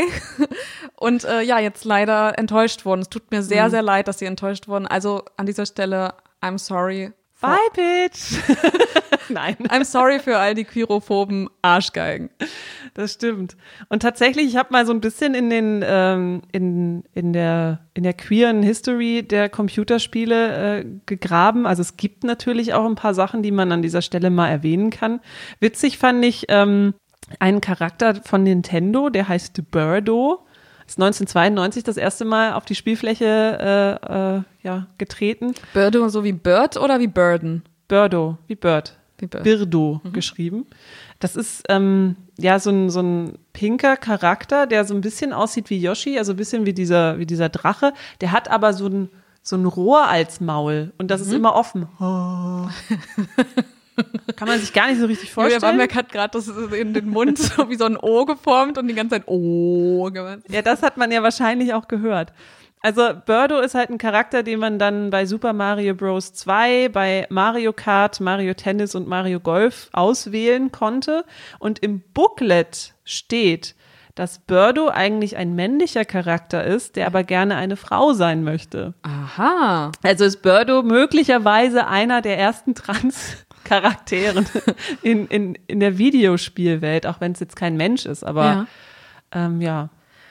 und 0.96 1.24
äh, 1.24 1.42
ja, 1.42 1.58
jetzt 1.58 1.84
leider 1.84 2.38
enttäuscht 2.38 2.84
wurden. 2.86 3.02
Es 3.02 3.10
tut 3.10 3.30
mir 3.30 3.42
sehr, 3.42 3.66
Mhm. 3.66 3.70
sehr 3.70 3.82
leid, 3.82 4.08
dass 4.08 4.18
sie 4.18 4.24
enttäuscht 4.24 4.66
wurden. 4.68 4.86
Also 4.86 5.24
an 5.36 5.44
dieser 5.46 5.66
Stelle, 5.66 6.14
I'm 6.42 6.56
sorry. 6.58 7.12
Bye, 7.40 7.56
Bitch! 7.74 8.38
Nein, 9.28 9.56
I'm 9.68 9.84
sorry 9.84 10.18
für 10.18 10.38
all 10.38 10.54
die 10.54 10.64
queerophoben 10.64 11.48
Arschgeigen. 11.62 12.30
das 12.94 13.14
stimmt. 13.14 13.56
Und 13.88 14.02
tatsächlich, 14.02 14.46
ich 14.46 14.56
habe 14.56 14.72
mal 14.72 14.86
so 14.86 14.92
ein 14.92 15.00
bisschen 15.00 15.34
in 15.34 15.50
den 15.50 15.84
ähm, 15.86 16.42
in, 16.52 17.04
in 17.14 17.32
der 17.32 17.80
in 17.94 18.02
der 18.02 18.14
queeren 18.14 18.62
History 18.62 19.22
der 19.22 19.48
Computerspiele 19.48 20.80
äh, 20.80 20.86
gegraben. 21.06 21.66
Also 21.66 21.82
es 21.82 21.96
gibt 21.96 22.24
natürlich 22.24 22.74
auch 22.74 22.84
ein 22.84 22.94
paar 22.94 23.14
Sachen, 23.14 23.42
die 23.42 23.52
man 23.52 23.72
an 23.72 23.82
dieser 23.82 24.02
Stelle 24.02 24.30
mal 24.30 24.48
erwähnen 24.48 24.90
kann. 24.90 25.20
Witzig 25.60 25.98
fand 25.98 26.24
ich 26.24 26.46
ähm, 26.48 26.94
einen 27.38 27.60
Charakter 27.60 28.16
von 28.16 28.42
Nintendo, 28.42 29.08
der 29.08 29.28
heißt 29.28 29.70
Birdo. 29.70 30.44
Ist 30.90 30.98
1992 30.98 31.84
das 31.84 31.96
erste 31.96 32.24
Mal 32.24 32.54
auf 32.54 32.64
die 32.64 32.74
Spielfläche 32.74 33.24
äh, 33.24 34.38
äh, 34.38 34.42
ja, 34.64 34.88
getreten. 34.98 35.54
Birdo 35.72 36.08
so 36.08 36.24
wie 36.24 36.32
Bird 36.32 36.76
oder 36.76 36.98
wie 36.98 37.06
Burden? 37.06 37.62
Birdo, 37.86 38.38
wie 38.48 38.56
Bird. 38.56 38.98
Wie 39.18 39.28
Bird. 39.28 39.44
Birdo 39.44 40.00
geschrieben. 40.12 40.66
Das 41.20 41.36
ist 41.36 41.62
ähm, 41.68 42.16
ja 42.40 42.58
so 42.58 42.70
ein, 42.70 42.90
so 42.90 43.02
ein 43.02 43.38
pinker 43.52 43.96
Charakter, 43.96 44.66
der 44.66 44.84
so 44.84 44.92
ein 44.92 45.00
bisschen 45.00 45.32
aussieht 45.32 45.70
wie 45.70 45.78
Yoshi, 45.78 46.18
also 46.18 46.32
ein 46.32 46.36
bisschen 46.36 46.66
wie 46.66 46.74
dieser, 46.74 47.20
wie 47.20 47.26
dieser 47.26 47.50
Drache. 47.50 47.92
Der 48.20 48.32
hat 48.32 48.50
aber 48.50 48.72
so 48.72 48.88
ein, 48.88 49.10
so 49.44 49.54
ein 49.54 49.66
Rohr 49.66 50.08
als 50.08 50.40
Maul 50.40 50.92
und 50.98 51.12
das 51.12 51.20
ist 51.20 51.32
immer 51.32 51.54
offen. 51.54 51.86
Oh. 52.00 52.66
Kann 54.36 54.48
man 54.48 54.58
sich 54.58 54.72
gar 54.72 54.88
nicht 54.88 55.00
so 55.00 55.06
richtig 55.06 55.32
vorstellen. 55.32 55.60
Bamberg 55.60 55.94
hat 55.94 56.10
gerade 56.10 56.32
das 56.32 56.48
in 56.48 56.94
den 56.94 57.08
Mund 57.08 57.38
so 57.38 57.68
wie 57.68 57.76
so 57.76 57.84
ein 57.84 57.96
O 57.96 58.24
geformt 58.24 58.78
und 58.78 58.88
die 58.88 58.94
ganze 58.94 59.16
Zeit 59.16 59.28
O 59.28 60.10
gemacht. 60.12 60.40
Ja, 60.48 60.62
das 60.62 60.82
hat 60.82 60.96
man 60.96 61.10
ja 61.10 61.22
wahrscheinlich 61.22 61.74
auch 61.74 61.88
gehört. 61.88 62.32
Also 62.82 63.10
Birdo 63.26 63.60
ist 63.60 63.74
halt 63.74 63.90
ein 63.90 63.98
Charakter, 63.98 64.42
den 64.42 64.58
man 64.58 64.78
dann 64.78 65.10
bei 65.10 65.26
Super 65.26 65.52
Mario 65.52 65.94
Bros. 65.94 66.32
2, 66.32 66.88
bei 66.88 67.26
Mario 67.28 67.74
Kart, 67.74 68.20
Mario 68.20 68.54
Tennis 68.54 68.94
und 68.94 69.06
Mario 69.06 69.38
Golf 69.38 69.90
auswählen 69.92 70.72
konnte. 70.72 71.24
Und 71.58 71.80
im 71.80 72.00
Booklet 72.14 72.94
steht, 73.04 73.74
dass 74.14 74.38
Birdo 74.38 74.88
eigentlich 74.88 75.36
ein 75.36 75.54
männlicher 75.54 76.06
Charakter 76.06 76.64
ist, 76.64 76.96
der 76.96 77.06
aber 77.06 77.22
gerne 77.22 77.56
eine 77.56 77.76
Frau 77.76 78.14
sein 78.14 78.44
möchte. 78.44 78.94
Aha. 79.02 79.92
Also 80.02 80.24
ist 80.24 80.42
Birdo 80.42 80.82
möglicherweise 80.82 81.86
einer 81.86 82.22
der 82.22 82.38
ersten 82.38 82.74
Trans-Charakteren 83.70 84.46
in, 85.02 85.26
in, 85.28 85.58
in 85.66 85.80
der 85.80 85.98
Videospielwelt, 85.98 87.06
auch 87.06 87.20
wenn 87.20 87.32
es 87.32 87.40
jetzt 87.40 87.56
kein 87.56 87.76
Mensch 87.76 88.06
ist, 88.06 88.24
aber 88.24 88.44
Ja. 88.44 88.66
ähm, 89.32 89.60
ja. 89.60 89.88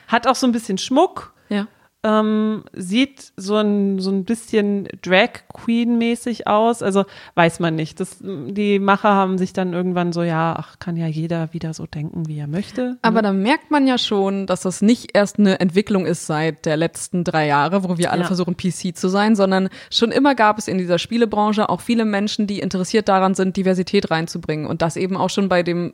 Hat 0.08 0.28
auch 0.28 0.36
so 0.36 0.48
ein 0.48 0.52
bisschen 0.52 0.78
Schmuck, 0.78 1.34
Ja. 1.50 1.68
Ähm, 2.02 2.64
sieht 2.74 3.34
so 3.36 3.58
ein, 3.58 4.00
so 4.00 4.10
ein 4.10 4.24
bisschen 4.24 4.88
Drag 5.02 5.32
Queen-mäßig 5.54 6.48
aus. 6.48 6.82
Also 6.82 7.04
weiß 7.36 7.60
man 7.60 7.76
nicht. 7.76 8.00
Das, 8.00 8.18
die 8.22 8.80
Macher 8.80 9.10
haben 9.10 9.38
sich 9.38 9.52
dann 9.52 9.74
irgendwann 9.74 10.14
so, 10.14 10.24
ja, 10.24 10.56
ach, 10.58 10.80
kann 10.80 10.96
ja 10.96 11.08
jeder 11.08 11.54
wieder 11.54 11.74
so 11.74 11.86
denken, 11.86 12.28
wie 12.28 12.40
er 12.40 12.48
möchte. 12.48 12.98
Aber 13.02 13.22
da 13.22 13.34
merkt 13.34 13.70
man 13.70 13.86
ja 13.86 13.98
schon, 13.98 14.46
dass 14.48 14.62
das 14.62 14.82
nicht 14.82 15.12
erst 15.14 15.40
eine 15.40 15.60
Entwicklung 15.60 16.06
ist 16.06 16.26
seit 16.26 16.66
der 16.66 16.78
letzten 16.78 17.26
drei 17.26 17.48
Jahre, 17.48 17.84
wo 17.84 17.98
wir 17.98 18.12
alle 18.12 18.22
Ja. 18.22 18.28
versuchen, 18.28 18.56
PC 18.56 18.96
zu 18.96 19.10
sein, 19.10 19.36
sondern 19.36 19.68
schon 19.92 20.12
immer 20.12 20.36
gab 20.36 20.58
es 20.58 20.70
in 20.70 20.78
dieser 20.78 21.00
Spielebranche 21.00 21.68
auch 21.68 21.82
viele 21.82 22.06
Menschen, 22.06 22.48
die 22.48 22.60
interessiert 22.60 23.10
daran 23.10 23.36
sind, 23.36 23.58
Diversität 23.58 24.10
reinzubringen. 24.10 24.68
Und 24.68 24.82
das 24.82 24.96
eben 24.96 25.18
auch 25.18 25.30
schon 25.30 25.50
bei 25.50 25.64
dem, 25.64 25.94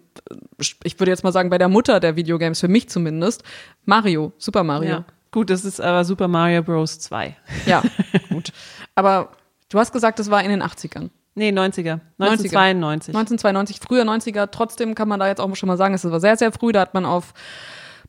ich 0.83 0.99
würde 0.99 1.09
jetzt 1.11 1.23
mal 1.23 1.31
sagen, 1.31 1.49
bei 1.49 1.57
der 1.57 1.67
Mutter 1.69 1.99
der 1.99 2.15
Videogames, 2.15 2.59
für 2.59 2.67
mich 2.67 2.89
zumindest, 2.89 3.43
Mario, 3.85 4.33
Super 4.37 4.63
Mario. 4.63 4.89
ja. 4.89 5.05
Gut, 5.35 5.49
das 5.49 5.65
ist 5.65 5.81
aber 5.81 6.05
Super 6.05 6.29
Mario 6.29 6.63
Bros. 6.63 6.97
2. 6.97 7.35
Ja, 7.65 7.83
gut. 8.29 8.53
Aber 8.95 9.31
du 9.67 9.77
hast 9.77 9.91
gesagt, 9.91 10.17
das 10.17 10.31
war 10.31 10.41
in 10.41 10.49
den 10.49 10.63
80ern. 10.63 11.09
Nee, 11.33 11.49
90er. 11.49 11.99
1992. 12.19 13.13
1992, 13.13 13.81
früher 13.81 14.05
90er. 14.05 14.47
Trotzdem 14.49 14.95
kann 14.95 15.09
man 15.09 15.19
da 15.19 15.27
jetzt 15.27 15.41
auch 15.41 15.53
schon 15.57 15.67
mal 15.67 15.75
sagen, 15.75 15.93
es 15.93 16.09
war 16.09 16.21
sehr, 16.21 16.37
sehr 16.37 16.53
früh. 16.53 16.71
Da 16.71 16.79
hat 16.79 16.93
man 16.93 17.03
auf 17.03 17.33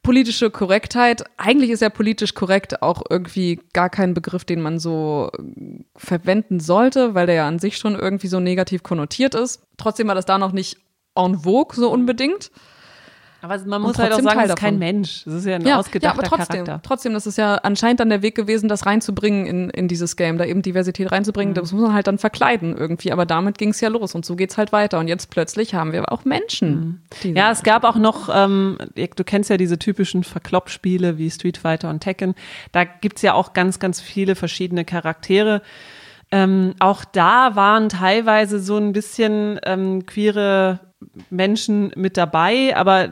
politische 0.05 0.51
Korrektheit, 0.51 1.25
eigentlich 1.37 1.71
ist 1.71 1.83
ja 1.83 1.89
politisch 1.89 2.35
korrekt 2.35 2.81
auch 2.81 3.03
irgendwie 3.11 3.59
gar 3.73 3.91
kein 3.91 4.15
Begriff, 4.15 4.45
den 4.45 4.63
man 4.63 4.79
so 4.79 5.33
äh, 5.37 5.83
verwenden 5.97 6.61
sollte, 6.61 7.17
weil 7.17 7.27
der 7.27 7.35
ja 7.35 7.49
an 7.49 7.59
sich 7.59 7.77
schon 7.77 7.97
irgendwie 7.97 8.29
so 8.29 8.39
negativ 8.39 8.85
konnotiert 8.85 9.35
ist. 9.35 9.67
Trotzdem 9.79 10.07
war 10.07 10.15
das 10.15 10.27
da 10.27 10.39
noch 10.39 10.53
nicht 10.53 10.79
en 11.17 11.41
vogue 11.41 11.75
so 11.75 11.91
unbedingt. 11.91 12.53
Aber 13.49 13.65
man 13.67 13.83
muss 13.83 13.99
halt 13.99 14.13
auch 14.13 14.21
sagen, 14.21 14.37
Teil 14.39 14.45
es 14.45 14.51
ist 14.51 14.57
kein. 14.59 14.79
Mensch. 14.79 15.23
Das 15.25 15.35
ist 15.35 15.47
ja 15.47 15.55
ein 15.57 15.63
Ja, 15.63 15.69
ja, 15.69 15.79
ausgedachter 15.79 16.19
aber 16.19 16.27
trotzdem, 16.29 16.65
Charakter. 16.65 16.81
trotzdem, 16.87 17.13
das 17.15 17.27
ist 17.27 17.39
ja 17.39 17.55
anscheinend 17.57 18.01
dann 18.01 18.09
der 18.11 18.23
Weg 18.23 18.35
gewesen, 18.35 18.69
das 18.69 18.87
reinzubringen 18.87 19.47
in, 19.47 19.71
in 19.71 19.89
dieses 19.89 20.17
Game, 20.17 20.39
da 20.39 20.45
eben 20.45 20.63
Diversität 20.63 21.11
reinzubringen. 21.13 21.55
Das 21.55 21.73
muss 21.73 21.83
man 21.83 21.93
halt 21.95 22.07
dann 22.07 22.19
verkleiden 22.19 22.77
irgendwie, 22.77 23.13
aber 23.13 23.27
damit 23.27 23.59
ging 23.59 23.71
es 23.71 23.81
ja 23.81 23.89
los 23.89 24.15
und 24.15 24.25
so 24.25 24.37
geht's 24.37 24.57
halt 24.59 24.73
weiter. 24.73 24.99
Und 24.99 25.09
jetzt 25.09 25.31
plötzlich 25.31 25.75
haben 25.75 25.93
wir 25.93 26.13
auch 26.13 26.25
Menschen. 26.25 27.03
die- 27.23 27.33
Ja, 27.33 27.51
es 27.51 27.63
gab 27.63 27.85
auch 27.85 27.97
noch, 27.97 28.29
ähm, 28.33 28.79
du 28.95 29.25
kennst 29.25 29.51
ja 29.51 29.57
diese 29.57 29.79
typischen 29.79 30.25
Verkloppspiele 30.25 31.19
wie 31.19 31.31
Street 31.31 31.59
Fighter 31.59 31.91
und 31.91 32.01
Tekken. 32.01 32.35
Da 32.73 32.85
gibt's 32.85 33.23
ja 33.23 33.35
auch 33.35 33.53
ganz, 33.53 33.79
ganz 33.79 34.01
viele 34.01 34.35
verschiedene 34.35 34.85
Charaktere. 34.85 35.63
Ähm, 36.33 36.75
auch 36.81 37.05
da 37.05 37.55
waren 37.55 37.89
teilweise 37.89 38.59
so 38.59 38.77
ein 38.79 38.93
bisschen 38.93 39.61
ähm, 39.65 40.07
queere 40.07 40.81
Menschen 41.31 41.93
mit 41.95 42.17
dabei, 42.17 42.77
aber 42.77 43.11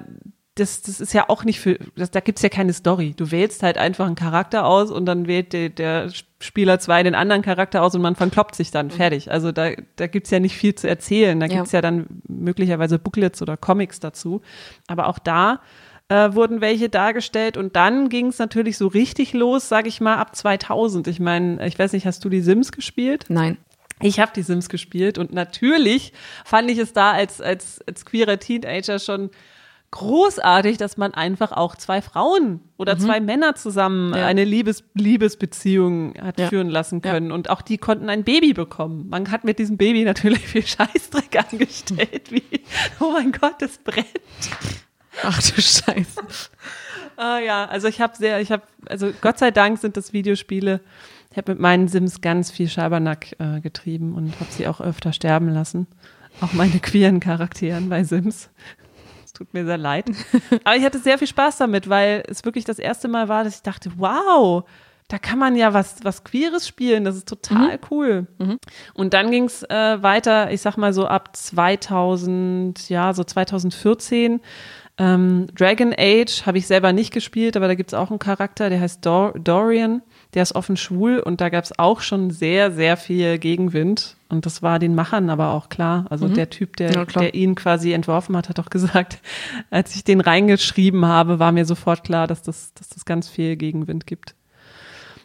das, 0.56 0.82
das 0.82 1.00
ist 1.00 1.12
ja 1.12 1.28
auch 1.28 1.44
nicht 1.44 1.58
für, 1.58 1.78
das, 1.96 2.12
da 2.12 2.20
gibt's 2.20 2.42
ja 2.42 2.48
keine 2.48 2.72
Story. 2.72 3.12
Du 3.16 3.32
wählst 3.32 3.64
halt 3.64 3.76
einfach 3.76 4.06
einen 4.06 4.14
Charakter 4.14 4.64
aus 4.66 4.92
und 4.92 5.04
dann 5.06 5.26
wählt 5.26 5.52
der, 5.52 5.68
der 5.68 6.10
Spieler 6.38 6.78
zwei 6.78 7.02
den 7.02 7.16
anderen 7.16 7.42
Charakter 7.42 7.82
aus 7.82 7.94
und 7.96 8.02
man 8.02 8.14
verkloppt 8.14 8.54
sich 8.54 8.70
dann. 8.70 8.86
Mhm. 8.86 8.90
Fertig. 8.92 9.32
Also 9.32 9.50
da, 9.50 9.70
da 9.96 10.06
gibt's 10.06 10.30
ja 10.30 10.38
nicht 10.38 10.56
viel 10.56 10.74
zu 10.74 10.88
erzählen. 10.88 11.40
Da 11.40 11.48
gibt's 11.48 11.72
ja. 11.72 11.78
ja 11.78 11.82
dann 11.82 12.06
möglicherweise 12.28 13.00
Booklets 13.00 13.42
oder 13.42 13.56
Comics 13.56 13.98
dazu. 13.98 14.42
Aber 14.86 15.08
auch 15.08 15.18
da 15.18 15.60
äh, 16.08 16.34
wurden 16.34 16.60
welche 16.60 16.88
dargestellt 16.88 17.56
und 17.56 17.74
dann 17.74 18.08
ging 18.08 18.28
es 18.28 18.38
natürlich 18.38 18.78
so 18.78 18.86
richtig 18.86 19.32
los, 19.32 19.68
sag 19.68 19.88
ich 19.88 20.00
mal, 20.00 20.16
ab 20.16 20.36
2000. 20.36 21.08
Ich 21.08 21.18
meine, 21.18 21.66
ich 21.66 21.76
weiß 21.76 21.92
nicht, 21.94 22.06
hast 22.06 22.24
du 22.24 22.28
die 22.28 22.42
Sims 22.42 22.70
gespielt? 22.70 23.24
Nein. 23.28 23.56
Ich 24.00 24.20
habe 24.20 24.32
die 24.34 24.42
Sims 24.42 24.68
gespielt 24.68 25.18
und 25.18 25.32
natürlich 25.32 26.12
fand 26.44 26.70
ich 26.70 26.78
es 26.78 26.92
da 26.92 27.12
als, 27.12 27.40
als, 27.40 27.80
als 27.88 28.04
queerer 28.04 28.38
Teenager 28.38 28.98
schon 28.98 29.30
großartig, 29.94 30.76
dass 30.76 30.96
man 30.96 31.14
einfach 31.14 31.52
auch 31.52 31.76
zwei 31.76 32.02
Frauen 32.02 32.58
oder 32.76 32.96
mhm. 32.96 32.98
zwei 32.98 33.20
Männer 33.20 33.54
zusammen 33.54 34.12
ja. 34.12 34.26
eine 34.26 34.42
Liebes 34.42 34.82
Liebesbeziehung 34.94 36.14
hat 36.20 36.40
ja. 36.40 36.48
führen 36.48 36.68
lassen 36.68 37.00
können. 37.00 37.28
Ja. 37.28 37.34
Und 37.34 37.48
auch 37.48 37.62
die 37.62 37.78
konnten 37.78 38.08
ein 38.08 38.24
Baby 38.24 38.54
bekommen. 38.54 39.08
Man 39.08 39.30
hat 39.30 39.44
mit 39.44 39.60
diesem 39.60 39.76
Baby 39.76 40.02
natürlich 40.02 40.40
viel 40.48 40.66
Scheißdreck 40.66 41.38
angestellt, 41.38 42.32
wie, 42.32 42.42
oh 42.98 43.12
mein 43.12 43.30
Gott, 43.30 43.54
das 43.60 43.78
brennt. 43.78 44.08
Ach 45.22 45.40
du 45.40 45.62
Scheiße. 45.62 46.22
ah, 47.16 47.38
ja, 47.38 47.66
also 47.66 47.86
ich 47.86 48.00
habe 48.00 48.16
sehr, 48.16 48.40
ich 48.40 48.50
habe, 48.50 48.64
also 48.86 49.12
Gott 49.20 49.38
sei 49.38 49.52
Dank 49.52 49.78
sind 49.78 49.96
das 49.96 50.12
Videospiele. 50.12 50.80
Ich 51.30 51.36
habe 51.36 51.52
mit 51.52 51.60
meinen 51.60 51.86
Sims 51.86 52.20
ganz 52.20 52.50
viel 52.50 52.68
Schabernack 52.68 53.36
äh, 53.38 53.60
getrieben 53.60 54.16
und 54.16 54.34
habe 54.40 54.50
sie 54.50 54.66
auch 54.66 54.80
öfter 54.80 55.12
sterben 55.12 55.50
lassen. 55.50 55.86
Auch 56.40 56.52
meine 56.52 56.80
queeren 56.80 57.20
Charakteren 57.20 57.88
bei 57.88 58.02
Sims 58.02 58.50
tut 59.34 59.52
mir 59.52 59.64
sehr 59.64 59.78
leid. 59.78 60.06
Aber 60.64 60.76
ich 60.76 60.84
hatte 60.84 60.98
sehr 60.98 61.18
viel 61.18 61.28
Spaß 61.28 61.58
damit, 61.58 61.88
weil 61.88 62.22
es 62.28 62.44
wirklich 62.44 62.64
das 62.64 62.78
erste 62.78 63.08
Mal 63.08 63.28
war, 63.28 63.44
dass 63.44 63.56
ich 63.56 63.62
dachte, 63.62 63.90
wow, 63.96 64.64
da 65.08 65.18
kann 65.18 65.38
man 65.38 65.54
ja 65.54 65.74
was, 65.74 65.96
was 66.02 66.24
Queeres 66.24 66.66
spielen, 66.66 67.04
das 67.04 67.16
ist 67.16 67.28
total 67.28 67.74
mhm. 67.74 67.80
cool. 67.90 68.26
Mhm. 68.38 68.58
Und 68.94 69.12
dann 69.12 69.30
ging 69.30 69.44
es 69.44 69.62
äh, 69.64 70.02
weiter, 70.02 70.50
ich 70.50 70.62
sag 70.62 70.76
mal 70.76 70.94
so 70.94 71.06
ab 71.06 71.36
2000, 71.36 72.88
ja, 72.88 73.12
so 73.12 73.22
2014. 73.22 74.40
Ähm, 74.96 75.48
Dragon 75.54 75.92
Age 75.98 76.46
habe 76.46 76.58
ich 76.58 76.66
selber 76.66 76.92
nicht 76.92 77.12
gespielt, 77.12 77.56
aber 77.56 77.66
da 77.66 77.74
gibt 77.74 77.90
es 77.90 77.94
auch 77.94 78.10
einen 78.10 78.20
Charakter, 78.20 78.70
der 78.70 78.80
heißt 78.80 79.04
Dor 79.04 79.34
Dorian 79.38 80.02
der 80.34 80.42
ist 80.42 80.54
offen 80.54 80.76
schwul 80.76 81.20
und 81.20 81.40
da 81.40 81.48
gab 81.48 81.64
es 81.64 81.78
auch 81.78 82.00
schon 82.00 82.30
sehr, 82.30 82.72
sehr 82.72 82.96
viel 82.96 83.38
Gegenwind. 83.38 84.16
Und 84.28 84.46
das 84.46 84.62
war 84.62 84.80
den 84.80 84.96
Machern 84.96 85.30
aber 85.30 85.52
auch 85.52 85.68
klar. 85.68 86.06
Also 86.10 86.26
mhm. 86.26 86.34
der 86.34 86.50
Typ, 86.50 86.76
der, 86.76 86.92
ja, 86.92 87.04
der 87.04 87.34
ihn 87.34 87.54
quasi 87.54 87.92
entworfen 87.92 88.36
hat, 88.36 88.48
hat 88.48 88.58
auch 88.58 88.70
gesagt, 88.70 89.18
als 89.70 89.94
ich 89.94 90.02
den 90.02 90.20
reingeschrieben 90.20 91.06
habe, 91.06 91.38
war 91.38 91.52
mir 91.52 91.64
sofort 91.64 92.02
klar, 92.02 92.26
dass 92.26 92.42
das, 92.42 92.74
dass 92.74 92.88
das 92.88 93.04
ganz 93.04 93.28
viel 93.28 93.56
Gegenwind 93.56 94.06
gibt. 94.06 94.34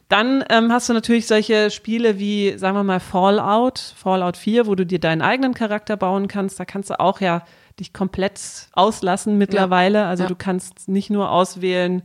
Dann 0.09 0.43
ähm, 0.49 0.71
hast 0.71 0.89
du 0.89 0.93
natürlich 0.93 1.27
solche 1.27 1.69
Spiele 1.69 2.17
wie, 2.17 2.57
sagen 2.57 2.75
wir 2.75 2.83
mal, 2.83 2.99
Fallout, 2.99 3.77
Fallout 3.79 4.37
4, 4.37 4.65
wo 4.65 4.75
du 4.75 4.85
dir 4.85 4.99
deinen 4.99 5.21
eigenen 5.21 5.53
Charakter 5.53 5.97
bauen 5.97 6.27
kannst. 6.27 6.59
Da 6.59 6.65
kannst 6.65 6.89
du 6.89 6.99
auch 6.99 7.21
ja 7.21 7.43
dich 7.79 7.93
komplett 7.93 8.39
auslassen 8.73 9.37
mittlerweile. 9.37 9.99
Ja. 9.99 10.09
Also 10.09 10.23
ja. 10.23 10.29
du 10.29 10.35
kannst 10.35 10.87
nicht 10.87 11.09
nur 11.09 11.31
auswählen, 11.31 12.03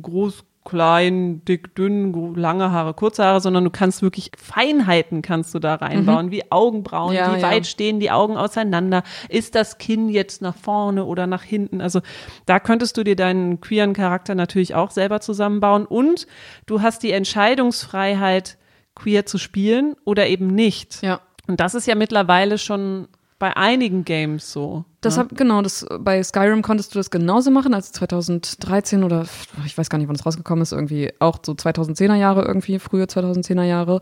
groß, 0.00 0.44
klein, 0.64 1.44
dick, 1.44 1.74
dünn, 1.74 2.34
lange 2.34 2.70
Haare, 2.70 2.94
kurze 2.94 3.24
Haare, 3.24 3.40
sondern 3.40 3.64
du 3.64 3.70
kannst 3.70 4.02
wirklich 4.02 4.30
Feinheiten 4.36 5.20
kannst 5.22 5.54
du 5.54 5.58
da 5.58 5.74
reinbauen, 5.74 6.26
mhm. 6.26 6.30
wie 6.30 6.52
Augenbrauen, 6.52 7.14
ja, 7.14 7.34
wie 7.34 7.40
ja. 7.40 7.50
weit 7.50 7.66
stehen 7.66 7.98
die 7.98 8.10
Augen 8.10 8.36
auseinander, 8.36 9.02
ist 9.28 9.54
das 9.54 9.78
Kinn 9.78 10.08
jetzt 10.08 10.40
nach 10.40 10.54
vorne 10.54 11.04
oder 11.04 11.26
nach 11.26 11.42
hinten? 11.42 11.80
Also 11.80 12.00
da 12.46 12.60
könntest 12.60 12.96
du 12.96 13.04
dir 13.04 13.16
deinen 13.16 13.60
queeren 13.60 13.92
Charakter 13.92 14.34
natürlich 14.34 14.74
auch 14.74 14.90
selber 14.90 15.20
zusammenbauen 15.20 15.84
und 15.84 16.26
du 16.66 16.80
hast 16.80 17.02
die 17.02 17.12
Entscheidungsfreiheit, 17.12 18.56
queer 18.94 19.26
zu 19.26 19.38
spielen 19.38 19.96
oder 20.04 20.26
eben 20.26 20.46
nicht. 20.48 21.02
Ja. 21.02 21.20
Und 21.48 21.60
das 21.60 21.74
ist 21.74 21.86
ja 21.86 21.94
mittlerweile 21.94 22.58
schon 22.58 23.08
bei 23.42 23.56
einigen 23.56 24.04
Games 24.04 24.52
so. 24.52 24.84
Das 25.00 25.16
ne? 25.16 25.24
hab, 25.24 25.36
genau, 25.36 25.62
das, 25.62 25.84
bei 25.98 26.22
Skyrim 26.22 26.62
konntest 26.62 26.94
du 26.94 27.00
das 27.00 27.10
genauso 27.10 27.50
machen, 27.50 27.74
als 27.74 27.90
2013 27.90 29.02
oder 29.02 29.26
ich 29.66 29.76
weiß 29.76 29.90
gar 29.90 29.98
nicht, 29.98 30.06
wann 30.06 30.14
es 30.14 30.24
rausgekommen 30.24 30.62
ist, 30.62 30.70
irgendwie 30.70 31.12
auch 31.18 31.40
so 31.44 31.50
2010er 31.50 32.14
Jahre 32.14 32.44
irgendwie, 32.44 32.78
frühe 32.78 33.02
2010er 33.02 33.64
Jahre. 33.64 34.00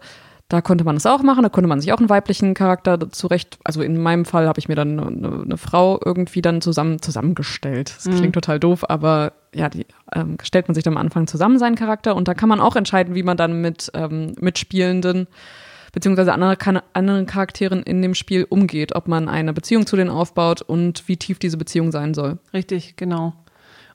Da 0.48 0.60
konnte 0.60 0.84
man 0.84 0.96
es 0.96 1.06
auch 1.06 1.22
machen, 1.22 1.42
da 1.42 1.48
konnte 1.48 1.68
man 1.68 1.80
sich 1.80 1.90
auch 1.90 2.00
einen 2.00 2.10
weiblichen 2.10 2.52
Charakter 2.52 2.98
zurecht, 3.12 3.58
also 3.64 3.80
in 3.80 3.96
meinem 3.96 4.26
Fall 4.26 4.46
habe 4.46 4.58
ich 4.58 4.68
mir 4.68 4.74
dann 4.74 5.00
eine, 5.00 5.42
eine, 5.42 5.56
Frau 5.56 5.98
irgendwie 6.04 6.42
dann 6.42 6.60
zusammen 6.60 7.00
zusammengestellt. 7.00 7.94
Das 7.96 8.04
klingt 8.04 8.22
mhm. 8.26 8.32
total 8.32 8.60
doof, 8.60 8.90
aber 8.90 9.32
ja, 9.54 9.70
die 9.70 9.86
ähm, 10.14 10.36
stellt 10.42 10.68
man 10.68 10.74
sich 10.74 10.84
dann 10.84 10.98
am 10.98 11.00
Anfang 11.02 11.26
zusammen 11.26 11.58
seinen 11.58 11.76
Charakter 11.76 12.14
und 12.14 12.28
da 12.28 12.34
kann 12.34 12.50
man 12.50 12.60
auch 12.60 12.76
entscheiden, 12.76 13.14
wie 13.14 13.22
man 13.22 13.38
dann 13.38 13.62
mit 13.62 13.90
ähm, 13.94 14.34
Mitspielenden 14.38 15.28
beziehungsweise 15.92 16.32
andere, 16.32 16.82
anderen 16.92 17.26
Charakteren 17.26 17.82
in 17.82 18.02
dem 18.02 18.14
Spiel 18.14 18.46
umgeht, 18.48 18.94
ob 18.94 19.08
man 19.08 19.28
eine 19.28 19.52
Beziehung 19.52 19.86
zu 19.86 19.96
denen 19.96 20.10
aufbaut 20.10 20.62
und 20.62 21.08
wie 21.08 21.16
tief 21.16 21.38
diese 21.38 21.56
Beziehung 21.56 21.92
sein 21.92 22.14
soll. 22.14 22.38
Richtig, 22.52 22.96
genau. 22.96 23.34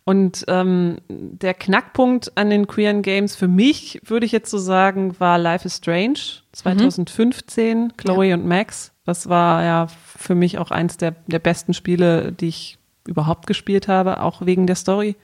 Und 0.05 0.45
ähm, 0.47 0.97
der 1.09 1.55
Knackpunkt 1.55 2.37
an 2.37 2.51
den 2.51 2.67
queeren 2.67 3.01
Games 3.01 3.35
für 3.35 3.47
mich, 3.47 3.99
würde 4.05 4.27
ich 4.27 4.31
jetzt 4.31 4.51
so 4.51 4.59
sagen, 4.59 5.19
war 5.19 5.39
Life 5.39 5.65
is 5.65 5.77
Strange 5.77 6.19
2015, 6.51 7.79
mhm. 7.79 7.97
Chloe 7.97 8.27
ja. 8.27 8.35
und 8.35 8.45
Max. 8.45 8.91
Das 9.05 9.29
war 9.29 9.63
ja 9.63 9.87
für 9.87 10.35
mich 10.35 10.59
auch 10.59 10.69
eins 10.69 10.97
der, 10.97 11.15
der 11.25 11.39
besten 11.39 11.73
Spiele, 11.73 12.31
die 12.31 12.49
ich 12.49 12.77
überhaupt 13.07 13.47
gespielt 13.47 13.87
habe, 13.87 14.21
auch 14.21 14.45
wegen 14.45 14.67
der 14.67 14.75
Story. 14.75 15.15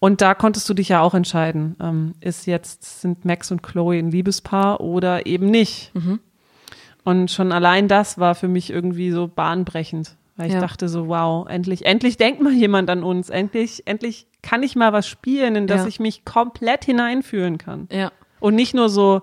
Und 0.00 0.22
da 0.22 0.34
konntest 0.34 0.66
du 0.68 0.74
dich 0.74 0.88
ja 0.88 1.02
auch 1.02 1.12
entscheiden, 1.12 1.76
ähm, 1.78 2.14
ist 2.20 2.46
jetzt, 2.46 3.02
sind 3.02 3.26
Max 3.26 3.50
und 3.50 3.62
Chloe 3.62 3.98
ein 3.98 4.10
Liebespaar 4.10 4.80
oder 4.80 5.26
eben 5.26 5.46
nicht. 5.46 5.94
Mhm. 5.94 6.20
Und 7.04 7.30
schon 7.30 7.52
allein 7.52 7.86
das 7.86 8.18
war 8.18 8.34
für 8.34 8.48
mich 8.48 8.70
irgendwie 8.70 9.10
so 9.10 9.28
bahnbrechend, 9.28 10.16
weil 10.36 10.48
ich 10.48 10.54
ja. 10.54 10.60
dachte 10.60 10.88
so, 10.88 11.08
wow, 11.08 11.46
endlich, 11.46 11.84
endlich 11.84 12.16
denkt 12.16 12.40
mal 12.40 12.52
jemand 12.52 12.88
an 12.88 13.04
uns, 13.04 13.28
endlich, 13.28 13.86
endlich 13.86 14.26
kann 14.42 14.62
ich 14.62 14.74
mal 14.74 14.94
was 14.94 15.06
spielen, 15.06 15.54
in 15.54 15.66
das 15.66 15.82
ja. 15.82 15.88
ich 15.88 16.00
mich 16.00 16.24
komplett 16.24 16.86
hineinfühlen 16.86 17.58
kann. 17.58 17.86
Ja. 17.92 18.10
Und 18.40 18.54
nicht 18.54 18.72
nur 18.72 18.88
so, 18.88 19.20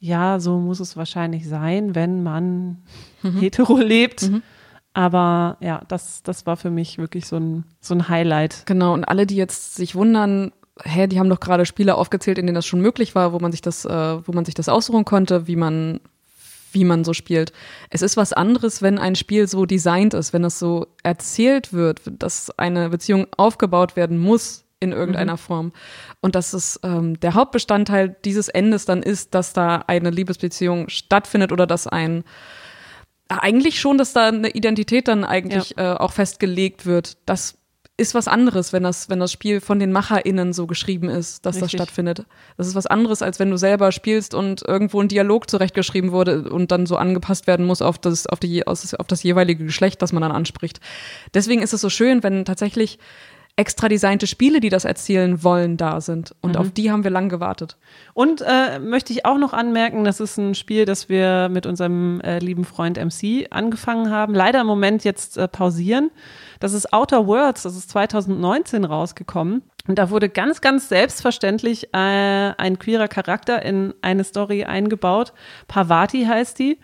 ja, 0.00 0.40
so 0.40 0.58
muss 0.58 0.80
es 0.80 0.96
wahrscheinlich 0.96 1.48
sein, 1.48 1.94
wenn 1.94 2.24
man 2.24 2.82
mhm. 3.22 3.38
hetero 3.38 3.76
lebt. 3.78 4.22
Mhm 4.22 4.42
aber 4.98 5.58
ja, 5.60 5.82
das, 5.86 6.24
das 6.24 6.44
war 6.44 6.56
für 6.56 6.70
mich 6.70 6.98
wirklich 6.98 7.28
so 7.28 7.36
ein, 7.36 7.62
so 7.80 7.94
ein 7.94 8.08
Highlight. 8.08 8.64
Genau, 8.66 8.94
und 8.94 9.04
alle, 9.04 9.26
die 9.26 9.36
jetzt 9.36 9.76
sich 9.76 9.94
wundern, 9.94 10.50
hä, 10.82 11.06
die 11.06 11.20
haben 11.20 11.28
doch 11.28 11.38
gerade 11.38 11.66
Spiele 11.66 11.94
aufgezählt, 11.94 12.36
in 12.36 12.46
denen 12.46 12.56
das 12.56 12.66
schon 12.66 12.80
möglich 12.80 13.14
war, 13.14 13.32
wo 13.32 13.38
man 13.38 13.52
sich 13.52 13.62
das, 13.62 13.84
äh, 13.84 13.90
wo 14.26 14.32
man 14.32 14.44
sich 14.44 14.54
das 14.56 14.68
aussuchen 14.68 15.04
konnte, 15.04 15.46
wie 15.46 15.54
man, 15.54 16.00
wie 16.72 16.82
man 16.82 17.04
so 17.04 17.14
spielt. 17.14 17.52
Es 17.90 18.02
ist 18.02 18.16
was 18.16 18.32
anderes, 18.32 18.82
wenn 18.82 18.98
ein 18.98 19.14
Spiel 19.14 19.46
so 19.46 19.66
designt 19.66 20.14
ist, 20.14 20.32
wenn 20.32 20.42
es 20.42 20.58
so 20.58 20.88
erzählt 21.04 21.72
wird, 21.72 22.00
dass 22.04 22.50
eine 22.58 22.88
Beziehung 22.88 23.28
aufgebaut 23.36 23.94
werden 23.94 24.18
muss 24.18 24.64
in 24.80 24.90
irgendeiner 24.90 25.34
mhm. 25.34 25.38
Form. 25.38 25.72
Und 26.20 26.34
dass 26.34 26.54
es 26.54 26.80
ähm, 26.82 27.20
der 27.20 27.34
Hauptbestandteil 27.34 28.16
dieses 28.24 28.48
Endes 28.48 28.84
dann 28.84 29.04
ist, 29.04 29.32
dass 29.32 29.52
da 29.52 29.84
eine 29.86 30.10
Liebesbeziehung 30.10 30.88
stattfindet 30.88 31.52
oder 31.52 31.68
dass 31.68 31.86
ein 31.86 32.24
eigentlich 33.28 33.80
schon, 33.80 33.98
dass 33.98 34.12
da 34.12 34.28
eine 34.28 34.50
Identität 34.50 35.08
dann 35.08 35.24
eigentlich 35.24 35.74
ja. 35.76 35.94
äh, 35.94 35.96
auch 35.98 36.12
festgelegt 36.12 36.86
wird. 36.86 37.18
Das 37.26 37.58
ist 37.98 38.14
was 38.14 38.28
anderes, 38.28 38.72
wenn 38.72 38.84
das, 38.84 39.10
wenn 39.10 39.18
das 39.18 39.32
Spiel 39.32 39.60
von 39.60 39.80
den 39.80 39.90
MacherInnen 39.90 40.52
so 40.52 40.68
geschrieben 40.68 41.08
ist, 41.08 41.44
dass 41.44 41.56
Richtig. 41.56 41.72
das 41.72 41.72
stattfindet. 41.72 42.26
Das 42.56 42.68
ist 42.68 42.76
was 42.76 42.86
anderes, 42.86 43.22
als 43.22 43.40
wenn 43.40 43.50
du 43.50 43.58
selber 43.58 43.90
spielst 43.90 44.34
und 44.34 44.62
irgendwo 44.62 45.00
ein 45.00 45.08
Dialog 45.08 45.50
zurechtgeschrieben 45.50 46.12
wurde 46.12 46.48
und 46.48 46.70
dann 46.70 46.86
so 46.86 46.96
angepasst 46.96 47.48
werden 47.48 47.66
muss 47.66 47.82
auf 47.82 47.98
das, 47.98 48.28
auf 48.28 48.38
die, 48.38 48.66
auf 48.66 49.06
das 49.08 49.22
jeweilige 49.24 49.64
Geschlecht, 49.64 50.00
das 50.00 50.12
man 50.12 50.22
dann 50.22 50.30
anspricht. 50.30 50.80
Deswegen 51.34 51.60
ist 51.60 51.74
es 51.74 51.80
so 51.80 51.90
schön, 51.90 52.22
wenn 52.22 52.44
tatsächlich 52.44 53.00
extra 53.58 53.88
designte 53.88 54.28
Spiele, 54.28 54.60
die 54.60 54.68
das 54.68 54.84
erzählen 54.84 55.42
wollen, 55.42 55.76
da 55.76 56.00
sind. 56.00 56.32
Und 56.40 56.52
mhm. 56.52 56.60
auf 56.60 56.70
die 56.70 56.92
haben 56.92 57.02
wir 57.02 57.10
lang 57.10 57.28
gewartet. 57.28 57.76
Und 58.14 58.40
äh, 58.40 58.78
möchte 58.78 59.12
ich 59.12 59.26
auch 59.26 59.36
noch 59.36 59.52
anmerken, 59.52 60.04
das 60.04 60.20
ist 60.20 60.38
ein 60.38 60.54
Spiel, 60.54 60.84
das 60.84 61.08
wir 61.08 61.48
mit 61.50 61.66
unserem 61.66 62.20
äh, 62.20 62.38
lieben 62.38 62.64
Freund 62.64 62.98
MC 62.98 63.48
angefangen 63.50 64.10
haben. 64.10 64.32
Leider 64.32 64.60
im 64.60 64.68
Moment 64.68 65.02
jetzt 65.02 65.36
äh, 65.36 65.48
pausieren. 65.48 66.12
Das 66.60 66.72
ist 66.72 66.92
Outer 66.92 67.26
Worlds, 67.26 67.64
das 67.64 67.76
ist 67.76 67.90
2019 67.90 68.84
rausgekommen. 68.84 69.62
Und 69.88 69.98
da 69.98 70.10
wurde 70.10 70.28
ganz, 70.28 70.60
ganz 70.60 70.88
selbstverständlich 70.88 71.92
äh, 71.92 71.96
ein 71.96 72.78
queerer 72.78 73.08
Charakter 73.08 73.62
in 73.62 73.92
eine 74.02 74.22
Story 74.22 74.64
eingebaut. 74.64 75.32
Parvati 75.66 76.26
heißt 76.26 76.58
die. 76.60 76.78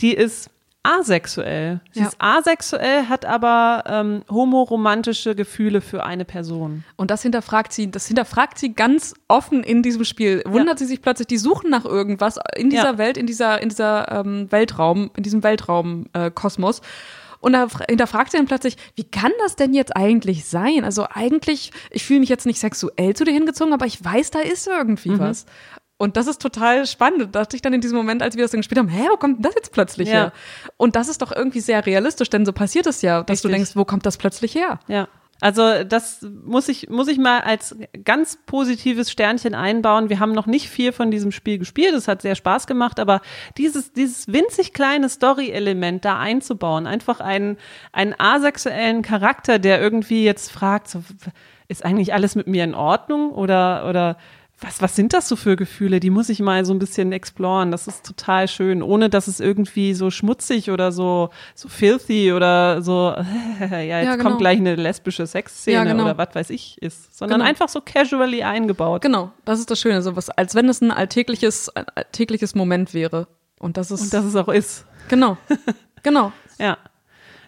Die 0.00 0.14
ist 0.14 0.50
asexuell. 0.84 1.80
Sie 1.90 2.00
ja. 2.00 2.06
ist 2.06 2.16
asexuell, 2.20 3.08
hat 3.08 3.24
aber 3.24 3.82
ähm, 3.86 4.22
homoromantische 4.30 5.34
Gefühle 5.34 5.80
für 5.80 6.04
eine 6.04 6.24
Person. 6.24 6.84
Und 6.96 7.10
das 7.10 7.22
hinterfragt 7.22 7.72
sie, 7.72 7.90
das 7.90 8.06
hinterfragt 8.06 8.58
sie 8.58 8.74
ganz 8.74 9.14
offen 9.26 9.64
in 9.64 9.82
diesem 9.82 10.04
Spiel. 10.04 10.42
Wundert 10.46 10.78
ja. 10.78 10.84
sie 10.84 10.86
sich 10.86 11.02
plötzlich, 11.02 11.26
die 11.26 11.38
suchen 11.38 11.70
nach 11.70 11.84
irgendwas 11.84 12.38
in 12.56 12.70
dieser 12.70 12.92
ja. 12.92 12.98
Welt, 12.98 13.16
in 13.16 13.26
dieser, 13.26 13.60
in 13.60 13.70
dieser 13.70 14.12
ähm, 14.12 14.46
Weltraum, 14.52 15.10
in 15.16 15.22
diesem 15.22 15.42
Weltraumkosmos. 15.42 16.78
Äh, 16.78 16.82
Und 17.40 17.52
da 17.52 17.66
hinterfragt 17.88 18.30
sie 18.30 18.36
dann 18.36 18.46
plötzlich, 18.46 18.76
wie 18.94 19.04
kann 19.04 19.32
das 19.42 19.56
denn 19.56 19.74
jetzt 19.74 19.96
eigentlich 19.96 20.44
sein? 20.44 20.84
Also 20.84 21.06
eigentlich, 21.10 21.72
ich 21.90 22.04
fühle 22.04 22.20
mich 22.20 22.28
jetzt 22.28 22.46
nicht 22.46 22.58
sexuell 22.60 23.14
zu 23.14 23.24
dir 23.24 23.32
hingezogen, 23.32 23.72
aber 23.72 23.86
ich 23.86 24.02
weiß, 24.02 24.30
da 24.30 24.40
ist 24.40 24.66
irgendwie 24.66 25.10
mhm. 25.10 25.18
was. 25.18 25.46
Und 25.96 26.16
das 26.16 26.26
ist 26.26 26.42
total 26.42 26.86
spannend. 26.86 27.20
Da 27.20 27.40
dachte 27.40 27.56
ich 27.56 27.62
dann 27.62 27.72
in 27.72 27.80
diesem 27.80 27.96
Moment, 27.96 28.22
als 28.22 28.36
wir 28.36 28.42
das 28.42 28.50
dann 28.50 28.60
gespielt 28.60 28.78
haben, 28.78 28.88
hä, 28.88 29.06
wo 29.10 29.16
kommt 29.16 29.44
das 29.44 29.54
jetzt 29.54 29.72
plötzlich 29.72 30.08
ja. 30.08 30.14
her? 30.14 30.32
Und 30.76 30.96
das 30.96 31.08
ist 31.08 31.22
doch 31.22 31.30
irgendwie 31.30 31.60
sehr 31.60 31.86
realistisch, 31.86 32.30
denn 32.30 32.44
so 32.44 32.52
passiert 32.52 32.86
es 32.86 33.02
ja, 33.02 33.22
dass 33.22 33.36
Richtig. 33.36 33.50
du 33.50 33.54
denkst, 33.54 33.76
wo 33.76 33.84
kommt 33.84 34.04
das 34.04 34.16
plötzlich 34.16 34.54
her? 34.54 34.80
Ja. 34.88 35.08
Also 35.40 35.84
das 35.84 36.26
muss 36.44 36.68
ich, 36.68 36.88
muss 36.88 37.08
ich 37.08 37.18
mal 37.18 37.40
als 37.40 37.76
ganz 38.04 38.38
positives 38.46 39.10
Sternchen 39.10 39.54
einbauen. 39.54 40.08
Wir 40.08 40.20
haben 40.20 40.32
noch 40.32 40.46
nicht 40.46 40.68
viel 40.68 40.92
von 40.92 41.10
diesem 41.10 41.32
Spiel 41.32 41.58
gespielt. 41.58 41.92
Es 41.94 42.08
hat 42.08 42.22
sehr 42.22 42.34
Spaß 42.34 42.66
gemacht, 42.66 42.98
aber 42.98 43.20
dieses, 43.58 43.92
dieses 43.92 44.28
winzig 44.28 44.72
kleine 44.72 45.08
Story-Element 45.08 46.04
da 46.04 46.18
einzubauen, 46.18 46.86
einfach 46.86 47.20
einen, 47.20 47.58
einen 47.92 48.14
asexuellen 48.18 49.02
Charakter, 49.02 49.58
der 49.58 49.80
irgendwie 49.80 50.24
jetzt 50.24 50.50
fragt, 50.50 50.88
so, 50.88 51.02
ist 51.68 51.84
eigentlich 51.84 52.14
alles 52.14 52.36
mit 52.36 52.46
mir 52.46 52.64
in 52.64 52.74
Ordnung 52.74 53.30
oder, 53.32 53.88
oder 53.88 54.16
was, 54.60 54.80
was 54.80 54.96
sind 54.96 55.12
das 55.12 55.28
so 55.28 55.36
für 55.36 55.56
Gefühle? 55.56 56.00
Die 56.00 56.10
muss 56.10 56.28
ich 56.28 56.40
mal 56.40 56.64
so 56.64 56.72
ein 56.72 56.78
bisschen 56.78 57.12
exploren. 57.12 57.70
Das 57.70 57.86
ist 57.86 58.06
total 58.06 58.48
schön, 58.48 58.82
ohne 58.82 59.10
dass 59.10 59.26
es 59.26 59.40
irgendwie 59.40 59.94
so 59.94 60.10
schmutzig 60.10 60.70
oder 60.70 60.92
so, 60.92 61.30
so 61.54 61.68
filthy 61.68 62.32
oder 62.32 62.80
so, 62.80 63.14
ja, 63.60 63.80
jetzt 63.80 64.06
ja, 64.06 64.16
genau. 64.16 64.24
kommt 64.24 64.38
gleich 64.38 64.58
eine 64.58 64.76
lesbische 64.76 65.26
Sexszene 65.26 65.76
ja, 65.76 65.84
genau. 65.84 66.04
oder 66.04 66.18
was 66.18 66.34
weiß 66.34 66.50
ich 66.50 66.80
ist, 66.80 67.16
sondern 67.16 67.40
genau. 67.40 67.50
einfach 67.50 67.68
so 67.68 67.80
casually 67.80 68.42
eingebaut. 68.42 69.02
Genau, 69.02 69.32
das 69.44 69.58
ist 69.58 69.70
das 69.70 69.80
Schöne, 69.80 70.02
so 70.02 70.16
was, 70.16 70.30
als 70.30 70.54
wenn 70.54 70.68
es 70.68 70.80
ein 70.80 70.90
alltägliches, 70.90 71.74
ein 71.74 71.86
alltägliches 71.94 72.54
Moment 72.54 72.94
wäre. 72.94 73.26
Und 73.58 73.76
das 73.76 73.90
ist. 73.90 74.02
Und 74.02 74.14
das 74.14 74.24
es 74.24 74.36
auch 74.36 74.48
ist. 74.48 74.86
Genau. 75.08 75.36
Genau. 76.02 76.32
ja. 76.58 76.76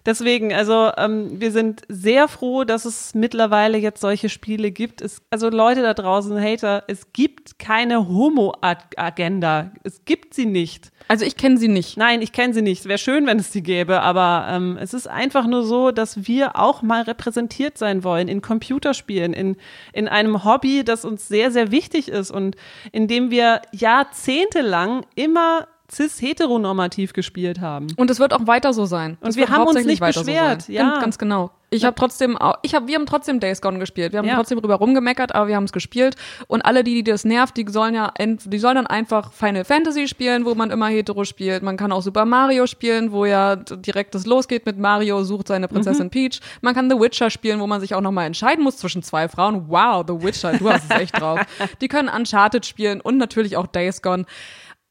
Deswegen, 0.06 0.54
also 0.54 0.92
ähm, 0.96 1.40
wir 1.40 1.50
sind 1.50 1.82
sehr 1.88 2.28
froh, 2.28 2.62
dass 2.62 2.84
es 2.84 3.12
mittlerweile 3.14 3.76
jetzt 3.76 4.00
solche 4.00 4.28
Spiele 4.28 4.70
gibt. 4.70 5.02
Es, 5.02 5.20
also 5.30 5.50
Leute 5.50 5.82
da 5.82 5.94
draußen, 5.94 6.40
Hater, 6.40 6.84
es 6.86 7.12
gibt 7.12 7.58
keine 7.58 8.08
Homo-Agenda. 8.08 9.72
Es 9.82 10.04
gibt 10.04 10.32
sie 10.32 10.46
nicht. 10.46 10.92
Also 11.08 11.24
ich 11.24 11.36
kenne 11.36 11.58
sie 11.58 11.66
nicht. 11.66 11.96
Nein, 11.96 12.22
ich 12.22 12.30
kenne 12.30 12.54
sie 12.54 12.62
nicht. 12.62 12.80
Es 12.80 12.88
wäre 12.88 12.98
schön, 12.98 13.26
wenn 13.26 13.40
es 13.40 13.52
sie 13.52 13.64
gäbe, 13.64 14.00
aber 14.00 14.46
ähm, 14.48 14.78
es 14.80 14.94
ist 14.94 15.08
einfach 15.08 15.46
nur 15.48 15.64
so, 15.64 15.90
dass 15.90 16.28
wir 16.28 16.56
auch 16.56 16.82
mal 16.82 17.02
repräsentiert 17.02 17.76
sein 17.76 18.04
wollen 18.04 18.28
in 18.28 18.42
Computerspielen, 18.42 19.32
in, 19.32 19.56
in 19.92 20.06
einem 20.06 20.44
Hobby, 20.44 20.84
das 20.84 21.04
uns 21.04 21.26
sehr, 21.26 21.50
sehr 21.50 21.72
wichtig 21.72 22.08
ist 22.08 22.30
und 22.30 22.54
in 22.92 23.08
dem 23.08 23.32
wir 23.32 23.60
jahrzehntelang 23.72 25.04
immer 25.16 25.66
cis-heteronormativ 25.90 27.12
gespielt 27.12 27.60
haben. 27.60 27.86
Und 27.96 28.10
es 28.10 28.18
wird 28.18 28.32
auch 28.32 28.46
weiter 28.46 28.72
so 28.72 28.86
sein. 28.86 29.16
Das 29.20 29.34
und 29.34 29.40
wir 29.40 29.48
haben 29.48 29.66
uns 29.66 29.84
nicht 29.84 30.00
beschwert. 30.00 30.62
So 30.62 30.72
ja. 30.72 30.98
Ganz 31.00 31.18
genau. 31.18 31.50
Ich 31.68 31.84
habe 31.84 31.96
trotzdem, 31.96 32.38
ich 32.62 32.74
hab, 32.74 32.86
wir 32.86 32.94
haben 32.94 33.06
trotzdem 33.06 33.40
Days 33.40 33.60
Gone 33.60 33.80
gespielt. 33.80 34.12
Wir 34.12 34.20
haben 34.20 34.26
ja. 34.26 34.36
trotzdem 34.36 34.60
drüber 34.60 34.76
rumgemeckert, 34.76 35.34
aber 35.34 35.48
wir 35.48 35.56
haben 35.56 35.64
es 35.64 35.72
gespielt. 35.72 36.14
Und 36.46 36.62
alle, 36.62 36.84
die, 36.84 36.94
die 36.94 37.10
das 37.10 37.24
nervt, 37.24 37.56
die 37.56 37.66
sollen 37.68 37.94
ja, 37.94 38.12
die 38.18 38.58
sollen 38.58 38.76
dann 38.76 38.86
einfach 38.86 39.32
Final 39.32 39.64
Fantasy 39.64 40.06
spielen, 40.06 40.44
wo 40.44 40.54
man 40.54 40.70
immer 40.70 40.86
hetero 40.86 41.24
spielt. 41.24 41.64
Man 41.64 41.76
kann 41.76 41.90
auch 41.90 42.02
Super 42.02 42.24
Mario 42.24 42.68
spielen, 42.68 43.10
wo 43.10 43.24
ja 43.24 43.56
direkt 43.56 44.14
das 44.14 44.26
losgeht 44.26 44.64
mit 44.64 44.78
Mario 44.78 45.24
sucht 45.24 45.48
seine 45.48 45.66
Prinzessin 45.66 46.06
mhm. 46.06 46.10
Peach. 46.10 46.40
Man 46.60 46.74
kann 46.74 46.88
The 46.88 47.00
Witcher 47.00 47.30
spielen, 47.30 47.58
wo 47.58 47.66
man 47.66 47.80
sich 47.80 47.94
auch 47.94 48.00
nochmal 48.00 48.26
entscheiden 48.26 48.62
muss 48.62 48.76
zwischen 48.76 49.02
zwei 49.02 49.28
Frauen. 49.28 49.64
Wow, 49.68 50.04
The 50.06 50.22
Witcher, 50.22 50.52
du 50.52 50.70
hast 50.70 50.84
es 50.88 51.00
echt 51.00 51.20
drauf. 51.20 51.40
Die 51.80 51.88
können 51.88 52.08
Uncharted 52.08 52.64
spielen 52.64 53.00
und 53.00 53.18
natürlich 53.18 53.56
auch 53.56 53.66
Days 53.66 54.02
Gone 54.02 54.24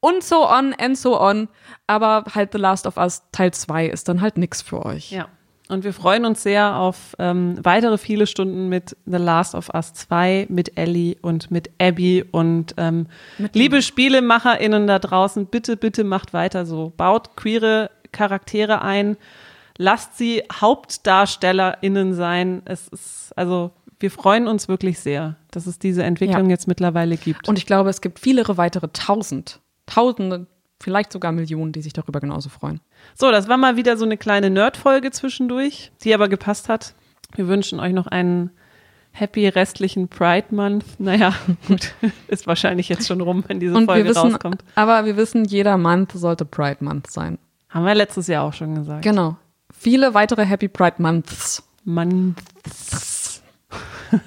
und 0.06 0.24
so 0.24 0.48
on 0.48 0.74
and 0.74 0.96
so 0.98 1.20
on. 1.20 1.48
Aber 1.88 2.26
halt 2.34 2.52
The 2.52 2.60
Last 2.60 2.86
of 2.86 2.98
Us 2.98 3.24
Teil 3.32 3.52
2 3.52 3.88
ist 3.88 4.08
dann 4.08 4.22
halt 4.22 4.38
nix 4.38 4.62
für 4.62 4.86
euch. 4.86 5.12
Ja. 5.12 5.28
Und 5.68 5.84
wir 5.84 5.94
freuen 5.94 6.26
uns 6.26 6.44
sehr 6.44 6.76
auf 6.76 7.16
ähm, 7.18 7.58
weitere 7.64 7.98
viele 7.98 8.28
Stunden 8.28 8.70
mit 8.70 8.96
The 9.08 9.18
Last 9.18 9.56
of 9.56 9.70
Us 9.74 9.94
2, 9.94 10.46
mit 10.50 10.78
Ellie 10.78 11.16
und 11.24 11.50
mit 11.50 11.72
Abby 11.82 12.24
und 12.32 12.76
ähm, 12.78 13.08
mit 13.40 13.56
liebe 13.56 13.82
SpielemacherInnen 13.82 14.86
da 14.86 15.00
draußen, 15.00 15.48
bitte, 15.48 15.76
bitte 15.76 16.04
macht 16.04 16.34
weiter 16.34 16.68
so. 16.68 16.94
Baut 16.96 17.36
queere 17.36 17.90
Charaktere 18.12 18.84
ein, 18.84 19.18
lasst 19.80 20.20
sie 20.20 20.44
HauptdarstellerInnen 20.62 22.14
sein. 22.14 22.62
Es 22.66 22.88
ist, 22.90 23.34
also 23.36 23.72
wir 24.00 24.12
freuen 24.12 24.48
uns 24.48 24.68
wirklich 24.68 25.00
sehr, 25.00 25.36
dass 25.50 25.66
es 25.66 25.80
diese 25.80 26.04
Entwicklung 26.04 26.46
ja. 26.46 26.52
jetzt 26.52 26.68
mittlerweile 26.68 27.18
gibt. 27.18 27.50
Und 27.50 27.58
ich 27.58 27.66
glaube, 27.66 27.90
es 27.90 28.02
gibt 28.02 28.20
viele 28.20 28.46
weitere 28.56 28.90
tausend 28.90 29.62
Tausende, 29.86 30.48
vielleicht 30.82 31.12
sogar 31.12 31.32
Millionen, 31.32 31.72
die 31.72 31.82
sich 31.82 31.94
darüber 31.94 32.20
genauso 32.20 32.50
freuen. 32.50 32.82
So, 33.14 33.32
das 33.32 33.48
war 33.48 33.58
mal 33.58 33.78
wieder 33.78 33.98
so 33.98 34.06
eine 34.06 34.18
kleine 34.18 34.50
Nerd-Folge 34.50 35.12
zwischendurch, 35.12 35.92
die 36.04 36.14
aber 36.14 36.28
gepasst 36.28 36.70
hat. 36.70 36.96
Wir 37.36 37.48
wünschen 37.48 37.80
euch 37.80 37.94
noch 37.94 38.08
einen 38.08 38.52
happy 39.12 39.48
restlichen 39.48 40.08
Pride 40.08 40.48
Month. 40.52 40.86
Naja, 41.00 41.34
gut, 41.68 41.94
ist 42.28 42.48
wahrscheinlich 42.48 42.90
jetzt 42.90 43.08
schon 43.08 43.22
rum, 43.22 43.44
wenn 43.48 43.60
diese 43.60 43.76
Und 43.76 43.86
Folge 43.86 44.10
wissen, 44.10 44.32
rauskommt. 44.32 44.64
Aber 44.76 45.06
wir 45.06 45.18
wissen, 45.18 45.46
jeder 45.46 45.78
Month 45.78 46.12
sollte 46.14 46.46
Pride 46.46 46.84
Month 46.84 47.10
sein. 47.10 47.38
Haben 47.70 47.86
wir 47.86 47.96
letztes 47.96 48.28
Jahr 48.28 48.44
auch 48.44 48.54
schon 48.54 48.76
gesagt. 48.76 49.02
Genau. 49.02 49.38
Viele 49.72 50.14
weitere 50.14 50.46
Happy 50.46 50.68
Pride 50.68 50.96
Months. 51.00 51.64
Months. 51.84 53.44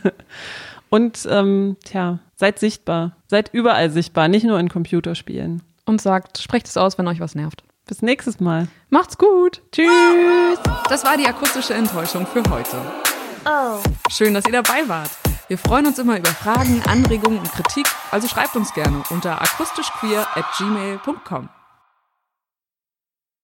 Und 0.91 1.27
ähm, 1.31 1.77
tja, 1.85 2.21
seid 2.35 2.59
sichtbar. 2.59 3.17
Seid 3.27 3.51
überall 3.53 3.91
sichtbar, 3.91 4.29
nicht 4.29 4.45
nur 4.45 4.59
in 4.59 4.69
Computerspielen. 4.69 5.63
Und 5.85 6.01
sagt, 6.01 6.39
sprecht 6.39 6.67
es 6.67 6.77
aus, 6.77 6.99
wenn 6.99 7.09
euch 7.09 7.21
was 7.21 7.35
nervt. 7.35 7.63
Bis 7.87 8.03
nächstes 8.03 8.41
Mal. 8.41 8.69
Macht's 8.91 9.17
gut. 9.17 9.63
Tschüss. 9.73 10.59
Das 10.89 11.05
war 11.05 11.17
die 11.17 11.27
akustische 11.27 11.75
Enttäuschung 11.75 12.27
für 12.27 12.43
heute. 12.51 12.77
Oh. 13.47 13.79
Schön, 14.11 14.35
dass 14.35 14.45
ihr 14.45 14.53
dabei 14.53 14.87
wart. 14.89 15.11
Wir 15.49 15.57
freuen 15.57 15.87
uns 15.87 15.99
immer 15.99 16.19
über 16.19 16.29
Fragen, 16.29 16.83
Anregungen 16.87 17.39
und 17.39 17.51
Kritik, 17.51 17.87
also 18.11 18.29
schreibt 18.29 18.55
uns 18.55 18.75
gerne 18.75 19.03
unter 19.09 19.41
akustischqueer 19.41 20.27
at 20.35 20.45
gmail.com. 20.59 21.49